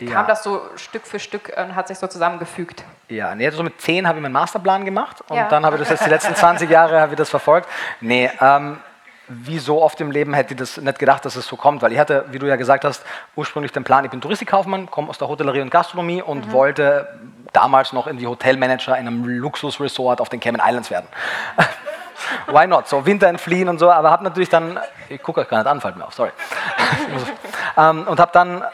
ja. 0.00 0.12
kam 0.12 0.26
das 0.26 0.42
so 0.42 0.62
Stück 0.76 1.06
für 1.06 1.18
Stück 1.18 1.52
und 1.56 1.74
hat 1.74 1.88
sich 1.88 1.98
so 1.98 2.06
zusammengefügt. 2.06 2.84
Ja, 3.08 3.34
nee, 3.34 3.48
so 3.50 3.62
mit 3.62 3.80
zehn 3.80 4.06
habe 4.06 4.18
ich 4.18 4.22
meinen 4.22 4.32
Masterplan 4.32 4.84
gemacht 4.84 5.22
und 5.28 5.36
ja. 5.36 5.48
dann 5.48 5.64
habe 5.64 5.76
ich 5.76 5.82
das 5.82 5.90
jetzt 5.90 6.06
die 6.06 6.10
letzten 6.10 6.34
20 6.34 6.70
Jahre 6.70 7.00
habe 7.00 7.12
ich 7.12 7.18
das 7.18 7.30
verfolgt. 7.30 7.68
Nee, 8.00 8.30
ähm, 8.40 8.78
wie 9.28 9.58
so 9.58 9.80
oft 9.80 10.00
im 10.00 10.10
Leben 10.10 10.34
hätte 10.34 10.54
ich 10.54 10.58
das 10.58 10.76
nicht 10.76 10.98
gedacht, 10.98 11.24
dass 11.24 11.36
es 11.36 11.46
so 11.46 11.56
kommt, 11.56 11.82
weil 11.82 11.92
ich 11.92 11.98
hatte, 11.98 12.26
wie 12.30 12.38
du 12.38 12.46
ja 12.46 12.56
gesagt 12.56 12.84
hast, 12.84 13.04
ursprünglich 13.36 13.72
den 13.72 13.84
Plan, 13.84 14.04
ich 14.04 14.10
bin 14.10 14.20
Touristikkaufmann, 14.20 14.90
komme 14.90 15.08
aus 15.08 15.18
der 15.18 15.28
Hotellerie 15.28 15.60
und 15.60 15.70
Gastronomie 15.70 16.22
und 16.22 16.48
mhm. 16.48 16.52
wollte 16.52 17.08
damals 17.52 17.92
noch 17.92 18.06
irgendwie 18.06 18.26
Hotelmanager 18.26 18.96
in 18.98 19.06
einem 19.06 19.24
Luxusresort 19.24 20.20
auf 20.20 20.28
den 20.28 20.40
Cayman 20.40 20.60
Islands 20.64 20.90
werden. 20.90 21.06
Why 22.46 22.66
not? 22.66 22.88
So 22.88 23.04
Winter 23.06 23.28
entfliehen 23.28 23.68
und 23.68 23.78
so, 23.78 23.90
aber 23.90 24.10
habe 24.10 24.24
natürlich 24.24 24.48
dann, 24.48 24.78
ich 25.08 25.22
gucke 25.22 25.40
euch 25.40 25.48
gar 25.48 25.58
nicht 25.58 25.66
an, 25.66 25.80
fällt 25.80 25.96
mir 25.96 26.06
auf, 26.06 26.14
sorry. 26.14 26.30
ähm, 27.76 28.06
und 28.06 28.20
habe 28.20 28.30
dann 28.32 28.64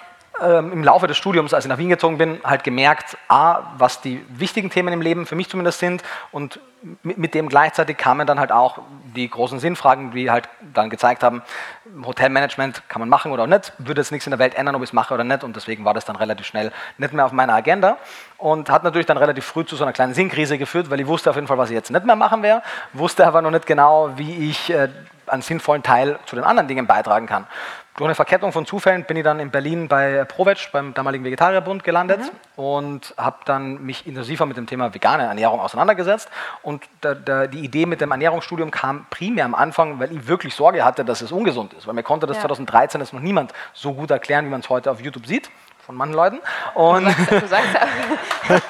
ähm, 0.43 0.73
im 0.73 0.85
Laufe 0.85 1.07
des 1.07 1.17
Studiums, 1.17 1.55
als 1.55 1.65
ich 1.65 1.69
nach 1.69 1.79
Wien 1.79 1.89
gezogen 1.89 2.19
bin, 2.19 2.41
halt 2.45 2.65
gemerkt, 2.65 3.17
a, 3.29 3.61
was 3.77 4.01
die 4.01 4.25
wichtigen 4.29 4.71
Themen 4.71 4.93
im 4.93 5.01
Leben 5.01 5.27
für 5.27 5.35
mich 5.35 5.49
zumindest 5.49 5.79
sind 5.81 6.03
und 6.33 6.61
mit 7.03 7.35
dem 7.35 7.49
gleichzeitig 7.49 7.97
kamen 7.97 8.27
dann 8.27 8.39
halt 8.39 8.53
auch 8.53 8.79
die 9.17 9.29
großen 9.29 9.59
Sinnfragen, 9.59 10.13
die 10.13 10.31
halt 10.31 10.49
dann 10.75 10.91
gezeigt 10.91 11.25
haben, 11.25 11.43
Hotelmanagement 12.05 12.89
kann 12.89 13.01
man 13.01 13.09
machen 13.09 13.33
oder 13.33 13.49
nicht, 13.49 13.73
würde 13.79 14.01
jetzt 14.01 14.13
nichts 14.13 14.27
in 14.27 14.31
der 14.31 14.39
Welt 14.39 14.55
ändern, 14.55 14.77
ob 14.77 14.83
ich 14.83 14.91
es 14.91 14.93
mache 14.93 15.13
oder 15.13 15.25
nicht 15.25 15.43
und 15.43 15.57
deswegen 15.57 15.85
war 15.85 15.95
das 15.95 16.05
dann 16.05 16.15
relativ 16.15 16.47
schnell 16.47 16.71
nicht 16.97 17.13
mehr 17.13 17.25
auf 17.25 17.33
meiner 17.33 17.55
Agenda 17.55 17.97
und 18.37 18.71
hat 18.71 18.85
natürlich 18.85 19.07
dann 19.07 19.17
relativ 19.17 19.45
früh 19.45 19.65
zu 19.65 19.75
so 19.75 19.83
einer 19.83 19.93
kleinen 19.93 20.15
Sinnkrise 20.15 20.57
geführt, 20.57 20.89
weil 20.89 21.01
ich 21.01 21.07
wusste 21.07 21.31
auf 21.31 21.37
jeden 21.37 21.49
Fall, 21.49 21.59
was 21.59 21.71
ich 21.71 21.75
jetzt 21.75 21.91
nicht 21.91 22.05
mehr 22.05 22.17
machen 22.17 22.43
werde, 22.43 22.63
wusste 22.93 23.27
aber 23.27 23.43
noch 23.43 23.51
nicht 23.51 23.67
genau, 23.67 24.11
wie 24.17 24.49
ich 24.49 24.71
äh, 24.71 24.89
einen 25.27 25.43
sinnvollen 25.43 25.83
Teil 25.83 26.19
zu 26.27 26.37
den 26.37 26.45
anderen 26.45 26.69
Dingen 26.69 26.87
beitragen 26.87 27.27
kann. 27.27 27.47
Durch 27.99 28.07
eine 28.07 28.15
Verkettung 28.15 28.53
von 28.53 28.65
Zufällen 28.65 29.03
bin 29.03 29.17
ich 29.17 29.25
dann 29.25 29.41
in 29.41 29.51
Berlin 29.51 29.89
bei 29.89 30.25
Provetsch, 30.25 30.71
beim 30.71 30.95
damaligen 30.95 31.25
Vegetarierbund, 31.25 31.83
gelandet 31.83 32.21
mhm. 32.21 32.63
und 32.63 33.15
habe 33.17 33.39
dann 33.45 33.83
mich 33.85 34.07
intensiver 34.07 34.47
mit 34.47 34.57
dem 34.57 34.69
Thema 34.69 34.95
vegane 34.95 35.25
Ernährung 35.25 35.59
auseinandergesetzt. 35.59 36.31
Und 36.63 36.85
da, 37.01 37.17
da, 37.17 37.49
die 37.49 37.59
Idee 37.59 37.87
mit 37.87 38.01
dem 38.01 38.13
Ernährungsstudium 38.13 38.71
kam 38.71 39.07
primär 39.11 39.45
am 39.45 39.57
Anfang, 39.57 39.99
weil 39.99 40.13
ich 40.13 40.29
wirklich 40.29 40.55
Sorge 40.55 40.85
hatte, 40.85 41.05
dass 41.05 41.23
es 41.23 41.33
ungesund 41.33 41.73
ist. 41.73 41.89
Weil 41.89 41.95
mir 41.95 42.05
konnte 42.05 42.29
das 42.29 42.37
ja. 42.37 42.43
2013 42.43 43.01
das 43.01 43.13
noch 43.13 43.19
niemand 43.19 43.53
so 43.73 43.93
gut 43.93 44.13
erklären, 44.13 44.45
wie 44.45 44.51
man 44.51 44.61
es 44.61 44.69
heute 44.69 44.93
auf 44.93 45.01
YouTube 45.01 45.27
sieht, 45.27 45.51
von 45.85 45.97
manchen 45.97 46.15
Leuten. 46.15 46.39
Und 46.75 47.05
du 47.07 47.11
sagst, 47.11 47.43
du 47.43 47.49
sagst 47.49 47.75
ja. 47.75 48.61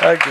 Danke, 0.00 0.28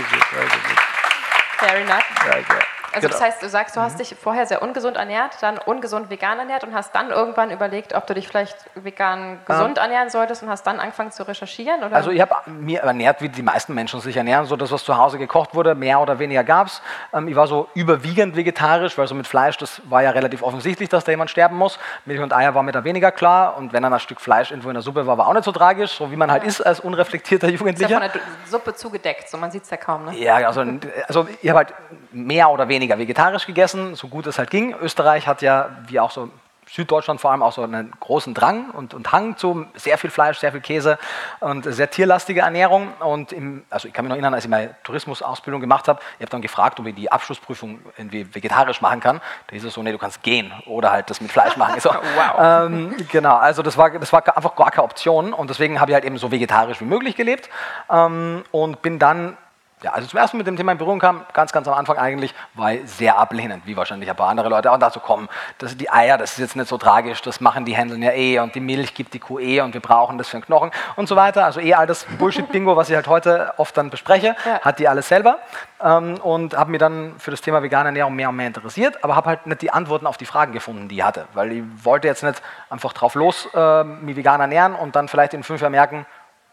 Fair 1.58 1.76
enough. 1.76 2.04
Danke. 2.24 2.79
Also 2.92 3.06
genau. 3.06 3.18
das 3.18 3.26
heißt, 3.26 3.42
du 3.42 3.48
sagst, 3.48 3.76
du 3.76 3.80
hast 3.80 3.94
mhm. 3.94 3.98
dich 3.98 4.16
vorher 4.20 4.46
sehr 4.46 4.62
ungesund 4.62 4.96
ernährt, 4.96 5.36
dann 5.40 5.58
ungesund 5.58 6.10
vegan 6.10 6.38
ernährt 6.38 6.64
und 6.64 6.74
hast 6.74 6.94
dann 6.94 7.10
irgendwann 7.10 7.50
überlegt, 7.50 7.94
ob 7.94 8.06
du 8.06 8.14
dich 8.14 8.26
vielleicht 8.26 8.56
vegan 8.74 9.38
gesund 9.46 9.78
ähm. 9.78 9.84
ernähren 9.84 10.10
solltest 10.10 10.42
und 10.42 10.48
hast 10.48 10.66
dann 10.66 10.80
angefangen 10.80 11.12
zu 11.12 11.26
recherchieren? 11.26 11.84
Oder? 11.84 11.94
Also 11.94 12.10
ich 12.10 12.20
habe 12.20 12.34
mir 12.50 12.80
ernährt, 12.80 13.22
wie 13.22 13.28
die 13.28 13.42
meisten 13.42 13.74
Menschen 13.74 14.00
sich 14.00 14.16
ernähren, 14.16 14.46
so 14.46 14.56
das, 14.56 14.72
was 14.72 14.84
zu 14.84 14.96
Hause 14.96 15.18
gekocht 15.18 15.54
wurde, 15.54 15.74
mehr 15.74 16.00
oder 16.00 16.18
weniger 16.18 16.42
gab 16.42 16.66
es. 16.66 16.82
Ähm, 17.12 17.28
ich 17.28 17.36
war 17.36 17.46
so 17.46 17.68
überwiegend 17.74 18.36
vegetarisch, 18.36 18.98
weil 18.98 19.06
so 19.06 19.14
mit 19.14 19.26
Fleisch, 19.26 19.56
das 19.58 19.80
war 19.88 20.02
ja 20.02 20.10
relativ 20.10 20.42
offensichtlich, 20.42 20.88
dass 20.88 21.04
da 21.04 21.12
jemand 21.12 21.30
sterben 21.30 21.56
muss. 21.56 21.78
Milch 22.04 22.20
und 22.20 22.32
Eier 22.32 22.54
war 22.54 22.62
mir 22.62 22.72
da 22.72 22.82
weniger 22.82 23.12
klar 23.12 23.56
und 23.56 23.72
wenn 23.72 23.82
dann 23.82 23.92
ein 23.92 24.00
Stück 24.00 24.20
Fleisch 24.20 24.50
irgendwo 24.50 24.68
in 24.68 24.74
der 24.74 24.82
Suppe 24.82 25.06
war, 25.06 25.16
war 25.16 25.28
auch 25.28 25.34
nicht 25.34 25.44
so 25.44 25.52
tragisch, 25.52 25.92
so 25.92 26.10
wie 26.10 26.16
man 26.16 26.30
halt 26.30 26.42
ja. 26.42 26.48
ist 26.48 26.60
als 26.60 26.80
unreflektierter 26.80 27.48
Jugendlicher. 27.48 27.84
Ist 27.84 27.90
ja 27.90 28.00
von 28.00 28.10
der 28.12 28.50
Suppe 28.50 28.74
zugedeckt, 28.74 29.28
so 29.28 29.36
man 29.36 29.50
sieht 29.50 29.62
es 29.62 29.70
ja 29.70 29.76
kaum. 29.76 30.06
Ne? 30.06 30.16
Ja, 30.18 30.36
also, 30.36 30.64
also 31.06 31.28
ich 31.40 31.48
habe 31.48 31.58
halt 31.58 31.74
mehr 32.12 32.50
oder 32.50 32.68
weniger 32.68 32.79
vegetarisch 32.88 33.46
gegessen, 33.46 33.94
so 33.94 34.08
gut 34.08 34.26
es 34.26 34.38
halt 34.38 34.50
ging. 34.50 34.74
Österreich 34.80 35.26
hat 35.26 35.42
ja, 35.42 35.70
wie 35.88 36.00
auch 36.00 36.10
so 36.10 36.30
Süddeutschland 36.72 37.20
vor 37.20 37.32
allem 37.32 37.42
auch 37.42 37.52
so 37.52 37.62
einen 37.62 37.92
großen 37.98 38.32
Drang 38.32 38.70
und, 38.70 38.94
und 38.94 39.10
Hang 39.10 39.36
zu 39.36 39.66
sehr 39.74 39.98
viel 39.98 40.10
Fleisch, 40.10 40.38
sehr 40.38 40.52
viel 40.52 40.60
Käse 40.60 40.98
und 41.40 41.64
sehr 41.64 41.90
tierlastige 41.90 42.40
Ernährung. 42.42 42.92
Und 43.00 43.32
im, 43.32 43.64
also 43.70 43.88
ich 43.88 43.94
kann 43.94 44.04
mich 44.04 44.10
noch 44.10 44.14
erinnern, 44.14 44.34
als 44.34 44.44
ich 44.44 44.50
meine 44.50 44.76
Tourismusausbildung 44.84 45.60
gemacht 45.60 45.88
habe, 45.88 46.00
ich 46.18 46.22
habe 46.22 46.30
dann 46.30 46.42
gefragt, 46.42 46.78
ob 46.78 46.86
ich 46.86 46.94
die 46.94 47.10
Abschlussprüfung 47.10 47.80
irgendwie 47.96 48.32
vegetarisch 48.32 48.80
machen 48.80 49.00
kann. 49.00 49.20
Da 49.48 49.54
hieß 49.54 49.64
es 49.64 49.74
so, 49.74 49.82
nee, 49.82 49.90
du 49.90 49.98
kannst 49.98 50.22
gehen 50.22 50.52
oder 50.66 50.92
halt 50.92 51.10
das 51.10 51.20
mit 51.20 51.32
Fleisch 51.32 51.56
machen. 51.56 51.74
So, 51.80 51.88
wow. 51.88 52.66
Ähm, 52.66 52.94
genau, 53.10 53.36
also 53.36 53.62
das 53.62 53.78
war, 53.78 53.90
das 53.90 54.12
war 54.12 54.36
einfach 54.36 54.54
gar 54.54 54.70
keine 54.70 54.84
Option 54.84 55.32
und 55.32 55.48
deswegen 55.48 55.80
habe 55.80 55.90
ich 55.90 55.94
halt 55.94 56.04
eben 56.04 56.18
so 56.18 56.30
vegetarisch 56.30 56.80
wie 56.80 56.84
möglich 56.84 57.16
gelebt 57.16 57.48
ähm, 57.88 58.44
und 58.50 58.82
bin 58.82 58.98
dann 58.98 59.38
ja, 59.82 59.92
also 59.92 60.08
zum 60.08 60.18
ersten 60.18 60.36
mit 60.36 60.46
dem 60.46 60.56
Thema 60.56 60.72
in 60.72 60.78
Berührung 60.78 60.98
kam, 60.98 61.24
ganz, 61.32 61.52
ganz 61.52 61.66
am 61.66 61.74
Anfang 61.74 61.96
eigentlich, 61.96 62.34
war 62.54 62.72
ich 62.72 62.90
sehr 62.90 63.18
ablehnend, 63.18 63.66
wie 63.66 63.76
wahrscheinlich 63.76 64.10
ein 64.10 64.16
paar 64.16 64.28
andere 64.28 64.48
Leute. 64.48 64.70
Und 64.70 64.80
dazu 64.80 65.00
kommen, 65.00 65.28
das, 65.58 65.76
die 65.76 65.90
Eier, 65.90 66.18
das 66.18 66.32
ist 66.32 66.38
jetzt 66.38 66.56
nicht 66.56 66.68
so 66.68 66.76
tragisch, 66.76 67.22
das 67.22 67.40
machen 67.40 67.64
die 67.64 67.74
Händeln 67.74 68.02
ja 68.02 68.12
eh 68.12 68.38
und 68.40 68.54
die 68.54 68.60
Milch 68.60 68.94
gibt 68.94 69.14
die 69.14 69.18
Kuh 69.18 69.38
eh 69.38 69.60
und 69.60 69.72
wir 69.72 69.80
brauchen 69.80 70.18
das 70.18 70.28
für 70.28 70.38
den 70.38 70.44
Knochen 70.44 70.70
und 70.96 71.08
so 71.08 71.16
weiter. 71.16 71.44
Also 71.44 71.60
eh 71.60 71.74
all 71.74 71.86
das 71.86 72.04
Bullshit-Bingo, 72.18 72.76
was 72.76 72.90
ich 72.90 72.96
halt 72.96 73.08
heute 73.08 73.54
oft 73.56 73.76
dann 73.76 73.90
bespreche, 73.90 74.36
ja. 74.44 74.60
hat 74.60 74.78
die 74.78 74.88
alles 74.88 75.08
selber. 75.08 75.38
Ähm, 75.82 76.16
und 76.22 76.56
habe 76.56 76.70
mir 76.70 76.78
dann 76.78 77.14
für 77.18 77.30
das 77.30 77.40
Thema 77.40 77.62
vegane 77.62 77.88
Ernährung 77.88 78.14
mehr 78.14 78.28
und 78.28 78.36
mehr 78.36 78.48
interessiert, 78.48 79.02
aber 79.02 79.16
habe 79.16 79.30
halt 79.30 79.46
nicht 79.46 79.62
die 79.62 79.70
Antworten 79.70 80.06
auf 80.06 80.18
die 80.18 80.26
Fragen 80.26 80.52
gefunden, 80.52 80.88
die 80.88 80.96
ich 80.96 81.02
hatte. 81.02 81.26
Weil 81.32 81.52
ich 81.52 81.62
wollte 81.82 82.06
jetzt 82.06 82.22
nicht 82.22 82.42
einfach 82.68 82.92
drauf 82.92 83.14
los 83.14 83.48
äh, 83.54 83.84
mich 83.84 84.16
vegan 84.16 84.40
ernähren 84.40 84.74
und 84.74 84.94
dann 84.94 85.08
vielleicht 85.08 85.32
in 85.32 85.42
fünf 85.42 85.62
Jahren 85.62 85.72
merken, 85.72 86.06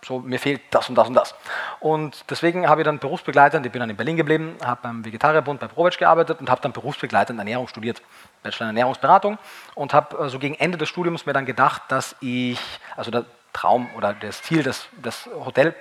so, 0.08 0.20
mir 0.20 0.40
fehlt 0.40 0.62
das 0.72 0.90
und 0.90 0.96
das 0.96 1.08
und 1.08 1.14
das. 1.14 1.36
Und 1.80 2.24
deswegen 2.30 2.68
habe 2.68 2.82
ich 2.82 2.86
dann 2.86 3.00
berufsbegleitend, 3.00 3.66
ich 3.66 3.72
bin 3.72 3.82
dann 3.82 3.90
in 3.90 3.98
Berlin 3.98 4.16
geblieben, 4.16 4.56
habe 4.64 4.80
beim 4.82 5.04
Vegetarierbund 5.04 5.60
bei 5.60 5.68
Provetsch 5.68 5.98
gearbeitet 5.98 6.40
und 6.40 6.50
habe 6.50 6.62
dann 6.62 6.72
berufsbegleitend 6.72 7.38
Ernährung 7.38 7.68
studiert, 7.68 8.02
Bachelor 8.42 8.70
in 8.70 8.78
Ernährungsberatung 8.78 9.38
und 9.76 9.94
habe 9.94 10.16
so 10.16 10.24
also 10.24 10.40
gegen 10.40 10.56
Ende 10.56 10.78
des 10.78 10.90
Studiums 10.90 11.26
mir 11.26 11.34
dann 11.34 11.46
gedacht, 11.46 11.84
dass 11.90 12.16
ich, 12.22 12.60
also 12.96 13.12
der 13.12 13.26
Traum 13.54 13.90
oder 13.96 14.14
das 14.14 14.44
Ziel 14.44 14.64
des, 14.64 14.88
des 14.94 15.28
Hotel 15.44 15.76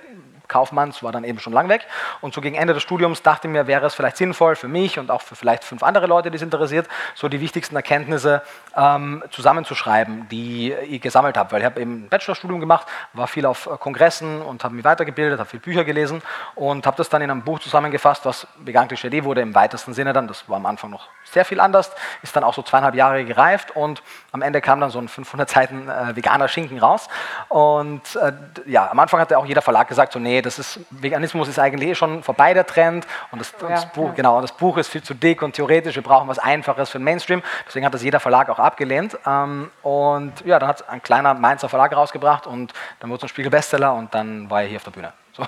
Kaufmanns 0.47 1.03
war 1.03 1.11
dann 1.11 1.23
eben 1.23 1.39
schon 1.39 1.53
lang 1.53 1.69
weg. 1.69 1.85
Und 2.21 2.33
so 2.33 2.41
gegen 2.41 2.55
Ende 2.55 2.73
des 2.73 2.83
Studiums 2.83 3.21
dachte 3.21 3.47
ich 3.47 3.51
mir, 3.51 3.67
wäre 3.67 3.85
es 3.85 3.95
vielleicht 3.95 4.17
sinnvoll 4.17 4.55
für 4.55 4.67
mich 4.67 4.99
und 4.99 5.11
auch 5.11 5.21
für 5.21 5.35
vielleicht 5.35 5.63
fünf 5.63 5.83
andere 5.83 6.07
Leute, 6.07 6.31
die 6.31 6.35
es 6.35 6.41
interessiert, 6.41 6.87
so 7.15 7.27
die 7.29 7.41
wichtigsten 7.41 7.75
Erkenntnisse 7.75 8.41
ähm, 8.75 9.23
zusammenzuschreiben, 9.31 10.27
die 10.29 10.73
ich 10.73 11.01
gesammelt 11.01 11.37
habe. 11.37 11.51
Weil 11.51 11.59
ich 11.59 11.65
habe 11.65 11.81
eben 11.81 12.05
ein 12.05 12.09
Bachelorstudium 12.09 12.59
gemacht, 12.59 12.87
war 13.13 13.27
viel 13.27 13.45
auf 13.45 13.67
äh, 13.67 13.77
Kongressen 13.77 14.41
und 14.41 14.63
habe 14.63 14.75
mich 14.75 14.85
weitergebildet, 14.85 15.39
habe 15.39 15.49
viele 15.49 15.61
Bücher 15.61 15.83
gelesen 15.83 16.21
und 16.55 16.85
habe 16.85 16.97
das 16.97 17.09
dann 17.09 17.21
in 17.21 17.31
einem 17.31 17.43
Buch 17.43 17.59
zusammengefasst, 17.59 18.25
was 18.25 18.47
Vegan 18.59 18.87
Klischee 18.87 19.23
wurde 19.23 19.41
im 19.41 19.55
weitesten 19.55 19.93
Sinne 19.93 20.13
dann. 20.13 20.27
Das 20.27 20.47
war 20.49 20.57
am 20.57 20.65
Anfang 20.65 20.89
noch 20.89 21.07
sehr 21.23 21.45
viel 21.45 21.59
anders, 21.59 21.91
ist 22.21 22.35
dann 22.35 22.43
auch 22.43 22.53
so 22.53 22.61
zweieinhalb 22.61 22.95
Jahre 22.95 23.25
gereift 23.25 23.75
und 23.75 24.01
am 24.31 24.41
Ende 24.41 24.61
kam 24.61 24.79
dann 24.79 24.89
so 24.89 24.99
ein 24.99 25.07
500 25.07 25.49
Seiten 25.49 25.89
äh, 25.89 26.15
veganer 26.15 26.47
Schinken 26.47 26.79
raus. 26.79 27.07
Und 27.49 28.15
äh, 28.15 28.33
ja, 28.65 28.89
am 28.89 28.99
Anfang 28.99 29.19
hatte 29.19 29.37
auch 29.37 29.45
jeder 29.45 29.61
Verlag 29.61 29.87
gesagt, 29.87 30.13
so 30.13 30.19
nee, 30.19 30.36
nee, 30.37 30.41
das 30.41 30.59
ist, 30.59 30.79
Veganismus 30.91 31.47
ist 31.47 31.59
eigentlich 31.59 31.89
eh 31.89 31.95
schon 31.95 32.23
vorbei 32.23 32.53
der 32.53 32.65
Trend 32.65 33.07
und 33.31 33.39
das, 33.39 33.53
ja, 33.61 33.69
das 33.69 33.91
Buch, 33.91 34.09
ja. 34.09 34.13
genau, 34.13 34.41
das 34.41 34.51
Buch 34.51 34.77
ist 34.77 34.87
viel 34.87 35.01
zu 35.01 35.13
dick 35.13 35.41
und 35.41 35.53
theoretisch, 35.53 35.95
wir 35.95 36.03
brauchen 36.03 36.27
was 36.27 36.39
Einfaches 36.39 36.89
für 36.89 36.99
den 36.99 37.05
Mainstream. 37.05 37.41
Deswegen 37.65 37.85
hat 37.85 37.93
das 37.93 38.03
jeder 38.03 38.19
Verlag 38.19 38.49
auch 38.49 38.59
abgelehnt. 38.59 39.17
Ähm, 39.25 39.71
und 39.81 40.33
ja, 40.45 40.59
dann 40.59 40.69
hat 40.69 40.87
ein 40.89 41.01
kleiner 41.01 41.33
Mainzer 41.33 41.69
Verlag 41.69 41.95
rausgebracht 41.95 42.45
und 42.47 42.73
dann 42.99 43.09
wurde 43.09 43.17
es 43.17 43.23
ein 43.23 43.29
Spiegel-Bestseller 43.29 43.93
und 43.93 44.13
dann 44.13 44.49
war 44.49 44.61
er 44.61 44.67
hier 44.67 44.77
auf 44.77 44.83
der 44.83 44.91
Bühne. 44.91 45.13
So, 45.33 45.43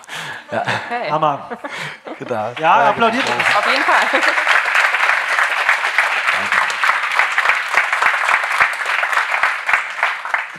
ja. 0.52 0.62
Okay. 0.62 1.12
Hammer. 1.12 1.50
genau. 2.20 2.52
Ja, 2.60 2.90
applaudiert. 2.90 3.26
Auf 3.26 3.72
jeden 3.72 3.84
Fall. 3.84 4.22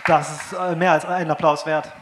Das 0.07 0.31
ist 0.31 0.53
äh, 0.53 0.75
mehr 0.75 0.93
als 0.93 1.05
ein 1.05 1.31
Applaus 1.31 1.67
wert. 1.67 1.93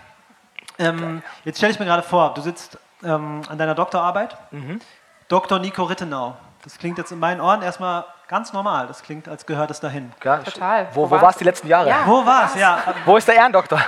Ähm, 0.78 1.22
jetzt 1.44 1.58
stelle 1.58 1.72
ich 1.72 1.78
mir 1.78 1.86
gerade 1.86 2.02
vor, 2.02 2.34
du 2.34 2.40
sitzt 2.40 2.78
ähm, 3.02 3.42
an 3.48 3.58
deiner 3.58 3.74
Doktorarbeit. 3.74 4.36
Mhm. 4.50 4.80
Dr. 5.28 5.58
Nico 5.58 5.84
Rittenau. 5.84 6.36
Das 6.64 6.78
klingt 6.78 6.98
jetzt 6.98 7.12
in 7.12 7.18
meinen 7.18 7.40
Ohren 7.40 7.62
erstmal 7.62 8.04
ganz 8.28 8.52
normal. 8.52 8.86
Das 8.86 9.02
klingt, 9.02 9.28
als 9.28 9.46
gehört 9.46 9.70
es 9.70 9.80
dahin. 9.80 10.12
Ja, 10.22 10.38
Total. 10.38 10.88
Wo, 10.92 11.02
wo, 11.02 11.16
wo 11.16 11.20
war 11.20 11.30
es 11.30 11.36
die 11.36 11.44
letzten 11.44 11.68
Jahre? 11.68 11.88
Ja, 11.88 12.02
wo 12.06 12.24
war 12.24 12.46
es, 12.46 12.54
ja. 12.54 12.78
Wo 13.04 13.16
ist 13.16 13.26
der 13.26 13.36
Ehrendoktor? 13.36 13.80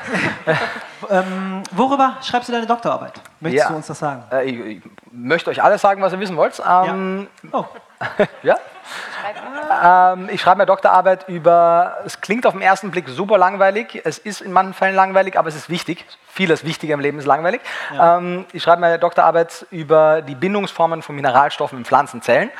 ähm, 1.10 1.62
worüber 1.72 2.16
schreibst 2.22 2.48
du 2.48 2.52
deine 2.52 2.66
Doktorarbeit? 2.66 3.20
Möchtest 3.40 3.64
ja. 3.64 3.70
du 3.70 3.76
uns 3.76 3.86
das 3.86 3.98
sagen? 3.98 4.24
Äh, 4.30 4.44
ich, 4.44 4.60
ich, 4.78 4.82
möchte 5.12 5.50
euch 5.50 5.62
alles 5.62 5.80
sagen, 5.80 6.00
was 6.02 6.12
ihr 6.12 6.20
wissen 6.20 6.36
wollt. 6.36 6.60
Ähm, 6.60 7.28
ja. 7.42 7.48
Oh. 7.52 7.64
ja? 8.42 8.56
Ähm, 10.14 10.28
ich 10.32 10.40
schreibe 10.40 10.58
meine 10.58 10.66
Doktorarbeit 10.66 11.28
über, 11.28 11.98
es 12.04 12.20
klingt 12.20 12.46
auf 12.46 12.54
den 12.54 12.62
ersten 12.62 12.90
Blick 12.90 13.08
super 13.08 13.38
langweilig, 13.38 14.00
es 14.04 14.18
ist 14.18 14.40
in 14.40 14.52
manchen 14.52 14.74
Fällen 14.74 14.94
langweilig, 14.94 15.38
aber 15.38 15.48
es 15.48 15.56
ist 15.56 15.70
wichtig. 15.70 16.04
Vieles 16.28 16.64
Wichtige 16.64 16.92
im 16.92 17.00
Leben 17.00 17.18
ist 17.18 17.26
langweilig. 17.26 17.60
Ja. 17.94 18.18
Ähm, 18.18 18.46
ich 18.52 18.62
schreibe 18.62 18.80
meine 18.80 18.98
Doktorarbeit 18.98 19.66
über 19.70 20.22
die 20.22 20.34
Bindungsformen 20.34 21.02
von 21.02 21.14
Mineralstoffen 21.14 21.78
in 21.78 21.84
Pflanzenzellen. 21.84 22.50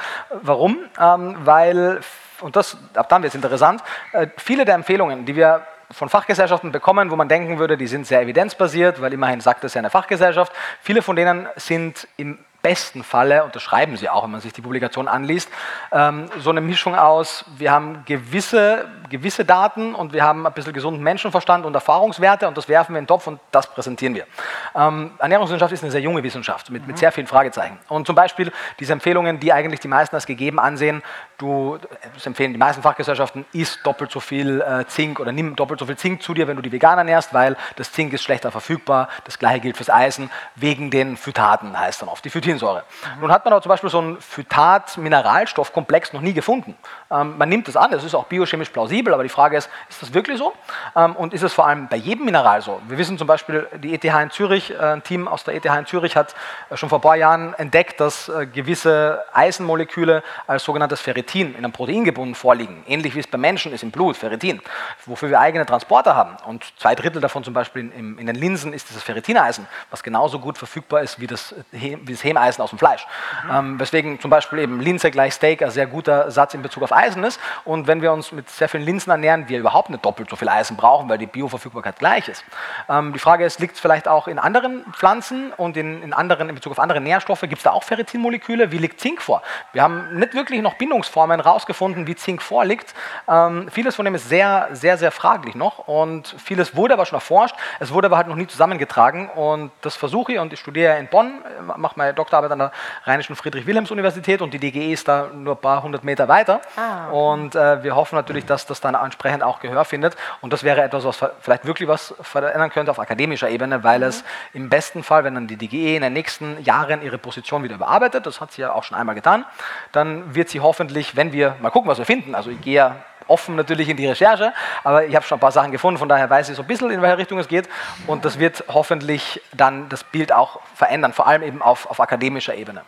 Warum? 0.43 0.78
Ähm, 1.01 1.36
weil, 1.45 2.01
und 2.41 2.57
das, 2.57 2.76
ab 2.95 3.09
dann 3.09 3.22
wird 3.22 3.30
es 3.30 3.34
interessant, 3.34 3.82
äh, 4.12 4.26
viele 4.36 4.64
der 4.64 4.74
Empfehlungen, 4.74 5.24
die 5.24 5.36
wir 5.36 5.62
von 5.91 6.09
Fachgesellschaften 6.09 6.70
bekommen, 6.70 7.11
wo 7.11 7.16
man 7.16 7.28
denken 7.28 7.59
würde, 7.59 7.76
die 7.76 7.88
sind 7.88 8.07
sehr 8.07 8.20
evidenzbasiert, 8.20 9.01
weil 9.01 9.12
immerhin 9.12 9.41
sagt 9.41 9.64
das 9.64 9.74
ja 9.74 9.80
eine 9.80 9.91
Fachgesellschaft. 9.91 10.53
Viele 10.80 11.03
von 11.03 11.16
denen 11.16 11.49
sind 11.57 12.07
im 12.16 12.38
besten 12.62 13.02
Falle, 13.02 13.44
und 13.44 13.54
das 13.56 13.62
schreiben 13.62 13.96
sie 13.96 14.08
auch, 14.08 14.24
wenn 14.24 14.30
man 14.30 14.40
sich 14.40 14.52
die 14.52 14.61
Publikation 14.61 15.08
anliest, 15.08 15.48
ähm, 15.92 16.26
so 16.38 16.50
eine 16.50 16.61
Mischung 16.61 16.94
aus, 16.94 17.44
wir 17.56 17.70
haben 17.70 18.04
gewisse, 18.04 18.88
gewisse 19.08 19.44
Daten 19.44 19.94
und 19.94 20.12
wir 20.12 20.24
haben 20.24 20.46
ein 20.46 20.52
bisschen 20.52 20.72
gesunden 20.72 21.02
Menschenverstand 21.02 21.64
und 21.64 21.74
Erfahrungswerte 21.74 22.46
und 22.46 22.56
das 22.56 22.68
werfen 22.68 22.94
wir 22.94 22.98
in 22.98 23.04
den 23.04 23.08
Topf 23.08 23.26
und 23.26 23.40
das 23.50 23.66
präsentieren 23.66 24.14
wir. 24.14 24.26
Ähm, 24.74 25.12
Ernährungswissenschaft 25.18 25.72
ist 25.72 25.82
eine 25.82 25.92
sehr 25.92 26.00
junge 26.00 26.22
Wissenschaft 26.22 26.70
mit, 26.70 26.86
mit 26.86 26.98
sehr 26.98 27.12
vielen 27.12 27.26
Fragezeichen. 27.26 27.78
Und 27.88 28.06
zum 28.06 28.14
Beispiel 28.14 28.52
diese 28.78 28.92
Empfehlungen, 28.92 29.40
die 29.40 29.52
eigentlich 29.52 29.80
die 29.80 29.88
meisten 29.88 30.14
als 30.14 30.26
gegeben 30.26 30.58
ansehen, 30.58 31.02
du, 31.38 31.78
das 32.14 32.26
empfehlen 32.26 32.52
die 32.52 32.58
meisten 32.58 32.82
Fachgesellschaften, 32.82 33.46
isst 33.52 33.80
doppelt 33.84 34.11
so 34.11 34.20
viel 34.20 34.61
äh, 34.61 34.86
Zink 34.86 35.20
oder 35.20 35.32
nimm 35.32 35.56
doppelt 35.56 35.80
so 35.80 35.86
viel 35.86 35.96
Zink 35.96 36.22
zu 36.22 36.34
dir, 36.34 36.46
wenn 36.46 36.56
du 36.56 36.62
die 36.62 36.72
vegan 36.72 36.98
ernährst, 36.98 37.34
weil 37.34 37.56
das 37.76 37.92
Zink 37.92 38.12
ist 38.12 38.22
schlechter 38.22 38.50
verfügbar. 38.50 39.08
Das 39.24 39.38
gleiche 39.38 39.61
gilt 39.61 39.76
fürs 39.76 39.90
Eisen, 39.90 40.30
wegen 40.56 40.90
den 40.90 41.16
Phytaten 41.16 41.78
heißt 41.78 42.02
dann 42.02 42.08
oft. 42.08 42.24
Die 42.24 42.30
Phytin 42.30 42.49
Mhm. 42.55 43.20
Nun 43.20 43.32
hat 43.32 43.44
man 43.44 43.53
aber 43.53 43.62
zum 43.62 43.70
Beispiel 43.70 43.90
so 43.90 43.98
einen 43.98 44.20
Phytat-Mineralstoffkomplex 44.20 46.12
noch 46.12 46.20
nie 46.20 46.32
gefunden. 46.32 46.76
Ähm, 47.11 47.36
man 47.38 47.48
nimmt 47.48 47.68
das 47.68 47.76
an, 47.76 47.92
es 47.92 48.05
ist 48.05 48.14
auch 48.14 48.24
biochemisch 48.24 48.70
plausibel, 48.70 49.12
aber 49.14 49.22
die 49.22 49.28
Frage 49.28 49.57
ist, 49.57 49.68
ist 49.88 50.03
das 50.03 50.14
wirklich 50.14 50.38
so? 50.38 50.53
Ähm, 50.96 51.16
und 51.16 51.34
ist 51.34 51.42
es 51.42 51.53
vor 51.53 51.66
allem 51.66 51.88
bei 51.88 51.96
jedem 51.96 52.24
Mineral 52.24 52.62
so? 52.62 52.80
Wir 52.88 52.98
wissen 52.98 53.18
zum 53.18 53.26
Beispiel, 53.26 53.66
die 53.78 53.94
ETH 53.94 54.05
in 54.05 54.30
Zürich, 54.30 54.70
äh, 54.70 54.78
ein 54.78 55.03
Team 55.03 55.28
aus 55.28 55.44
der 55.44 55.55
ETH 55.55 55.64
in 55.64 55.86
Zürich 55.86 56.16
hat 56.16 56.34
äh, 56.70 56.76
schon 56.76 56.88
vor 56.88 56.98
ein 56.98 57.03
paar 57.03 57.16
Jahren 57.16 57.55
entdeckt, 57.55 58.01
dass 58.01 58.28
äh, 58.28 58.46
gewisse 58.46 59.24
Eisenmoleküle 59.32 60.22
als 60.46 60.64
sogenanntes 60.64 61.01
Ferritin 61.01 61.51
in 61.51 61.59
einem 61.59 61.72
Protein 61.72 62.05
gebunden 62.05 62.34
vorliegen. 62.34 62.84
Ähnlich 62.86 63.14
wie 63.14 63.20
es 63.20 63.26
bei 63.26 63.38
Menschen 63.38 63.72
ist 63.72 63.82
im 63.82 63.90
Blut, 63.90 64.16
Ferritin, 64.16 64.61
wofür 65.07 65.30
wir 65.30 65.40
eigene 65.40 65.66
Transporter 65.66 66.14
haben. 66.14 66.36
Und 66.46 66.64
zwei 66.78 66.94
Drittel 66.94 67.20
davon 67.20 67.44
zum 67.44 67.55
Beispiel 67.55 67.90
in, 67.92 68.18
in, 68.18 68.26
den 68.26 68.36
Linsen 68.36 68.72
ist 68.72 68.88
dieses 68.88 69.03
Ferritineisen, 69.03 69.66
was 69.90 70.03
genauso 70.03 70.38
gut 70.38 70.59
verfügbar 70.59 71.03
ist 71.03 71.20
wie 71.20 71.26
das, 71.26 71.55
wie 71.72 72.12
das 72.12 72.24
Hem 72.24 72.36
Eisen 72.41 72.62
aus 72.62 72.70
dem 72.70 72.78
Fleisch. 72.78 73.07
Mhm. 73.45 73.51
Ähm, 73.51 73.80
weswegen 73.80 74.20
zum 74.20 74.30
Beispiel 74.30 74.59
eben 74.61 74.80
Linse 74.80 75.11
gleich 75.11 75.34
Steak 75.34 75.62
ein 75.62 75.70
sehr 75.70 75.86
guter 75.86 76.30
Satz 76.30 76.55
in 76.55 76.62
Bezug 76.62 76.82
auf 76.82 76.93
Eisen 76.93 77.24
ist. 77.24 77.41
Und 77.64 77.86
wenn 77.86 78.03
wir 78.03 78.12
uns 78.12 78.32
mit 78.32 78.49
sehr 78.51 78.68
vielen 78.68 78.84
Linsen 78.84 79.11
ernähren, 79.11 79.49
wir 79.49 79.59
überhaupt 79.59 79.91
nicht 79.91 80.05
doppelt 80.05 80.30
so 80.30 80.36
viel 80.36 80.49
Eisen 80.49 80.76
brauchen, 80.76 81.09
weil 81.09 81.18
die 81.18 81.26
Bioverfügbarkeit 81.26 81.99
gleich 81.99 82.28
ist. 82.28 82.45
Ähm, 82.88 83.12
die 83.12 83.18
Frage 83.18 83.45
ist, 83.45 83.61
liegt 83.61 83.74
es 83.74 83.80
vielleicht 83.80 84.09
auch 84.09 84.28
in 84.28 84.38
anderen 84.38 84.84
Pflanzen 84.93 85.53
und 85.53 85.76
in, 85.76 86.03
in, 86.03 86.12
anderen, 86.12 86.49
in 86.49 86.55
Bezug 86.55 86.72
auf 86.72 86.78
andere 86.78 87.01
Nährstoffe? 87.01 87.41
Gibt 87.43 87.59
es 87.59 87.62
da 87.62 87.70
auch 87.70 87.84
Ferritinmoleküle? 87.84 88.72
Wie 88.72 88.78
liegt 88.78 89.01
Zink 89.01 89.22
vor? 89.22 89.43
Wir 89.72 89.82
haben 89.82 90.18
nicht 90.18 90.34
wirklich 90.34 90.62
noch 90.62 90.74
Bindungsformen 90.74 91.43
herausgefunden, 91.43 92.07
wie 92.07 92.16
Zink 92.16 92.43
vorliegt. 92.43 92.95
Ähm, 93.28 93.68
vieles 93.70 93.97
von 93.97 94.05
dem 94.05 94.14
ist 94.14 94.28
sehr, 94.28 94.68
sehr, 94.72 94.99
sehr 94.99 95.11
fraglich 95.11 95.55
noch 95.55 95.86
und 95.88 96.34
vieles 96.38 96.76
wurde 96.76 96.95
aber 96.95 97.07
schon 97.07 97.16
erforscht. 97.16 97.57
Es 97.78 97.93
wurde 97.93 98.07
aber 98.07 98.16
halt 98.16 98.28
noch 98.28 98.36
nie 98.36 98.47
zusammengetragen 98.47 99.28
und 99.28 99.70
das 99.82 99.97
versuche 99.97 100.32
ich 100.32 100.38
und 100.38 100.53
ich 100.53 100.61
studiere 100.61 100.99
in 100.99 101.09
Bonn, 101.09 101.43
mache 101.76 101.95
meine 101.97 102.14
Doktor 102.14 102.30
Doktorarbeit 102.31 102.53
an 102.53 102.59
der 102.61 102.72
Rheinischen 103.05 103.35
Friedrich-Wilhelms-Universität 103.35 104.41
und 104.41 104.55
die 104.55 104.59
DGE 104.59 104.93
ist 104.93 105.09
da 105.09 105.28
nur 105.35 105.57
ein 105.57 105.61
paar 105.61 105.83
hundert 105.83 106.05
Meter 106.05 106.28
weiter. 106.28 106.61
Ah. 106.76 107.11
Und 107.11 107.57
äh, 107.57 107.83
wir 107.83 107.97
hoffen 107.97 108.14
natürlich, 108.14 108.47
dass 108.47 108.66
das 108.66 108.81
dann 108.81 108.95
entsprechend 108.95 109.43
auch 109.43 109.59
Gehör 109.59 109.85
findet. 109.85 110.16
Und 110.41 110.53
das 110.53 110.62
wäre 110.62 110.83
etwas, 110.83 111.05
was 111.05 111.18
vielleicht 111.41 111.66
wirklich 111.66 111.89
was 111.89 112.14
verändern 112.20 112.70
könnte 112.70 112.91
auf 112.93 113.01
akademischer 113.01 113.49
Ebene, 113.49 113.83
weil 113.83 113.99
mhm. 113.99 114.05
es 114.05 114.24
im 114.53 114.68
besten 114.68 115.03
Fall, 115.03 115.24
wenn 115.24 115.35
dann 115.35 115.49
die 115.49 115.57
DGE 115.57 115.97
in 115.97 116.03
den 116.03 116.12
nächsten 116.12 116.62
Jahren 116.62 117.03
ihre 117.03 117.18
Position 117.18 117.64
wieder 117.64 117.74
überarbeitet, 117.74 118.26
das 118.26 118.41
hat 118.41 118.53
sie 118.53 118.62
ja 118.62 118.72
auch 118.72 118.85
schon 118.85 118.97
einmal 118.97 119.16
getan, 119.16 119.45
dann 119.93 120.35
wird 120.35 120.49
sie 120.49 120.61
hoffentlich, 120.61 121.16
wenn 121.16 121.33
wir 121.33 121.57
mal 121.61 121.70
gucken, 121.70 121.91
was 121.91 121.99
wir 121.99 122.07
finden, 122.07 122.35
also 122.35 122.51
ich 122.51 122.61
gehe 122.61 122.74
ja 122.74 122.97
offen 123.31 123.57
natürlich 123.57 123.89
in 123.89 123.97
die 123.97 124.07
Recherche, 124.07 124.53
aber 124.85 125.07
ich 125.07 125.14
habe 125.14 125.24
schon 125.24 125.39
ein 125.39 125.41
paar 125.41 125.53
Sachen 125.53 125.70
gefunden, 125.72 125.99
von 125.99 126.09
daher 126.09 126.28
weiß 126.28 126.49
ich 126.49 126.57
so 126.57 126.62
ein 126.62 126.68
bisschen, 126.68 126.91
in 126.91 127.01
welche 127.03 127.18
Richtung 127.18 127.39
es 127.39 127.49
geht. 127.49 127.68
Und 128.07 128.24
das 128.24 128.39
wird 128.39 128.64
hoffentlich 128.68 129.41
dann 129.53 129.89
das 129.89 130.05
Bild 130.05 130.33
auch 130.33 130.61
verändern, 130.74 131.12
vor 131.12 131.26
allem 131.26 131.43
eben 131.43 131.62
auf, 131.62 131.89
auf 131.89 132.01
akademischer 132.01 132.55
Ebene. 132.55 132.83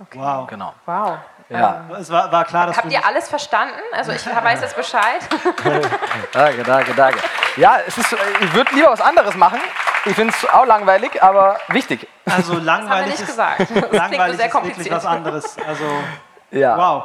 Okay. 0.00 0.18
Wow. 0.18 0.46
Genau. 0.46 0.72
Wow. 0.86 1.18
Ja. 1.50 1.84
Ähm, 1.90 1.96
es 1.96 2.10
war, 2.10 2.30
war, 2.30 2.44
klar, 2.44 2.68
dass 2.68 2.76
Habt 2.76 2.90
ihr 2.90 3.04
alles 3.04 3.28
verstanden? 3.28 3.74
Also 3.92 4.12
ich 4.12 4.24
weiß 4.24 4.60
jetzt 4.62 4.76
Bescheid. 4.76 5.28
danke, 6.32 6.62
danke, 6.62 6.94
danke. 6.94 7.18
Ja, 7.56 7.78
es 7.86 7.98
ist, 7.98 8.16
ich 8.40 8.54
würde 8.54 8.74
lieber 8.74 8.90
was 8.92 9.00
anderes 9.00 9.34
machen. 9.34 9.58
Ich 10.06 10.14
finde 10.14 10.32
es 10.32 10.48
auch 10.48 10.64
langweilig, 10.64 11.22
aber 11.22 11.58
wichtig. 11.68 12.08
Also 12.24 12.54
langweilig 12.54 12.68
das 12.68 12.90
haben 12.90 13.00
wir 13.00 13.06
nicht 13.06 13.20
ist, 13.20 13.26
gesagt. 13.26 13.60
Das 13.60 13.92
langweilig 13.92 14.36
sehr 14.36 14.48
kompliziert. 14.48 14.86
ist 14.86 14.92
wirklich 14.92 15.04
was 15.04 15.06
anderes. 15.06 15.56
Also, 15.66 15.84
ja. 16.52 16.76
wow. 16.76 17.04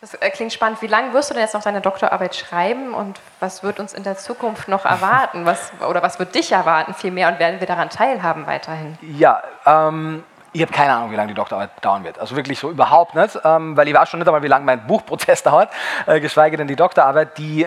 Das 0.00 0.14
äh, 0.14 0.30
klingt 0.30 0.52
spannend. 0.52 0.80
Wie 0.80 0.86
lange 0.86 1.12
wirst 1.12 1.28
du 1.28 1.34
denn 1.34 1.42
jetzt 1.42 1.52
noch 1.52 1.62
deine 1.62 1.82
Doktorarbeit 1.82 2.34
schreiben 2.34 2.94
und 2.94 3.20
was 3.38 3.62
wird 3.62 3.78
uns 3.78 3.92
in 3.92 4.02
der 4.02 4.16
Zukunft 4.16 4.66
noch 4.66 4.86
erwarten? 4.86 5.44
Was, 5.44 5.72
oder 5.86 6.02
was 6.02 6.18
wird 6.18 6.34
dich 6.34 6.52
erwarten 6.52 6.94
vielmehr 6.94 7.28
und 7.28 7.38
werden 7.38 7.60
wir 7.60 7.66
daran 7.66 7.90
teilhaben 7.90 8.46
weiterhin? 8.46 8.96
Ja, 9.02 9.42
ähm, 9.66 10.24
ich 10.54 10.62
habe 10.62 10.72
keine 10.72 10.94
Ahnung, 10.94 11.10
wie 11.10 11.16
lange 11.16 11.28
die 11.28 11.34
Doktorarbeit 11.34 11.84
dauern 11.84 12.02
wird. 12.02 12.18
Also 12.18 12.34
wirklich 12.34 12.58
so 12.58 12.70
überhaupt 12.70 13.14
nicht, 13.14 13.38
ähm, 13.44 13.76
weil 13.76 13.88
ich 13.88 13.94
weiß 13.94 14.08
schon 14.08 14.20
nicht 14.20 14.26
einmal, 14.26 14.42
wie 14.42 14.48
lange 14.48 14.64
mein 14.64 14.86
Buchprozess 14.86 15.42
dauert, 15.44 15.70
äh, 16.06 16.18
geschweige 16.18 16.56
denn 16.56 16.66
die 16.66 16.76
Doktorarbeit, 16.76 17.36
die 17.36 17.66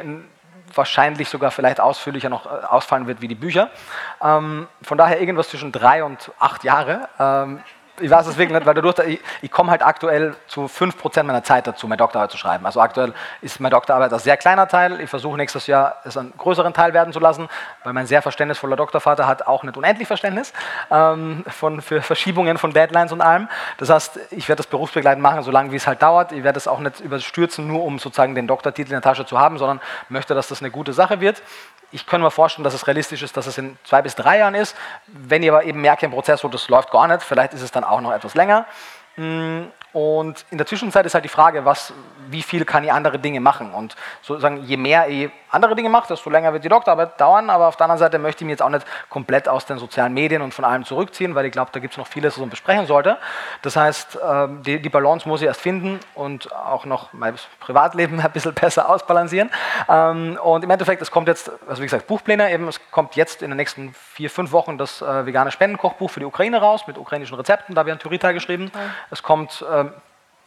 wahrscheinlich 0.73 1.29
sogar 1.29 1.51
vielleicht 1.51 1.79
ausführlicher 1.79 2.29
noch 2.29 2.47
äh, 2.47 2.65
ausfallen 2.65 3.05
wird 3.05 3.21
wie 3.21 3.27
die 3.27 3.35
Bücher. 3.35 3.69
Ähm, 4.23 4.67
von 4.81 4.97
daher 4.97 5.19
irgendwas 5.19 5.49
zwischen 5.49 5.71
drei 5.71 6.03
und 6.03 6.31
acht 6.39 6.63
Jahre. 6.63 7.09
Ich 7.99 8.09
weiß 8.09 8.25
es 8.25 8.37
wirklich 8.37 8.57
nicht, 8.57 8.65
weil 8.65 8.73
dadurch, 8.73 8.97
ich, 9.07 9.19
ich 9.43 9.51
komme 9.51 9.69
halt 9.69 9.83
aktuell 9.83 10.35
zu 10.47 10.65
5% 10.65 11.23
meiner 11.23 11.43
Zeit 11.43 11.67
dazu, 11.67 11.87
meine 11.87 11.97
Doktorarbeit 11.97 12.31
zu 12.31 12.37
schreiben. 12.37 12.65
Also 12.65 12.81
aktuell 12.81 13.13
ist 13.41 13.59
meine 13.59 13.75
Doktorarbeit 13.75 14.11
ein 14.11 14.17
sehr 14.17 14.35
kleiner 14.35 14.67
Teil. 14.67 14.99
Ich 14.99 15.11
versuche 15.11 15.37
nächstes 15.37 15.67
Jahr 15.67 15.97
es 16.03 16.17
einen 16.17 16.33
größeren 16.35 16.73
Teil 16.73 16.95
werden 16.95 17.13
zu 17.13 17.19
lassen, 17.19 17.47
weil 17.83 17.93
mein 17.93 18.07
sehr 18.07 18.23
verständnisvoller 18.23 18.75
Doktorvater 18.77 19.27
hat 19.27 19.45
auch 19.45 19.61
nicht 19.61 19.77
unendlich 19.77 20.07
Verständnis 20.07 20.53
ähm, 20.89 21.45
von, 21.47 21.81
für 21.81 22.01
Verschiebungen 22.01 22.57
von 22.57 22.73
Deadlines 22.73 23.11
und 23.11 23.21
allem. 23.21 23.47
Das 23.77 23.91
heißt, 23.91 24.19
ich 24.31 24.49
werde 24.49 24.57
das 24.57 24.67
berufsbegleitend 24.67 25.21
machen, 25.21 25.43
solange 25.43 25.71
wie 25.71 25.75
es 25.75 25.85
halt 25.85 26.01
dauert. 26.01 26.31
Ich 26.31 26.43
werde 26.43 26.57
es 26.57 26.67
auch 26.67 26.79
nicht 26.79 26.99
überstürzen, 26.99 27.67
nur 27.67 27.83
um 27.83 27.99
sozusagen 27.99 28.33
den 28.33 28.47
Doktortitel 28.47 28.89
in 28.89 28.95
der 28.95 29.01
Tasche 29.01 29.27
zu 29.27 29.37
haben, 29.37 29.59
sondern 29.59 29.79
möchte, 30.09 30.33
dass 30.33 30.47
das 30.47 30.61
eine 30.61 30.71
gute 30.71 30.93
Sache 30.93 31.21
wird. 31.21 31.43
Ich 31.93 32.07
kann 32.07 32.21
mir 32.21 32.31
vorstellen, 32.31 32.63
dass 32.63 32.73
es 32.73 32.87
realistisch 32.87 33.21
ist, 33.21 33.37
dass 33.37 33.45
es 33.45 33.59
in 33.59 33.77
zwei 33.83 34.01
bis 34.01 34.15
drei 34.15 34.39
Jahren 34.39 34.55
ist. 34.55 34.75
Wenn 35.05 35.43
ihr 35.43 35.53
aber 35.53 35.63
eben 35.63 35.79
merkt 35.79 36.01
im 36.01 36.09
Prozess, 36.09 36.43
wo 36.43 36.47
das 36.47 36.67
läuft 36.67 36.89
gar 36.89 37.07
nicht, 37.07 37.21
vielleicht 37.21 37.53
ist 37.53 37.61
es 37.61 37.71
dann 37.71 37.82
auch 37.89 38.01
noch 38.01 38.11
etwas 38.11 38.35
länger. 38.35 38.65
Mm, 39.15 39.63
und 39.93 40.45
in 40.49 40.57
der 40.57 40.65
Zwischenzeit 40.65 41.05
ist 41.05 41.13
halt 41.13 41.23
die 41.23 41.29
Frage, 41.29 41.65
was, 41.65 41.93
wie 42.33 42.41
viel 42.41 42.65
kann 42.65 42.83
ich 42.83 42.91
andere 42.91 43.19
Dinge 43.19 43.39
machen? 43.39 43.71
Und 43.73 43.95
sozusagen, 44.21 44.63
je 44.63 44.75
mehr 44.75 45.07
ich 45.07 45.29
andere 45.53 45.75
Dinge 45.75 45.89
mache, 45.89 46.07
desto 46.07 46.29
länger 46.29 46.51
wird 46.51 46.63
die 46.63 46.69
Doktorarbeit 46.69 47.21
dauern. 47.21 47.49
Aber 47.49 47.67
auf 47.67 47.77
der 47.77 47.85
anderen 47.85 47.99
Seite 47.99 48.19
möchte 48.19 48.43
ich 48.43 48.47
mich 48.47 48.53
jetzt 48.53 48.61
auch 48.61 48.69
nicht 48.69 48.85
komplett 49.09 49.47
aus 49.47 49.65
den 49.65 49.77
sozialen 49.77 50.13
Medien 50.13 50.41
und 50.41 50.53
von 50.53 50.65
allem 50.65 50.83
zurückziehen, 50.83 51.35
weil 51.35 51.45
ich 51.45 51.51
glaube, 51.51 51.69
da 51.71 51.79
gibt 51.79 51.93
es 51.93 51.97
noch 51.97 52.07
vieles, 52.07 52.33
was 52.33 52.39
man 52.41 52.49
besprechen 52.49 52.87
sollte. 52.87 53.17
Das 53.61 53.75
heißt, 53.75 54.19
ähm, 54.27 54.63
die, 54.63 54.81
die, 54.81 54.89
Balance 54.89 55.27
muss 55.27 55.41
ich 55.41 55.47
erst 55.47 55.61
finden 55.61 55.99
und 56.15 56.53
auch 56.53 56.85
noch 56.85 57.13
mein 57.13 57.35
Privatleben 57.59 58.19
ein 58.23 58.31
bisschen 58.31 58.53
besser 58.53 58.89
ausbalancieren. 58.89 59.49
Ähm, 59.87 60.37
und 60.43 60.63
im 60.63 60.69
Endeffekt, 60.69 61.01
es 61.01 61.11
kommt 61.11 61.27
jetzt, 61.27 61.51
also 61.67 61.81
wie 61.81 61.85
gesagt, 61.85 62.07
Buchpläne 62.07 62.51
eben, 62.51 62.67
es 62.67 62.79
kommt 62.91 63.15
jetzt 63.15 63.41
in 63.41 63.51
den 63.51 63.57
nächsten 63.57 63.93
vier, 63.93 64.29
fünf 64.29 64.51
Wochen 64.51 64.77
das 64.77 65.01
äh, 65.01 65.25
vegane 65.25 65.51
Spendenkochbuch 65.51 66.09
für 66.09 66.19
die 66.19 66.25
Ukraine 66.25 66.59
raus 66.59 66.87
mit 66.87 66.97
ukrainischen 66.97 67.37
Rezepten. 67.37 67.75
Da 67.75 67.79
habe 67.79 67.89
ich 67.89 67.93
einen 67.93 67.99
Theorieteil 67.99 68.33
geschrieben. 68.33 68.71
Es 69.11 69.21
kommt 69.21 69.63
ähm, 69.71 69.93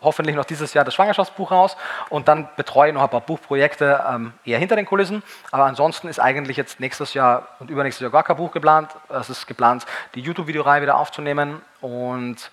hoffentlich 0.06 0.34
noch 0.34 0.46
dieses 0.46 0.72
Jahr 0.72 0.84
das 0.84 0.94
Schwangerschaftsbuch 0.94 1.50
raus 1.50 1.76
und 2.08 2.28
dann 2.28 2.48
betreue 2.56 2.88
ich 2.88 2.94
noch 2.94 3.02
ein 3.02 3.10
paar 3.10 3.20
Buchprojekte 3.20 4.02
ähm, 4.08 4.32
eher 4.44 4.58
hinter 4.58 4.76
den 4.76 4.86
Kulissen. 4.86 5.22
Aber 5.50 5.66
ansonsten 5.66 6.08
ist 6.08 6.18
eigentlich 6.18 6.56
jetzt 6.56 6.80
nächstes 6.80 7.12
Jahr 7.12 7.48
und 7.58 7.68
übernächstes 7.70 8.02
Jahr 8.02 8.10
gar 8.10 8.22
kein 8.22 8.36
Buch 8.36 8.52
geplant. 8.52 8.90
Es 9.10 9.28
ist 9.28 9.46
geplant, 9.46 9.84
die 10.14 10.20
YouTube-Videoreihe 10.20 10.80
wieder 10.80 10.96
aufzunehmen 10.96 11.60
und 11.82 12.50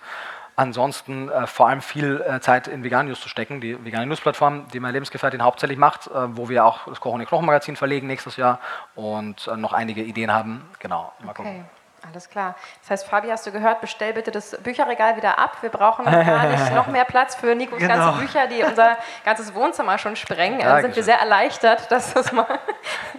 ansonsten 0.56 1.28
äh, 1.30 1.46
vor 1.46 1.68
allem 1.68 1.80
viel 1.80 2.20
äh, 2.20 2.40
Zeit 2.40 2.68
in 2.68 2.84
Vegan 2.84 3.06
News 3.06 3.20
zu 3.20 3.28
stecken, 3.28 3.60
die 3.60 3.82
vegane 3.84 4.06
News-Plattform, 4.06 4.66
die 4.72 4.80
meine 4.80 4.92
Lebensgefährtin 4.92 5.42
hauptsächlich 5.42 5.78
macht, 5.78 6.06
äh, 6.06 6.36
wo 6.36 6.48
wir 6.48 6.64
auch 6.64 6.86
das 6.86 7.00
Kochen 7.00 7.20
und 7.20 7.26
Knochenmagazin 7.26 7.76
verlegen 7.76 8.06
nächstes 8.06 8.36
Jahr 8.36 8.60
und 8.94 9.48
äh, 9.48 9.56
noch 9.56 9.72
einige 9.72 10.02
Ideen 10.02 10.32
haben. 10.32 10.68
Genau, 10.78 11.12
mal 11.20 11.30
okay. 11.30 11.42
gucken. 11.42 11.83
Alles 12.06 12.28
klar. 12.28 12.54
Das 12.82 12.90
heißt, 12.90 13.08
Fabi, 13.08 13.28
hast 13.28 13.46
du 13.46 13.52
gehört, 13.52 13.80
bestell 13.80 14.12
bitte 14.12 14.30
das 14.30 14.56
Bücherregal 14.62 15.16
wieder 15.16 15.38
ab. 15.38 15.56
Wir 15.62 15.70
brauchen 15.70 16.04
gar 16.04 16.48
nicht 16.48 16.74
noch 16.74 16.86
mehr 16.88 17.04
Platz 17.04 17.34
für 17.34 17.54
Nikos 17.54 17.78
genau. 17.78 17.94
ganze 17.94 18.20
Bücher, 18.20 18.46
die 18.46 18.62
unser 18.62 18.98
ganzes 19.24 19.54
Wohnzimmer 19.54 19.96
schon 19.96 20.14
sprengen. 20.16 20.58
Dann 20.58 20.82
sind 20.82 20.96
wir 20.96 21.02
sehr 21.02 21.18
erleichtert, 21.18 21.90
dass 21.90 22.12
das 22.12 22.32
mal. 22.32 22.46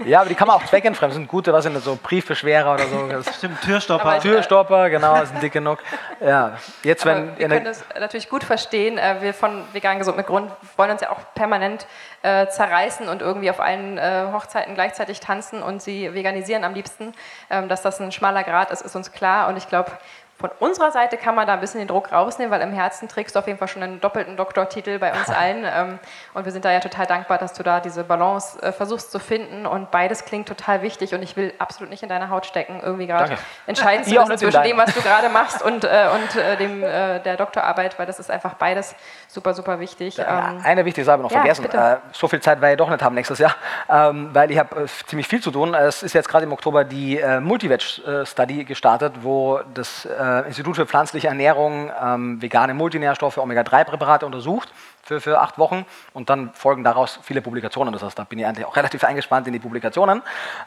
Ja, 0.03 0.19
aber 0.19 0.29
die 0.29 0.35
kann 0.35 0.47
man 0.47 0.57
auch 0.57 0.65
zweckentfremden. 0.65 1.11
Das 1.11 1.15
sind 1.15 1.27
gute, 1.27 1.53
was 1.53 1.63
sind 1.63 1.73
das 1.73 1.85
so 1.85 1.97
Briefbeschwerer 2.01 2.73
oder 2.73 2.85
so. 2.85 3.07
Das 3.09 3.37
Stimmt, 3.37 3.61
Türstopper. 3.61 4.19
Türstopper, 4.19 4.89
genau, 4.89 5.23
sind 5.23 5.41
dick 5.41 5.53
genug. 5.53 5.79
Ja, 6.19 6.57
jetzt 6.83 7.05
wenn. 7.05 7.37
wir 7.37 7.47
können 7.47 7.65
das 7.65 7.83
natürlich 7.97 8.29
gut 8.29 8.43
verstehen. 8.43 8.97
Äh, 8.97 9.21
wir 9.21 9.33
von 9.33 9.63
Vegan 9.71 9.97
Gesund 9.97 10.17
mit 10.17 10.27
Grund 10.27 10.51
wollen 10.75 10.91
uns 10.91 11.01
ja 11.01 11.11
auch 11.11 11.19
permanent 11.33 11.87
äh, 12.23 12.47
zerreißen 12.47 13.07
und 13.07 13.21
irgendwie 13.21 13.49
auf 13.49 13.59
allen 13.59 13.97
äh, 13.97 14.27
Hochzeiten 14.33 14.75
gleichzeitig 14.75 15.21
tanzen 15.21 15.63
und 15.63 15.81
sie 15.81 16.13
veganisieren 16.13 16.63
am 16.63 16.73
liebsten. 16.73 17.13
Ähm, 17.49 17.69
dass 17.69 17.81
das 17.81 17.99
ein 17.99 18.11
schmaler 18.11 18.43
Grad 18.43 18.71
ist, 18.71 18.74
ist 18.81 18.95
uns 18.95 19.11
klar. 19.11 19.49
Und 19.49 19.57
ich 19.57 19.67
glaube, 19.67 19.91
von 20.37 20.49
unserer 20.59 20.91
Seite 20.91 21.15
kann 21.15 21.33
man 21.33 21.47
da 21.47 21.53
ein 21.53 21.61
bisschen 21.61 21.79
den 21.79 21.87
Druck 21.87 22.11
rausnehmen, 22.11 22.51
weil 22.51 22.59
im 22.61 22.73
Herzen 22.73 23.07
trägst 23.07 23.35
du 23.35 23.39
auf 23.39 23.47
jeden 23.47 23.57
Fall 23.57 23.69
schon 23.69 23.81
einen 23.83 24.01
doppelten 24.01 24.35
Doktortitel 24.35 24.99
bei 24.99 25.13
uns 25.13 25.29
allen. 25.29 25.63
Ähm, 25.65 25.99
und 26.33 26.43
wir 26.43 26.51
sind 26.51 26.65
da 26.65 26.71
ja 26.71 26.81
total 26.81 27.05
dankbar, 27.05 27.37
dass 27.37 27.53
du 27.53 27.63
da 27.63 27.79
diese 27.79 28.03
Balance 28.03 28.61
äh, 28.61 28.73
versuchst 28.73 29.11
zu 29.11 29.19
finden. 29.19 29.65
Und 29.65 29.91
beides 29.91 30.25
klingt 30.25 30.47
total 30.49 30.81
wichtig. 30.81 31.13
Und 31.13 31.23
ich 31.23 31.37
will 31.37 31.53
absolut 31.57 31.89
nicht 31.89 32.03
in 32.03 32.09
deiner 32.09 32.29
Haut 32.29 32.45
stecken, 32.45 32.81
irgendwie 32.83 33.07
gerade 33.07 33.37
entscheiden 33.65 34.03
zu 34.03 34.13
müssen 34.13 34.37
zwischen 34.37 34.63
dem, 34.63 34.77
was 34.77 34.93
du 34.93 35.01
gerade 35.01 35.29
machst 35.29 35.61
und, 35.61 35.85
äh, 35.85 36.09
und 36.13 36.35
äh, 36.35 36.57
dem, 36.57 36.83
äh, 36.83 37.19
der 37.19 37.37
Doktorarbeit, 37.37 37.97
weil 37.97 38.05
das 38.05 38.19
ist 38.19 38.29
einfach 38.29 38.55
beides 38.55 38.93
super, 39.29 39.53
super 39.53 39.79
wichtig. 39.79 40.19
Ähm, 40.19 40.59
eine 40.63 40.83
wichtige 40.83 41.05
Sache 41.05 41.19
noch 41.19 41.31
ja, 41.31 41.39
vergessen. 41.39 41.65
Äh, 41.71 41.97
so 42.11 42.27
viel 42.27 42.41
Zeit 42.41 42.59
werde 42.59 42.73
ich 42.73 42.77
doch 42.77 42.89
nicht 42.89 43.01
haben 43.01 43.15
nächstes 43.15 43.39
Jahr, 43.39 43.55
ähm, 43.89 44.31
weil 44.33 44.51
ich 44.51 44.59
habe 44.59 44.83
äh, 44.83 44.87
ziemlich 45.07 45.29
viel 45.29 45.41
zu 45.41 45.51
tun. 45.51 45.73
Es 45.73 46.03
ist 46.03 46.11
jetzt 46.11 46.27
gerade 46.27 46.43
im 46.43 46.51
Oktober 46.51 46.83
die 46.83 47.23
Multiveg-Study 47.39 48.65
gestartet, 48.65 49.13
wo 49.21 49.61
das 49.73 50.05
äh, 50.25 50.47
Institut 50.47 50.75
für 50.75 50.85
pflanzliche 50.85 51.27
Ernährung 51.27 51.91
ähm, 52.01 52.41
vegane 52.41 52.73
Multinährstoffe, 52.73 53.37
Omega-3-Präparate 53.37 54.25
untersucht 54.25 54.73
für, 55.03 55.21
für 55.21 55.39
acht 55.39 55.57
Wochen 55.57 55.85
und 56.13 56.29
dann 56.29 56.51
folgen 56.53 56.83
daraus 56.83 57.19
viele 57.21 57.41
Publikationen. 57.41 57.93
Das 57.93 58.01
heißt, 58.01 58.17
da 58.17 58.23
bin 58.23 58.39
ich 58.39 58.45
eigentlich 58.45 58.65
auch 58.65 58.75
relativ 58.75 59.03
eingespannt 59.03 59.47
in 59.47 59.53
die 59.53 59.59
Publikationen. 59.59 60.21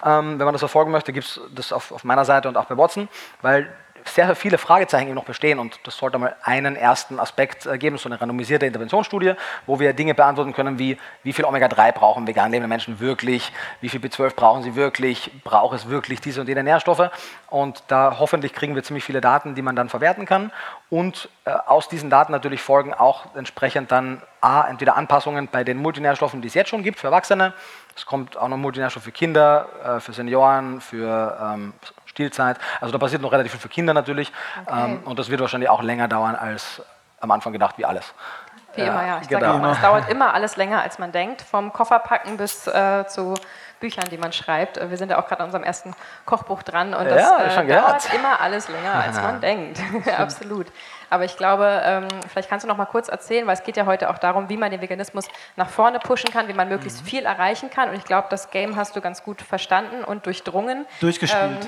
Ähm, 0.04 0.38
wenn 0.38 0.44
man 0.44 0.54
das 0.54 0.60
verfolgen 0.60 0.90
möchte, 0.90 1.12
gibt 1.12 1.26
es 1.26 1.40
das 1.54 1.72
auf, 1.72 1.92
auf 1.92 2.04
meiner 2.04 2.24
Seite 2.24 2.48
und 2.48 2.56
auch 2.56 2.66
bei 2.66 2.76
Watson, 2.76 3.08
weil 3.42 3.68
sehr, 4.08 4.34
viele 4.34 4.58
Fragezeichen 4.58 5.14
noch 5.14 5.24
bestehen 5.24 5.58
und 5.58 5.80
das 5.84 5.96
sollte 5.96 6.18
mal 6.18 6.36
einen 6.42 6.76
ersten 6.76 7.18
Aspekt 7.18 7.66
äh, 7.66 7.78
geben, 7.78 7.98
so 7.98 8.08
eine 8.08 8.20
randomisierte 8.20 8.66
Interventionsstudie, 8.66 9.34
wo 9.66 9.80
wir 9.80 9.92
Dinge 9.92 10.14
beantworten 10.14 10.52
können 10.52 10.78
wie, 10.78 10.98
wie 11.22 11.32
viel 11.32 11.44
Omega-3 11.44 11.92
brauchen 11.92 12.26
vegan 12.26 12.50
lebende 12.50 12.68
Menschen 12.68 13.00
wirklich, 13.00 13.52
wie 13.80 13.88
viel 13.88 14.00
B12 14.00 14.34
brauchen 14.34 14.62
sie 14.62 14.74
wirklich, 14.74 15.30
braucht 15.44 15.76
es 15.76 15.88
wirklich 15.88 16.20
diese 16.20 16.40
und 16.40 16.48
jene 16.48 16.62
Nährstoffe? 16.62 17.10
Und 17.48 17.82
da 17.88 18.16
hoffentlich 18.18 18.52
kriegen 18.52 18.74
wir 18.74 18.82
ziemlich 18.82 19.04
viele 19.04 19.20
Daten, 19.20 19.54
die 19.54 19.62
man 19.62 19.76
dann 19.76 19.88
verwerten 19.88 20.26
kann. 20.26 20.52
Und 20.90 21.28
äh, 21.44 21.50
aus 21.50 21.88
diesen 21.88 22.10
Daten 22.10 22.32
natürlich 22.32 22.60
folgen 22.60 22.94
auch 22.94 23.34
entsprechend 23.34 23.90
dann 23.90 24.22
A, 24.40 24.68
entweder 24.68 24.96
Anpassungen 24.96 25.48
bei 25.50 25.64
den 25.64 25.78
Multinährstoffen, 25.78 26.42
die 26.42 26.48
es 26.48 26.54
jetzt 26.54 26.68
schon 26.68 26.82
gibt 26.82 26.98
für 26.98 27.08
Erwachsene, 27.08 27.52
es 27.98 28.06
kommt 28.06 28.36
auch 28.36 28.46
noch 28.46 28.56
Multinährstoff 28.56 29.02
für 29.02 29.10
Kinder, 29.10 29.68
äh, 29.84 30.00
für 30.00 30.12
Senioren, 30.12 30.80
für 30.80 31.36
ähm, 31.42 31.72
Spielzeit. 32.18 32.58
Also 32.80 32.90
da 32.90 32.98
passiert 32.98 33.22
noch 33.22 33.30
relativ 33.30 33.52
viel 33.52 33.60
für 33.60 33.68
Kinder 33.68 33.94
natürlich. 33.94 34.32
Okay. 34.66 34.84
Ähm, 34.84 35.02
und 35.04 35.20
das 35.20 35.30
wird 35.30 35.40
wahrscheinlich 35.40 35.70
auch 35.70 35.82
länger 35.82 36.08
dauern 36.08 36.34
als 36.34 36.82
am 37.20 37.30
Anfang 37.30 37.52
gedacht, 37.52 37.78
wie 37.78 37.84
alles. 37.84 38.12
Wie 38.74 38.82
immer, 38.82 39.06
ja. 39.06 39.18
Ich 39.22 39.28
genau. 39.28 39.40
sage 39.40 39.58
immer, 39.58 39.72
es 39.72 39.80
dauert 39.80 40.08
immer 40.08 40.34
alles 40.34 40.56
länger, 40.56 40.82
als 40.82 40.98
man 40.98 41.12
denkt. 41.12 41.42
Vom 41.42 41.72
Kofferpacken 41.72 42.36
bis 42.36 42.66
äh, 42.66 43.06
zu 43.06 43.34
Büchern, 43.80 44.04
die 44.10 44.18
man 44.18 44.32
schreibt. 44.32 44.78
Wir 44.90 44.96
sind 44.96 45.10
ja 45.10 45.20
auch 45.20 45.26
gerade 45.28 45.40
an 45.40 45.46
unserem 45.46 45.64
ersten 45.64 45.94
Kochbuch 46.26 46.62
dran 46.64 46.92
und 46.92 47.06
das 47.06 47.22
ja, 47.22 47.62
äh, 47.62 47.66
dauert 47.66 48.12
immer 48.12 48.40
alles 48.40 48.68
länger, 48.68 48.94
als 48.94 49.20
man 49.20 49.40
denkt. 49.40 49.80
Absolut. 50.18 50.66
Aber 51.10 51.24
ich 51.24 51.36
glaube, 51.36 51.82
ähm, 51.84 52.08
vielleicht 52.28 52.48
kannst 52.48 52.64
du 52.64 52.68
noch 52.68 52.76
mal 52.76 52.86
kurz 52.86 53.08
erzählen, 53.08 53.46
weil 53.46 53.54
es 53.54 53.62
geht 53.62 53.76
ja 53.76 53.86
heute 53.86 54.10
auch 54.10 54.18
darum, 54.18 54.48
wie 54.48 54.56
man 54.56 54.70
den 54.70 54.80
Veganismus 54.80 55.26
nach 55.56 55.68
vorne 55.68 55.98
pushen 55.98 56.30
kann, 56.30 56.48
wie 56.48 56.52
man 56.52 56.68
möglichst 56.68 57.02
mhm. 57.02 57.06
viel 57.06 57.24
erreichen 57.24 57.70
kann. 57.70 57.90
Und 57.90 57.96
ich 57.96 58.04
glaube, 58.04 58.28
das 58.30 58.50
Game 58.50 58.76
hast 58.76 58.96
du 58.96 59.00
ganz 59.00 59.22
gut 59.22 59.42
verstanden 59.42 60.04
und 60.04 60.26
durchdrungen. 60.26 60.86
Durchgespielt. 61.00 61.42
Ähm, 61.42 61.58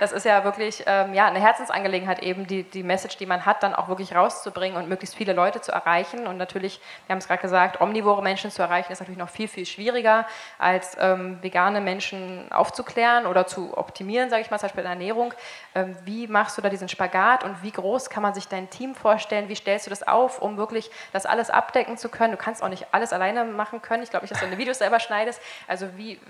das 0.00 0.12
ist 0.12 0.24
ja 0.24 0.44
wirklich 0.44 0.84
ähm, 0.86 1.14
ja, 1.14 1.26
eine 1.26 1.40
Herzensangelegenheit, 1.40 2.22
eben 2.22 2.46
die, 2.46 2.62
die 2.64 2.82
Message, 2.82 3.16
die 3.16 3.26
man 3.26 3.46
hat, 3.46 3.62
dann 3.62 3.74
auch 3.74 3.88
wirklich 3.88 4.14
rauszubringen 4.14 4.76
und 4.76 4.88
möglichst 4.88 5.14
viele 5.14 5.32
Leute 5.32 5.60
zu 5.60 5.72
erreichen. 5.72 6.26
Und 6.26 6.36
natürlich, 6.36 6.80
wir 7.06 7.14
haben 7.14 7.18
es 7.18 7.26
gerade 7.26 7.42
gesagt, 7.42 7.80
omnivore 7.80 8.22
Menschen 8.22 8.50
zu 8.50 8.62
erreichen, 8.62 8.92
ist 8.92 9.00
natürlich 9.00 9.18
noch 9.18 9.28
viel, 9.28 9.48
viel 9.48 9.66
schwieriger, 9.66 10.26
als 10.58 10.96
ähm, 11.00 11.42
vegane 11.42 11.80
Menschen 11.80 12.50
aufzuklären 12.52 13.26
oder 13.26 13.46
zu 13.46 13.76
optimieren, 13.76 14.30
sage 14.30 14.42
ich 14.42 14.50
mal, 14.50 14.58
zum 14.58 14.66
Beispiel 14.68 14.80
in 14.80 14.90
der 14.90 14.92
Ernährung. 14.92 15.34
Ähm, 15.74 15.96
wie 16.04 16.26
machst 16.26 16.58
du 16.58 16.62
da 16.62 16.68
diesen 16.68 16.88
Spagat 16.88 17.44
und 17.44 17.62
wie 17.62 17.70
groß 17.70 18.10
kann 18.10 18.22
man 18.22 18.34
sich 18.34 18.48
dein 18.48 18.68
Team 18.76 18.94
vorstellen? 18.94 19.48
Wie 19.48 19.54
stellst 19.54 19.86
du 19.86 19.90
das 19.90 20.06
auf, 20.06 20.40
um 20.40 20.56
wirklich 20.56 20.90
das 21.12 21.26
alles 21.26 21.50
abdecken 21.50 21.96
zu 21.96 22.08
können? 22.08 22.32
Du 22.32 22.36
kannst 22.36 22.62
auch 22.62 22.68
nicht 22.68 22.86
alles 22.92 23.12
alleine 23.12 23.44
machen 23.44 23.82
können. 23.82 24.02
Ich 24.02 24.10
glaube 24.10 24.24
nicht, 24.24 24.32
dass 24.32 24.40
du 24.40 24.46
deine 24.46 24.58
Videos 24.58 24.78
selber 24.78 25.00
schneidest. 25.00 25.40
Also 25.68 25.96
wie, 25.96 26.20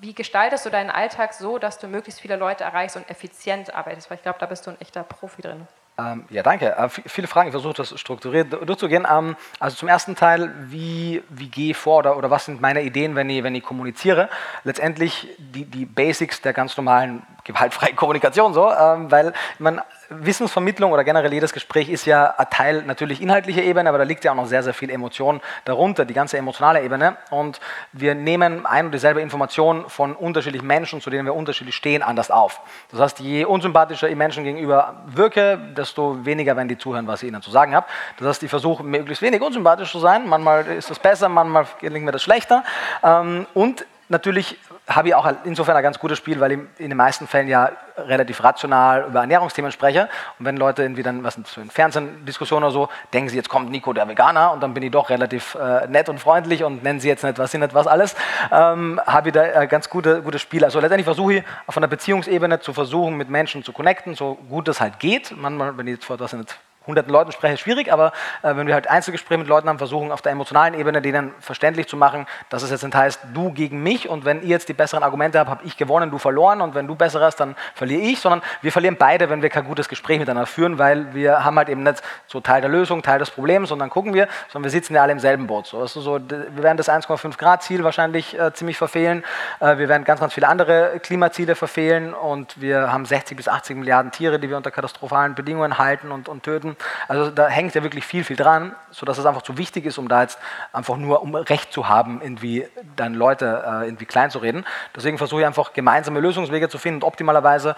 wie 0.00 0.14
gestaltest 0.14 0.66
du 0.66 0.70
deinen 0.70 0.90
Alltag 0.90 1.34
so, 1.34 1.58
dass 1.58 1.78
du 1.78 1.86
möglichst 1.86 2.20
viele 2.20 2.36
Leute 2.36 2.64
erreichst 2.64 2.96
und 2.96 3.08
effizient 3.10 3.74
arbeitest? 3.74 4.10
Weil 4.10 4.16
ich 4.16 4.22
glaube, 4.22 4.38
da 4.38 4.46
bist 4.46 4.66
du 4.66 4.70
ein 4.70 4.80
echter 4.80 5.02
Profi 5.02 5.42
drin. 5.42 5.66
Ähm, 5.98 6.24
ja, 6.30 6.42
danke. 6.42 6.74
Äh, 6.74 6.88
viele 6.88 7.26
Fragen, 7.26 7.48
ich 7.48 7.52
versuche 7.52 7.74
das 7.74 7.98
strukturiert 8.00 8.52
durchzugehen. 8.52 9.06
Ähm, 9.10 9.36
also 9.60 9.76
zum 9.76 9.88
ersten 9.88 10.16
Teil, 10.16 10.52
wie, 10.70 11.22
wie 11.28 11.48
gehe 11.48 11.72
ich 11.72 11.76
vor 11.76 11.98
oder, 11.98 12.16
oder 12.16 12.30
was 12.30 12.46
sind 12.46 12.60
meine 12.60 12.82
Ideen, 12.82 13.14
wenn 13.14 13.28
ich, 13.28 13.42
wenn 13.42 13.54
ich 13.54 13.62
kommuniziere? 13.62 14.30
Letztendlich 14.64 15.28
die, 15.38 15.66
die 15.66 15.84
Basics 15.84 16.40
der 16.40 16.54
ganz 16.54 16.76
normalen 16.76 17.22
gewaltfreien 17.44 17.96
Kommunikation 17.96 18.54
so, 18.54 18.70
ähm, 18.70 19.10
weil 19.10 19.32
man 19.58 19.80
Wissensvermittlung 20.20 20.92
oder 20.92 21.04
generell 21.04 21.32
jedes 21.32 21.52
Gespräch 21.52 21.88
ist 21.88 22.04
ja 22.04 22.34
ein 22.36 22.50
Teil 22.50 22.82
natürlich 22.82 23.20
inhaltlicher 23.20 23.62
Ebene, 23.62 23.88
aber 23.88 23.98
da 23.98 24.04
liegt 24.04 24.24
ja 24.24 24.32
auch 24.32 24.36
noch 24.36 24.46
sehr, 24.46 24.62
sehr 24.62 24.74
viel 24.74 24.90
Emotion 24.90 25.40
darunter, 25.64 26.04
die 26.04 26.14
ganze 26.14 26.36
emotionale 26.36 26.82
Ebene. 26.82 27.16
Und 27.30 27.60
wir 27.92 28.14
nehmen 28.14 28.66
ein 28.66 28.86
und 28.86 28.92
dieselbe 28.92 29.20
Information 29.20 29.88
von 29.88 30.14
unterschiedlichen 30.14 30.66
Menschen, 30.66 31.00
zu 31.00 31.10
denen 31.10 31.24
wir 31.24 31.34
unterschiedlich 31.34 31.74
stehen, 31.74 32.02
anders 32.02 32.30
auf. 32.30 32.60
Das 32.90 33.00
heißt, 33.00 33.20
je 33.20 33.44
unsympathischer 33.44 34.08
ich 34.08 34.16
Menschen 34.16 34.44
gegenüber 34.44 35.02
wirke, 35.06 35.58
desto 35.76 36.24
weniger 36.24 36.56
werden 36.56 36.68
die 36.68 36.78
zuhören, 36.78 37.06
was 37.06 37.22
ich 37.22 37.28
ihnen 37.28 37.42
zu 37.42 37.50
sagen 37.50 37.74
habe. 37.74 37.86
Das 38.18 38.28
heißt, 38.28 38.42
ich 38.42 38.50
versuche 38.50 38.82
möglichst 38.82 39.22
wenig 39.22 39.40
unsympathisch 39.40 39.90
zu 39.90 39.98
sein. 39.98 40.28
Manchmal 40.28 40.66
ist 40.66 40.90
das 40.90 40.98
besser, 40.98 41.28
manchmal 41.28 41.66
gelingt 41.80 42.04
mir 42.04 42.12
das 42.12 42.22
schlechter. 42.22 42.64
Ähm, 43.02 43.46
und 43.54 43.86
natürlich 44.08 44.58
habe 44.96 45.08
ich 45.08 45.14
auch 45.14 45.30
insofern 45.44 45.76
ein 45.76 45.82
ganz 45.82 45.98
gutes 45.98 46.18
Spiel, 46.18 46.40
weil 46.40 46.52
ich 46.52 46.58
in 46.78 46.90
den 46.90 46.96
meisten 46.96 47.26
Fällen 47.26 47.48
ja 47.48 47.70
relativ 47.96 48.42
rational 48.42 49.06
über 49.08 49.20
Ernährungsthemen 49.20 49.72
spreche. 49.72 50.08
Und 50.38 50.46
wenn 50.46 50.56
Leute 50.56 50.82
irgendwie 50.82 51.02
dann, 51.02 51.22
was 51.24 51.36
in 51.36 51.70
Fernsehdiskussionen 51.70 52.64
oder 52.64 52.72
so, 52.72 52.88
denken 53.12 53.28
sie, 53.28 53.36
jetzt 53.36 53.48
kommt 53.48 53.70
Nico 53.70 53.92
der 53.92 54.08
Veganer 54.08 54.52
und 54.52 54.62
dann 54.62 54.74
bin 54.74 54.82
ich 54.82 54.90
doch 54.90 55.10
relativ 55.10 55.54
äh, 55.54 55.86
nett 55.88 56.08
und 56.08 56.18
freundlich 56.18 56.64
und 56.64 56.82
nennen 56.82 57.00
sie 57.00 57.08
jetzt 57.08 57.24
nicht, 57.24 57.38
was 57.38 57.50
sie 57.50 57.58
nicht 57.58 57.74
was 57.74 57.86
alles, 57.86 58.14
ähm, 58.50 59.00
habe 59.06 59.28
ich 59.28 59.34
da 59.34 59.42
ein 59.42 59.68
ganz 59.68 59.88
gute, 59.88 60.22
gutes 60.22 60.40
Spiel. 60.40 60.64
Also 60.64 60.80
letztendlich 60.80 61.04
versuche 61.04 61.34
ich 61.34 61.44
auf 61.66 61.76
einer 61.76 61.88
Beziehungsebene 61.88 62.60
zu 62.60 62.72
versuchen, 62.72 63.16
mit 63.16 63.28
Menschen 63.28 63.62
zu 63.64 63.72
connecten, 63.72 64.14
so 64.14 64.34
gut 64.48 64.68
es 64.68 64.80
halt 64.80 64.98
geht. 64.98 65.34
Manchmal, 65.36 65.76
wenn 65.76 65.86
ich 65.86 65.94
jetzt 65.94 66.04
vor 66.04 66.14
etwas 66.14 66.32
nicht 66.32 66.56
hunderten 66.86 67.12
Leuten 67.12 67.32
spreche, 67.32 67.54
ist 67.54 67.60
schwierig, 67.60 67.92
aber 67.92 68.12
äh, 68.42 68.54
wenn 68.56 68.66
wir 68.66 68.74
halt 68.74 68.88
Einzelgespräche 68.88 69.38
mit 69.38 69.48
Leuten 69.48 69.68
haben, 69.68 69.78
versuchen 69.78 70.12
auf 70.12 70.22
der 70.22 70.32
emotionalen 70.32 70.74
Ebene 70.74 71.02
denen 71.02 71.32
verständlich 71.40 71.88
zu 71.88 71.96
machen, 71.96 72.26
dass 72.50 72.62
es 72.62 72.70
jetzt 72.70 72.82
nicht 72.82 72.94
heißt, 72.94 73.20
du 73.34 73.52
gegen 73.52 73.82
mich 73.82 74.08
und 74.08 74.24
wenn 74.24 74.42
ihr 74.42 74.48
jetzt 74.48 74.68
die 74.68 74.74
besseren 74.74 75.02
Argumente 75.02 75.38
habt, 75.38 75.50
habe 75.50 75.64
ich 75.64 75.76
gewonnen, 75.76 76.10
du 76.10 76.18
verloren 76.18 76.60
und 76.60 76.74
wenn 76.74 76.86
du 76.86 76.94
besser 76.94 77.20
hast, 77.20 77.36
dann 77.36 77.56
verliere 77.74 78.02
ich, 78.02 78.20
sondern 78.20 78.42
wir 78.60 78.72
verlieren 78.72 78.96
beide, 78.98 79.30
wenn 79.30 79.42
wir 79.42 79.50
kein 79.50 79.64
gutes 79.64 79.88
Gespräch 79.88 80.18
miteinander 80.18 80.46
führen, 80.46 80.78
weil 80.78 81.14
wir 81.14 81.44
haben 81.44 81.56
halt 81.56 81.68
eben 81.68 81.82
nicht 81.82 82.02
so 82.26 82.40
Teil 82.40 82.60
der 82.60 82.70
Lösung, 82.70 83.02
Teil 83.02 83.18
des 83.18 83.30
Problems 83.30 83.70
und 83.70 83.78
dann 83.78 83.90
gucken 83.90 84.14
wir, 84.14 84.28
sondern 84.48 84.64
wir 84.64 84.70
sitzen 84.70 84.94
ja 84.94 85.02
alle 85.02 85.12
im 85.12 85.18
selben 85.18 85.46
Boot. 85.46 85.66
So, 85.66 85.80
also 85.80 86.00
so, 86.00 86.20
wir 86.28 86.62
werden 86.62 86.76
das 86.76 86.88
1,5 86.88 87.38
Grad 87.38 87.62
Ziel 87.62 87.84
wahrscheinlich 87.84 88.38
äh, 88.38 88.52
ziemlich 88.52 88.76
verfehlen, 88.76 89.24
äh, 89.60 89.78
wir 89.78 89.88
werden 89.88 90.04
ganz, 90.04 90.20
ganz 90.20 90.34
viele 90.34 90.48
andere 90.48 91.00
Klimaziele 91.00 91.54
verfehlen 91.54 92.14
und 92.14 92.60
wir 92.60 92.92
haben 92.92 93.04
60 93.04 93.36
bis 93.36 93.48
80 93.48 93.76
Milliarden 93.76 94.10
Tiere, 94.12 94.38
die 94.38 94.48
wir 94.48 94.56
unter 94.56 94.70
katastrophalen 94.70 95.34
Bedingungen 95.34 95.78
halten 95.78 96.10
und, 96.10 96.28
und 96.28 96.42
töten. 96.42 96.71
Also 97.08 97.30
da 97.30 97.48
hängt 97.48 97.74
ja 97.74 97.82
wirklich 97.82 98.04
viel, 98.04 98.24
viel 98.24 98.36
dran, 98.36 98.74
sodass 98.90 99.18
es 99.18 99.26
einfach 99.26 99.42
zu 99.42 99.58
wichtig 99.58 99.86
ist, 99.86 99.98
um 99.98 100.08
da 100.08 100.22
jetzt 100.22 100.38
einfach 100.72 100.96
nur, 100.96 101.22
um 101.22 101.34
Recht 101.34 101.72
zu 101.72 101.88
haben, 101.88 102.20
irgendwie 102.22 102.66
dann 102.96 103.14
Leute 103.14 103.64
äh, 103.66 103.86
irgendwie 103.86 104.06
klein 104.06 104.30
zu 104.30 104.38
reden. 104.38 104.64
Deswegen 104.94 105.18
versuche 105.18 105.40
ich 105.40 105.46
einfach 105.46 105.72
gemeinsame 105.72 106.20
Lösungswege 106.20 106.68
zu 106.68 106.78
finden 106.78 107.02
und 107.02 107.04
optimalerweise 107.04 107.76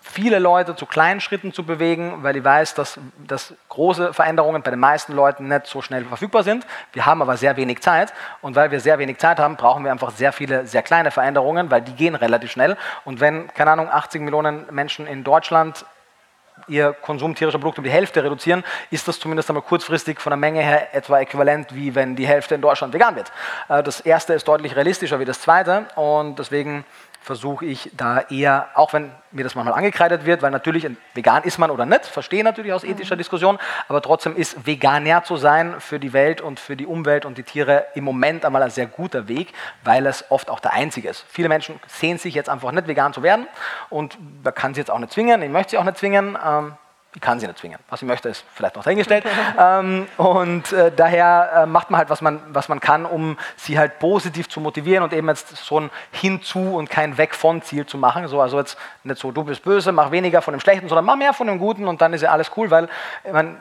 viele 0.00 0.38
Leute 0.38 0.76
zu 0.76 0.86
kleinen 0.86 1.20
Schritten 1.20 1.52
zu 1.52 1.64
bewegen, 1.64 2.22
weil 2.22 2.36
ich 2.36 2.44
weiß, 2.44 2.74
dass, 2.74 2.98
dass 3.26 3.54
große 3.68 4.12
Veränderungen 4.12 4.62
bei 4.62 4.70
den 4.70 4.80
meisten 4.80 5.12
Leuten 5.12 5.48
nicht 5.48 5.66
so 5.66 5.82
schnell 5.82 6.04
verfügbar 6.04 6.42
sind. 6.42 6.66
Wir 6.92 7.06
haben 7.06 7.22
aber 7.22 7.36
sehr 7.36 7.56
wenig 7.56 7.80
Zeit 7.80 8.12
und 8.40 8.56
weil 8.56 8.70
wir 8.70 8.80
sehr 8.80 8.98
wenig 8.98 9.18
Zeit 9.18 9.38
haben, 9.38 9.56
brauchen 9.56 9.84
wir 9.84 9.92
einfach 9.92 10.10
sehr 10.10 10.32
viele, 10.32 10.66
sehr 10.66 10.82
kleine 10.82 11.10
Veränderungen, 11.10 11.70
weil 11.70 11.82
die 11.82 11.92
gehen 11.92 12.14
relativ 12.14 12.50
schnell. 12.50 12.76
Und 13.04 13.20
wenn, 13.20 13.48
keine 13.54 13.72
Ahnung, 13.72 13.88
80 13.90 14.22
Millionen 14.22 14.66
Menschen 14.70 15.06
in 15.06 15.24
Deutschland 15.24 15.84
ihr 16.70 16.92
Konsum 16.92 17.34
tierischer 17.34 17.58
Produkte 17.58 17.80
um 17.80 17.84
die 17.84 17.90
Hälfte 17.90 18.22
reduzieren, 18.22 18.64
ist 18.90 19.06
das 19.06 19.18
zumindest 19.18 19.50
einmal 19.50 19.62
kurzfristig 19.62 20.20
von 20.20 20.30
der 20.30 20.38
Menge 20.38 20.62
her 20.62 20.94
etwa 20.94 21.20
äquivalent, 21.20 21.74
wie 21.74 21.94
wenn 21.94 22.16
die 22.16 22.26
Hälfte 22.26 22.54
in 22.54 22.62
Deutschland 22.62 22.94
vegan 22.94 23.16
wird. 23.16 23.30
Äh, 23.68 23.82
das 23.82 24.00
erste 24.00 24.32
ist 24.32 24.48
deutlich 24.48 24.76
realistischer 24.76 25.20
wie 25.20 25.24
das 25.24 25.40
zweite 25.40 25.86
und 25.96 26.38
deswegen 26.38 26.84
versuche 27.20 27.66
ich 27.66 27.90
da 27.96 28.20
eher, 28.20 28.68
auch 28.74 28.92
wenn 28.92 29.10
mir 29.30 29.44
das 29.44 29.54
manchmal 29.54 29.74
angekreidet 29.74 30.24
wird, 30.24 30.42
weil 30.42 30.50
natürlich 30.50 30.88
vegan 31.14 31.42
ist 31.44 31.58
man 31.58 31.70
oder 31.70 31.84
nicht, 31.84 32.06
verstehe 32.06 32.42
natürlich 32.42 32.72
aus 32.72 32.82
ethischer 32.82 33.14
mhm. 33.14 33.18
Diskussion, 33.18 33.58
aber 33.88 34.00
trotzdem 34.00 34.36
ist 34.36 34.66
veganer 34.66 35.22
zu 35.22 35.36
sein 35.36 35.80
für 35.80 36.00
die 36.00 36.12
Welt 36.12 36.40
und 36.40 36.58
für 36.58 36.76
die 36.76 36.86
Umwelt 36.86 37.26
und 37.26 37.36
die 37.36 37.42
Tiere 37.42 37.86
im 37.94 38.04
Moment 38.04 38.44
einmal 38.44 38.62
ein 38.62 38.70
sehr 38.70 38.86
guter 38.86 39.28
Weg, 39.28 39.52
weil 39.84 40.06
es 40.06 40.30
oft 40.30 40.50
auch 40.50 40.60
der 40.60 40.72
einzige 40.72 41.08
ist. 41.08 41.24
Viele 41.28 41.48
Menschen 41.48 41.78
sehen 41.86 42.18
sich 42.18 42.34
jetzt 42.34 42.48
einfach 42.48 42.72
nicht 42.72 42.88
vegan 42.88 43.12
zu 43.12 43.22
werden 43.22 43.46
und 43.90 44.18
man 44.42 44.54
kann 44.54 44.74
sie 44.74 44.80
jetzt 44.80 44.90
auch 44.90 44.98
nicht 44.98 45.12
zwingen, 45.12 45.42
ich 45.42 45.50
möchte 45.50 45.72
sie 45.72 45.78
auch 45.78 45.84
nicht 45.84 45.98
zwingen. 45.98 46.38
Ähm, 46.44 46.74
ich 47.14 47.20
kann 47.20 47.40
sie 47.40 47.46
nicht 47.46 47.58
zwingen. 47.58 47.78
Was 47.88 48.02
ich 48.02 48.08
möchte, 48.08 48.28
ist 48.28 48.44
vielleicht 48.54 48.76
noch 48.76 48.84
dahingestellt. 48.84 49.24
ähm, 49.58 50.06
und 50.16 50.72
äh, 50.72 50.92
daher 50.94 51.62
äh, 51.62 51.66
macht 51.66 51.90
man 51.90 51.98
halt, 51.98 52.10
was 52.10 52.20
man, 52.20 52.40
was 52.52 52.68
man 52.68 52.78
kann, 52.78 53.04
um 53.04 53.36
sie 53.56 53.78
halt 53.78 53.98
positiv 53.98 54.48
zu 54.48 54.60
motivieren 54.60 55.02
und 55.02 55.12
eben 55.12 55.28
jetzt 55.28 55.56
so 55.56 55.80
ein 55.80 55.90
Hinzu 56.12 56.76
und 56.76 56.88
kein 56.88 57.18
Weg 57.18 57.34
von 57.34 57.62
Ziel 57.62 57.84
zu 57.84 57.98
machen. 57.98 58.28
So, 58.28 58.40
also 58.40 58.58
jetzt 58.58 58.78
nicht 59.02 59.20
so, 59.20 59.32
du 59.32 59.42
bist 59.42 59.64
böse, 59.64 59.90
mach 59.90 60.12
weniger 60.12 60.40
von 60.40 60.54
dem 60.54 60.60
Schlechten, 60.60 60.88
sondern 60.88 61.04
mach 61.04 61.16
mehr 61.16 61.32
von 61.32 61.48
dem 61.48 61.58
Guten 61.58 61.88
und 61.88 62.00
dann 62.00 62.12
ist 62.12 62.22
ja 62.22 62.30
alles 62.30 62.52
cool, 62.56 62.70
weil 62.70 62.88
ich 63.24 63.32
mein, 63.32 63.56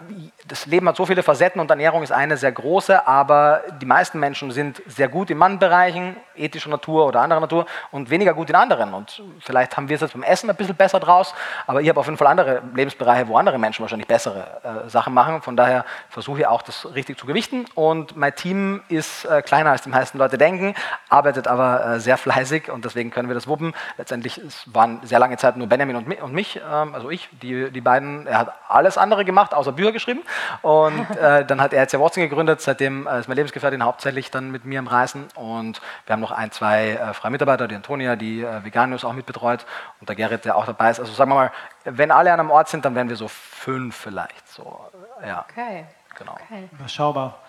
das 0.49 0.65
Leben 0.65 0.87
hat 0.89 0.95
so 0.95 1.05
viele 1.05 1.23
Facetten 1.23 1.61
und 1.61 1.69
Ernährung 1.69 2.01
ist 2.03 2.11
eine 2.11 2.35
sehr 2.35 2.51
große, 2.51 3.07
aber 3.07 3.61
die 3.81 3.85
meisten 3.85 4.19
Menschen 4.19 4.51
sind 4.51 4.81
sehr 4.87 5.07
gut 5.07 5.29
in 5.29 5.37
Mannbereichen, 5.37 6.17
ethischer 6.35 6.69
Natur 6.69 7.05
oder 7.05 7.21
anderer 7.21 7.39
Natur 7.39 7.65
und 7.91 8.09
weniger 8.09 8.33
gut 8.33 8.49
in 8.49 8.55
anderen. 8.55 8.93
Und 8.93 9.21
vielleicht 9.39 9.77
haben 9.77 9.89
wir 9.89 9.95
es 9.95 10.01
jetzt 10.01 10.13
beim 10.13 10.23
Essen 10.23 10.49
ein 10.49 10.55
bisschen 10.55 10.75
besser 10.75 10.99
draus, 10.99 11.35
aber 11.67 11.81
ich 11.81 11.89
habe 11.89 11.99
auf 11.99 12.07
jeden 12.07 12.17
Fall 12.17 12.27
andere 12.27 12.61
Lebensbereiche, 12.73 13.27
wo 13.27 13.37
andere 13.37 13.59
Menschen 13.59 13.83
wahrscheinlich 13.83 14.07
bessere 14.07 14.85
äh, 14.85 14.89
Sachen 14.89 15.13
machen. 15.13 15.41
Von 15.41 15.55
daher 15.55 15.85
versuche 16.09 16.39
ich 16.39 16.47
auch, 16.47 16.63
das 16.63 16.93
richtig 16.95 17.19
zu 17.19 17.27
gewichten. 17.27 17.65
Und 17.75 18.17
mein 18.17 18.33
Team 18.35 18.81
ist 18.89 19.25
äh, 19.25 19.41
kleiner, 19.43 19.71
als 19.71 19.83
die 19.83 19.89
meisten 19.89 20.17
Leute 20.17 20.37
denken, 20.37 20.73
arbeitet 21.09 21.47
aber 21.47 21.85
äh, 21.85 21.99
sehr 21.99 22.17
fleißig 22.17 22.71
und 22.71 22.85
deswegen 22.85 23.11
können 23.11 23.29
wir 23.29 23.35
das 23.35 23.47
wuppen. 23.47 23.73
Letztendlich 23.97 24.41
waren 24.65 24.99
sehr 25.03 25.19
lange 25.19 25.37
Zeit 25.37 25.57
nur 25.57 25.67
Benjamin 25.67 25.95
und, 25.95 26.21
und 26.21 26.33
mich, 26.33 26.59
ähm, 26.69 26.95
also 26.95 27.11
ich, 27.11 27.29
die, 27.41 27.69
die 27.71 27.81
beiden. 27.81 28.25
Er 28.25 28.39
hat 28.39 28.53
alles 28.67 28.97
andere 28.97 29.25
gemacht, 29.25 29.53
außer 29.53 29.71
Bücher 29.71 29.91
geschrieben. 29.91 30.21
Und 30.61 31.09
äh, 31.17 31.45
dann 31.45 31.61
hat 31.61 31.73
er 31.73 31.81
jetzt 31.81 31.93
ja 31.93 31.99
Watson 31.99 32.23
gegründet. 32.23 32.61
Seitdem 32.61 33.07
äh, 33.07 33.19
ist 33.19 33.27
mein 33.27 33.37
Lebensgefährtin 33.37 33.83
hauptsächlich 33.83 34.31
dann 34.31 34.51
mit 34.51 34.65
mir 34.65 34.79
im 34.79 34.87
Reisen. 34.87 35.27
Und 35.35 35.81
wir 36.05 36.13
haben 36.13 36.21
noch 36.21 36.31
ein, 36.31 36.51
zwei 36.51 36.91
äh, 36.91 37.13
freie 37.13 37.31
Mitarbeiter, 37.31 37.67
die 37.67 37.75
Antonia, 37.75 38.15
die 38.15 38.41
äh, 38.41 38.63
Veganius 38.63 39.03
auch 39.05 39.13
mitbetreut 39.13 39.65
und 39.99 40.09
der 40.09 40.15
Gerrit, 40.15 40.45
der 40.45 40.55
auch 40.55 40.65
dabei 40.65 40.91
ist. 40.91 40.99
Also 40.99 41.13
sagen 41.13 41.31
wir 41.31 41.35
mal, 41.35 41.51
wenn 41.85 42.11
alle 42.11 42.31
an 42.31 42.39
einem 42.39 42.51
Ort 42.51 42.69
sind, 42.69 42.85
dann 42.85 42.95
wären 42.95 43.09
wir 43.09 43.15
so 43.15 43.27
fünf 43.27 43.95
vielleicht. 43.95 44.47
So, 44.47 44.79
ja. 45.25 45.45
Okay. 45.49 45.85
Genau. 46.17 46.33
Okay. 46.33 46.69
Überschaubar. 46.71 47.39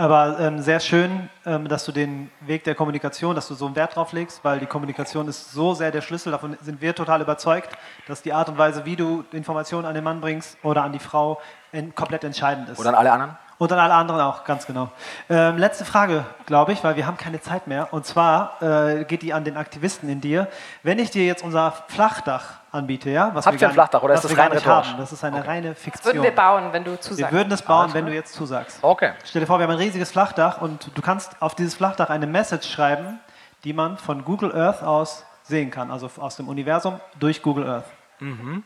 Aber 0.00 0.40
ähm, 0.40 0.62
sehr 0.62 0.80
schön, 0.80 1.28
ähm, 1.44 1.68
dass 1.68 1.84
du 1.84 1.92
den 1.92 2.30
Weg 2.40 2.64
der 2.64 2.74
Kommunikation, 2.74 3.34
dass 3.34 3.48
du 3.48 3.54
so 3.54 3.66
einen 3.66 3.76
Wert 3.76 3.96
drauf 3.96 4.14
legst, 4.14 4.42
weil 4.42 4.58
die 4.58 4.64
Kommunikation 4.64 5.28
ist 5.28 5.52
so 5.52 5.74
sehr 5.74 5.90
der 5.90 6.00
Schlüssel. 6.00 6.32
Davon 6.32 6.56
sind 6.62 6.80
wir 6.80 6.94
total 6.94 7.20
überzeugt, 7.20 7.76
dass 8.06 8.22
die 8.22 8.32
Art 8.32 8.48
und 8.48 8.56
Weise, 8.56 8.86
wie 8.86 8.96
du 8.96 9.24
Informationen 9.32 9.84
an 9.84 9.94
den 9.94 10.02
Mann 10.02 10.22
bringst 10.22 10.56
oder 10.62 10.84
an 10.84 10.92
die 10.92 10.98
Frau, 10.98 11.38
in, 11.72 11.94
komplett 11.94 12.24
entscheidend 12.24 12.68
ist. 12.68 12.78
Oder 12.78 12.90
an 12.90 12.94
alle 12.94 13.12
anderen? 13.12 13.36
Und 13.60 13.70
an 13.72 13.78
alle 13.78 13.92
anderen 13.92 14.22
auch, 14.22 14.44
ganz 14.44 14.66
genau. 14.66 14.88
Ähm, 15.28 15.58
letzte 15.58 15.84
Frage, 15.84 16.24
glaube 16.46 16.72
ich, 16.72 16.82
weil 16.82 16.96
wir 16.96 17.06
haben 17.06 17.18
keine 17.18 17.42
Zeit 17.42 17.66
mehr. 17.66 17.92
Und 17.92 18.06
zwar 18.06 18.62
äh, 18.62 19.04
geht 19.04 19.20
die 19.20 19.34
an 19.34 19.44
den 19.44 19.58
Aktivisten 19.58 20.08
in 20.08 20.22
dir. 20.22 20.48
Wenn 20.82 20.98
ich 20.98 21.10
dir 21.10 21.26
jetzt 21.26 21.44
unser 21.44 21.72
Flachdach 21.88 22.60
anbiete, 22.72 23.10
ja? 23.10 23.32
Was 23.34 23.46
Habt 23.46 23.60
ihr 23.60 23.68
ein 23.68 23.74
Flachdach 23.74 24.02
oder 24.02 24.14
ist 24.14 24.24
das 24.24 24.34
rein 24.34 24.64
haben, 24.64 24.96
Das 24.96 25.12
ist 25.12 25.22
eine 25.24 25.40
okay. 25.40 25.46
reine 25.46 25.74
Fiktion. 25.74 25.92
Das 25.92 26.06
würden 26.06 26.22
wir 26.22 26.34
bauen, 26.34 26.72
wenn 26.72 26.84
du 26.84 26.98
zusagst. 26.98 27.18
Wir 27.18 27.38
würden 27.38 27.52
es 27.52 27.60
bauen, 27.60 27.82
also. 27.82 27.94
wenn 27.94 28.06
du 28.06 28.14
jetzt 28.14 28.32
zusagst. 28.32 28.78
Okay. 28.80 29.12
Stell 29.26 29.40
dir 29.40 29.46
vor, 29.46 29.58
wir 29.58 29.64
haben 29.64 29.72
ein 29.72 29.78
riesiges 29.78 30.10
Flachdach 30.10 30.62
und 30.62 30.90
du 30.94 31.02
kannst 31.02 31.36
auf 31.40 31.54
dieses 31.54 31.74
Flachdach 31.74 32.08
eine 32.08 32.26
Message 32.26 32.66
schreiben, 32.66 33.20
die 33.64 33.74
man 33.74 33.98
von 33.98 34.24
Google 34.24 34.56
Earth 34.56 34.82
aus 34.82 35.26
sehen 35.42 35.70
kann, 35.70 35.90
also 35.90 36.10
aus 36.18 36.36
dem 36.36 36.48
Universum 36.48 36.98
durch 37.18 37.42
Google 37.42 37.68
Earth. 37.68 37.84
Mhm. 38.20 38.62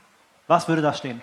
Was 0.46 0.68
würde 0.68 0.82
da 0.82 0.92
stehen? 0.92 1.20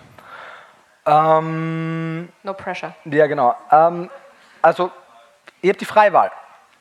Ähm, 1.06 2.28
no 2.42 2.54
pressure. 2.54 2.94
Ja, 3.04 3.26
genau. 3.26 3.56
Ähm, 3.70 4.10
also, 4.60 4.90
ihr 5.60 5.70
habt 5.70 5.80
die 5.80 5.86
Freiwahl. 5.86 6.30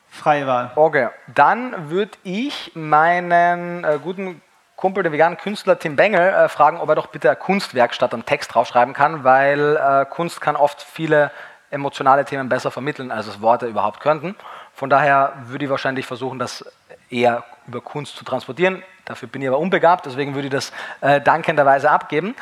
Freie 0.09 0.45
Wahl. 0.45 0.71
Okay, 0.75 1.09
dann 1.33 1.89
würde 1.89 2.11
ich 2.23 2.71
meinen 2.75 3.83
äh, 3.83 3.97
guten 4.03 4.41
Kumpel, 4.75 5.03
den 5.03 5.13
veganen 5.13 5.37
Künstler 5.37 5.79
Tim 5.79 5.95
Bengel, 5.95 6.19
äh, 6.19 6.49
fragen, 6.49 6.77
ob 6.79 6.89
er 6.89 6.95
doch 6.95 7.07
bitte 7.07 7.29
eine 7.29 7.37
Kunstwerkstatt 7.37 8.13
einen 8.13 8.25
Text 8.25 8.53
draufschreiben 8.53 8.93
kann, 8.93 9.23
weil 9.23 9.77
äh, 9.77 10.05
Kunst 10.05 10.41
kann 10.41 10.55
oft 10.55 10.81
viele 10.81 11.31
emotionale 11.69 12.25
Themen 12.25 12.49
besser 12.49 12.71
vermitteln, 12.71 13.11
als 13.11 13.27
es 13.27 13.41
Worte 13.41 13.67
überhaupt 13.67 14.01
könnten. 14.01 14.35
Von 14.73 14.89
daher 14.89 15.33
würde 15.45 15.65
ich 15.65 15.71
wahrscheinlich 15.71 16.05
versuchen, 16.05 16.39
das 16.39 16.65
eher 17.09 17.43
über 17.67 17.79
Kunst 17.79 18.15
zu 18.17 18.25
transportieren. 18.25 18.83
Dafür 19.05 19.29
bin 19.29 19.41
ich 19.41 19.47
aber 19.47 19.59
unbegabt, 19.59 20.05
deswegen 20.05 20.35
würde 20.35 20.47
ich 20.47 20.53
das 20.53 20.73
äh, 21.01 21.21
dankenderweise 21.21 21.89
abgeben, 21.89 22.35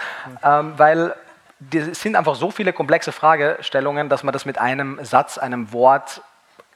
ähm, 0.44 0.74
weil 0.78 1.14
es 1.74 2.02
sind 2.02 2.16
einfach 2.16 2.36
so 2.36 2.52
viele 2.52 2.74
komplexe 2.74 3.12
Fragestellungen, 3.12 4.10
dass 4.10 4.24
man 4.24 4.34
das 4.34 4.46
mit 4.46 4.58
einem 4.58 5.04
Satz, 5.04 5.38
einem 5.38 5.72
Wort 5.74 6.22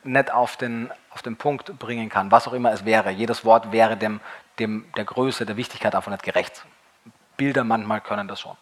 nicht 0.03 0.33
auf 0.33 0.57
den, 0.57 0.91
auf 1.11 1.21
den 1.21 1.37
Punkt 1.37 1.79
bringen 1.79 2.09
kann, 2.09 2.31
was 2.31 2.47
auch 2.47 2.53
immer 2.53 2.71
es 2.73 2.83
wäre. 2.85 3.09
Jedes 3.09 3.45
Wort 3.45 3.71
wäre 3.71 3.95
dem, 3.95 4.19
dem, 4.59 4.85
der 4.97 5.05
Größe, 5.05 5.45
der 5.45 5.55
Wichtigkeit 5.55 5.93
davon 5.93 6.11
nicht 6.11 6.23
gerecht. 6.23 6.65
Bilder 7.37 7.63
manchmal 7.63 8.01
können 8.01 8.27
das 8.27 8.41
schon. 8.41 8.57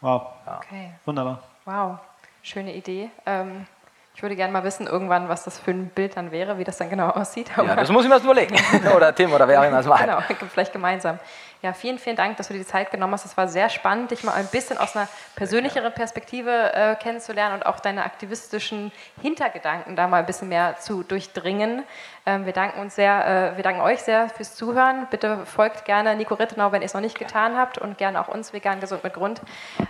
Wow. 0.00 0.22
Ja. 0.46 0.56
Okay. 0.58 0.94
Wunderbar. 1.04 1.42
Wow, 1.66 1.98
schöne 2.42 2.74
Idee. 2.74 3.10
Ähm, 3.26 3.66
ich 4.14 4.22
würde 4.22 4.36
gerne 4.36 4.52
mal 4.52 4.64
wissen, 4.64 4.86
irgendwann, 4.86 5.28
was 5.28 5.44
das 5.44 5.58
für 5.58 5.70
ein 5.70 5.88
Bild 5.88 6.16
dann 6.16 6.30
wäre, 6.32 6.58
wie 6.58 6.64
das 6.64 6.78
dann 6.78 6.90
genau 6.90 7.08
aussieht. 7.10 7.50
ja, 7.56 7.76
das 7.76 7.90
muss 7.90 8.04
ich 8.04 8.08
mir 8.08 8.14
erst 8.14 8.24
überlegen. 8.24 8.56
oder 8.96 9.14
Tim 9.14 9.32
oder 9.32 9.46
wer 9.46 9.60
auch 9.60 9.64
immer 9.64 9.78
es 9.78 9.86
macht. 9.86 10.04
Genau, 10.04 10.20
vielleicht 10.52 10.72
gemeinsam. 10.72 11.18
Ja, 11.62 11.74
vielen, 11.74 11.98
vielen 11.98 12.16
Dank, 12.16 12.38
dass 12.38 12.48
du 12.48 12.54
dir 12.54 12.60
die 12.60 12.66
Zeit 12.66 12.90
genommen 12.90 13.12
hast. 13.12 13.26
Es 13.26 13.36
war 13.36 13.46
sehr 13.46 13.68
spannend, 13.68 14.12
dich 14.12 14.24
mal 14.24 14.32
ein 14.32 14.46
bisschen 14.46 14.78
aus 14.78 14.96
einer 14.96 15.06
persönlicheren 15.36 15.92
Perspektive 15.92 16.72
äh, 16.72 16.94
kennenzulernen 16.94 17.56
und 17.56 17.66
auch 17.66 17.80
deine 17.80 18.02
aktivistischen 18.02 18.90
Hintergedanken 19.20 19.94
da 19.94 20.08
mal 20.08 20.20
ein 20.20 20.26
bisschen 20.26 20.48
mehr 20.48 20.78
zu 20.78 21.02
durchdringen. 21.02 21.82
Ähm, 22.24 22.46
wir 22.46 22.54
danken 22.54 22.80
uns 22.80 22.94
sehr, 22.94 23.52
äh, 23.52 23.56
wir 23.58 23.62
danken 23.62 23.82
euch 23.82 24.00
sehr 24.00 24.30
fürs 24.30 24.54
Zuhören. 24.54 25.06
Bitte 25.10 25.44
folgt 25.44 25.84
gerne 25.84 26.16
Nico 26.16 26.34
Rittenau, 26.34 26.72
wenn 26.72 26.80
ihr 26.80 26.86
es 26.86 26.94
noch 26.94 27.00
nicht 27.02 27.18
getan 27.18 27.58
habt 27.58 27.76
und 27.76 27.98
gerne 27.98 28.20
auch 28.20 28.28
uns 28.28 28.54
vegan 28.54 28.80
gesund 28.80 29.04
mit 29.04 29.12
Grund. 29.12 29.42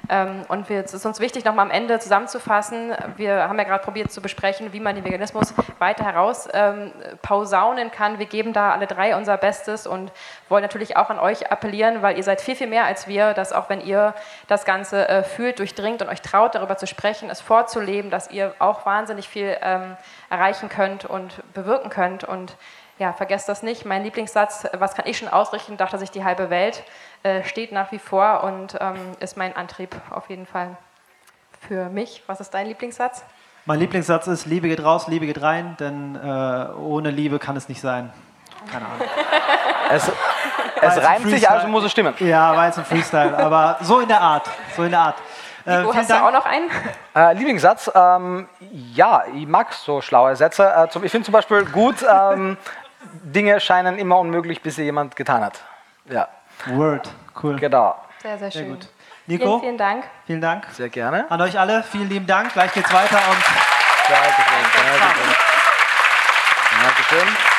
Ähm, 0.08 0.42
und 0.48 0.68
wir, 0.68 0.84
es 0.84 0.92
ist 0.92 1.06
uns 1.06 1.20
wichtig, 1.20 1.44
nochmal 1.44 1.66
am 1.66 1.70
Ende 1.70 2.00
zusammenzufassen. 2.00 2.92
Wir 3.16 3.48
haben 3.48 3.58
ja 3.58 3.64
gerade 3.64 3.84
probiert 3.84 4.10
zu 4.10 4.20
besprechen, 4.20 4.72
wie 4.72 4.80
man 4.80 4.96
den 4.96 5.04
Veganismus 5.04 5.54
weiter 5.78 6.04
heraus 6.04 6.48
ähm, 6.52 6.92
posaunen 7.22 7.92
kann. 7.92 8.18
Wir 8.18 8.26
geben 8.26 8.52
da 8.52 8.72
alle 8.72 8.88
drei 8.88 9.16
unser 9.16 9.36
Bestes 9.36 9.86
und 9.86 10.10
wollen 10.48 10.62
natürlich 10.62 10.96
auch 10.96 11.10
an 11.10 11.20
euch 11.20 11.50
appellieren, 11.60 12.00
weil 12.00 12.16
ihr 12.16 12.22
seid 12.22 12.40
viel, 12.40 12.56
viel 12.56 12.66
mehr 12.66 12.86
als 12.86 13.06
wir, 13.06 13.34
dass 13.34 13.52
auch 13.52 13.68
wenn 13.68 13.82
ihr 13.82 14.14
das 14.48 14.64
Ganze 14.64 15.06
äh, 15.08 15.22
fühlt, 15.22 15.58
durchdringt 15.58 16.00
und 16.00 16.08
euch 16.08 16.22
traut, 16.22 16.54
darüber 16.54 16.78
zu 16.78 16.86
sprechen, 16.86 17.28
es 17.28 17.40
vorzuleben, 17.40 18.10
dass 18.10 18.30
ihr 18.30 18.54
auch 18.58 18.86
wahnsinnig 18.86 19.28
viel 19.28 19.56
ähm, 19.60 19.96
erreichen 20.30 20.70
könnt 20.70 21.04
und 21.04 21.42
bewirken 21.52 21.90
könnt. 21.90 22.24
Und 22.24 22.56
ja, 22.98 23.12
vergesst 23.12 23.48
das 23.48 23.62
nicht. 23.62 23.84
Mein 23.84 24.02
Lieblingssatz, 24.02 24.66
was 24.72 24.94
kann 24.94 25.06
ich 25.06 25.18
schon 25.18 25.28
ausrichten, 25.28 25.76
dachte 25.76 25.98
sich 25.98 26.10
die 26.10 26.24
halbe 26.24 26.48
Welt, 26.48 26.82
äh, 27.22 27.44
steht 27.44 27.72
nach 27.72 27.92
wie 27.92 27.98
vor 27.98 28.42
und 28.44 28.76
ähm, 28.80 28.96
ist 29.20 29.36
mein 29.36 29.54
Antrieb 29.54 29.94
auf 30.10 30.30
jeden 30.30 30.46
Fall 30.46 30.76
für 31.68 31.90
mich. 31.90 32.22
Was 32.26 32.40
ist 32.40 32.54
dein 32.54 32.66
Lieblingssatz? 32.66 33.24
Mein 33.66 33.78
Lieblingssatz 33.78 34.26
ist, 34.26 34.46
Liebe 34.46 34.68
geht 34.68 34.82
raus, 34.82 35.06
Liebe 35.08 35.26
geht 35.26 35.42
rein, 35.42 35.76
denn 35.78 36.16
äh, 36.16 36.72
ohne 36.78 37.10
Liebe 37.10 37.38
kann 37.38 37.56
es 37.56 37.68
nicht 37.68 37.82
sein. 37.82 38.10
Keine 38.70 38.86
Ahnung. 38.86 39.06
es, 39.90 40.10
es 40.82 41.02
reimt 41.02 41.28
sich, 41.28 41.48
also 41.48 41.68
muss 41.68 41.84
es 41.84 41.92
stimmen. 41.92 42.14
Ja, 42.18 42.56
war 42.56 42.66
jetzt 42.66 42.78
ein 42.78 42.84
Freestyle, 42.84 43.36
aber 43.36 43.78
so 43.80 44.00
in 44.00 44.08
der 44.08 44.20
Art. 44.20 44.48
So 44.76 44.84
in 44.84 44.90
der 44.90 45.00
Art. 45.00 45.16
Äh, 45.66 45.78
Nico, 45.78 45.94
hast 45.94 46.10
Dank. 46.10 46.22
du 46.22 46.28
auch 46.28 46.32
noch 46.32 46.46
einen? 46.46 46.70
Äh, 47.14 47.34
Lieblingssatz, 47.34 47.90
ähm, 47.94 48.48
ja, 48.60 49.24
ich 49.34 49.46
mag 49.46 49.72
so 49.72 50.00
schlaue 50.00 50.34
Sätze. 50.36 50.72
Äh, 50.72 50.88
zum, 50.88 51.04
ich 51.04 51.10
finde 51.10 51.26
zum 51.26 51.32
Beispiel 51.32 51.64
gut, 51.66 51.96
ähm, 52.02 52.56
Dinge 53.22 53.60
scheinen 53.60 53.98
immer 53.98 54.18
unmöglich, 54.18 54.62
bis 54.62 54.76
sie 54.76 54.84
jemand 54.84 55.16
getan 55.16 55.44
hat. 55.44 55.60
Ja. 56.06 56.28
Word, 56.66 57.10
cool. 57.42 57.56
Genau. 57.56 57.94
Sehr, 58.22 58.38
sehr 58.38 58.50
schön. 58.50 58.62
Sehr 58.62 58.70
gut. 58.70 58.88
Nico, 59.26 59.44
vielen, 59.44 59.60
vielen 59.60 59.78
Dank. 59.78 60.04
Vielen 60.26 60.40
Dank. 60.40 60.66
Sehr 60.72 60.88
gerne. 60.88 61.30
An 61.30 61.40
euch 61.40 61.58
alle, 61.58 61.82
vielen 61.82 62.08
lieben 62.08 62.26
Dank. 62.26 62.52
Gleich 62.52 62.72
geht's 62.72 62.92
weiter 62.92 63.18
und. 63.30 63.44
Dankeschön. 64.08 64.44
Dankeschön. 64.74 65.34
Dankeschön. 66.82 67.49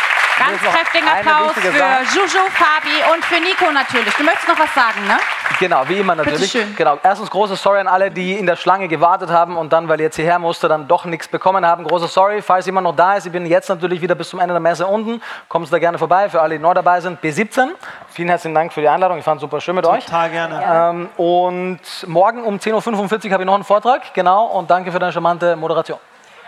Ganz 0.42 0.60
kräftigen 0.62 1.08
Applaus 1.08 1.54
für 1.54 1.70
Juju, 1.70 2.44
Fabi 2.50 3.14
und 3.14 3.24
für 3.24 3.40
Nico 3.40 3.72
natürlich. 3.72 4.14
Du 4.16 4.24
möchtest 4.24 4.48
noch 4.48 4.58
was 4.58 4.74
sagen, 4.74 5.06
ne? 5.08 5.18
Genau, 5.60 5.88
wie 5.88 6.00
immer 6.00 6.16
natürlich. 6.16 6.58
Genau. 6.76 6.98
Erstens 7.04 7.30
große 7.30 7.56
Sorry 7.56 7.80
an 7.80 7.88
alle, 7.88 8.10
die 8.10 8.34
in 8.34 8.48
der 8.48 8.56
Schlange 8.56 8.88
gewartet 8.88 9.30
haben 9.30 9.56
und 9.58 9.72
dann, 9.72 9.88
weil 9.88 10.00
ihr 10.00 10.06
jetzt 10.06 10.16
hierher 10.16 10.40
musste, 10.40 10.68
dann 10.68 10.88
doch 10.88 11.06
nichts 11.06 11.28
bekommen 11.28 11.66
haben. 11.66 11.84
Große 11.84 12.08
Sorry, 12.08 12.42
falls 12.42 12.66
jemand 12.66 12.86
noch 12.86 12.96
da 12.96 13.18
ist. 13.18 13.28
Ich 13.28 13.32
bin 13.32 13.46
jetzt 13.46 13.70
natürlich 13.70 14.02
wieder 14.02 14.16
bis 14.16 14.30
zum 14.30 14.40
Ende 14.40 14.54
der 14.54 14.60
Messe 14.60 14.88
unten. 14.88 15.22
Kommt 15.48 15.72
da 15.72 15.78
gerne 15.78 16.00
vorbei, 16.00 16.30
für 16.30 16.42
alle, 16.42 16.56
die 16.56 16.62
neu 16.62 16.74
dabei 16.74 17.00
sind. 17.02 17.22
B17. 17.22 17.68
Vielen 18.10 18.30
herzlichen 18.30 18.56
Dank 18.56 18.74
für 18.74 18.82
die 18.82 18.90
Einladung. 18.90 19.20
Ich 19.20 19.24
fand 19.24 19.38
es 19.38 19.42
super 19.42 19.62
schön 19.62 19.76
mit 19.76 19.84
Total 19.84 20.00
euch. 20.00 20.06
Total 20.06 20.30
gerne. 20.32 20.64
Ähm, 20.66 21.10
und 21.18 21.80
morgen 22.08 22.44
um 22.44 22.58
10.45 22.58 23.28
Uhr 23.28 23.32
habe 23.34 23.44
ich 23.44 23.46
noch 23.46 23.54
einen 23.54 23.64
Vortrag. 23.64 24.14
Genau. 24.16 24.46
Und 24.46 24.72
danke 24.72 24.92
für 24.92 25.00
deine 25.00 25.14
charmante 25.14 25.56
Moderation. 25.56 26.00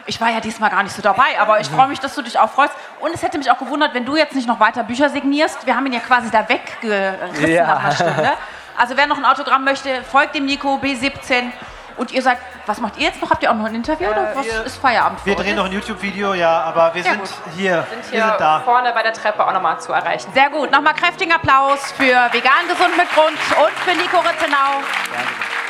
Ich 0.06 0.20
war 0.20 0.30
ja 0.30 0.40
diesmal 0.40 0.70
gar 0.70 0.84
nicht 0.84 0.96
so 0.96 1.02
dabei, 1.02 1.40
aber 1.40 1.60
ich 1.60 1.68
freue 1.68 1.88
mich, 1.88 2.00
dass 2.00 2.14
du 2.16 2.22
dich 2.22 2.38
auch 2.38 2.50
freust. 2.50 2.74
Und 3.00 3.14
es 3.14 3.22
hätte 3.22 3.38
mich 3.38 3.50
auch 3.50 3.58
gewundert, 3.58 3.94
wenn 3.94 4.06
du 4.06 4.16
jetzt 4.16 4.36
nicht 4.36 4.48
noch 4.48 4.60
weiter 4.60 4.84
Bücher 4.84 5.10
signierst. 5.10 5.66
Wir 5.66 5.76
haben 5.76 5.86
ihn 5.86 5.94
ja 5.94 6.00
quasi 6.00 6.30
da 6.30 6.48
weggerissen 6.48 7.48
ja. 7.48 7.68
nach 7.68 7.84
einer 7.84 7.96
Stunde. 7.96 8.34
Also 8.76 8.98
wer 8.98 9.08
noch 9.08 9.18
ein 9.18 9.26
Autogramm 9.26 9.64
möchte, 9.64 10.04
folgt 10.04 10.36
dem 10.36 10.46
Nico 10.46 10.80
B17. 10.82 11.52
Und 11.96 12.12
ihr 12.12 12.24
sagt, 12.24 12.42
was 12.66 12.80
macht 12.80 12.98
ihr 12.98 13.04
jetzt 13.04 13.22
noch? 13.22 13.30
Habt 13.30 13.44
ihr 13.44 13.52
auch 13.52 13.56
noch 13.56 13.66
ein 13.66 13.76
Interview 13.76 14.08
äh, 14.08 14.12
oder 14.12 14.36
was 14.36 14.48
ist 14.48 14.78
Feierabend? 14.78 15.24
Wir 15.26 15.36
drehen 15.36 15.56
noch 15.56 15.66
ein 15.66 15.72
YouTube-video, 15.72 16.34
ja, 16.34 16.62
aber 16.64 16.94
wir 16.96 17.04
sind 17.04 17.20
gut. 17.20 17.30
hier. 17.56 17.86
Sind 17.90 18.06
hier 18.10 18.20
wir 18.20 18.30
sind 18.30 18.42
da. 18.42 18.62
vorne 18.62 18.92
bei 18.94 19.04
der 19.04 19.14
Treppe 19.14 19.46
auch 19.46 19.54
nochmal 19.54 19.80
zu 19.80 19.94
erreichen. 19.94 20.32
Sehr 20.34 20.50
gut. 20.50 20.72
Nochmal 20.72 20.96
kräftigen 20.96 21.34
Applaus 21.34 21.92
für 21.92 22.04
Vegan 22.32 22.68
Gesund 22.68 22.98
mit 22.98 23.10
Grund 23.14 23.38
und 23.64 23.80
für 23.86 23.96
Nico 23.96 24.18
Rittenau. 24.18 24.82
Ja. 25.14 25.63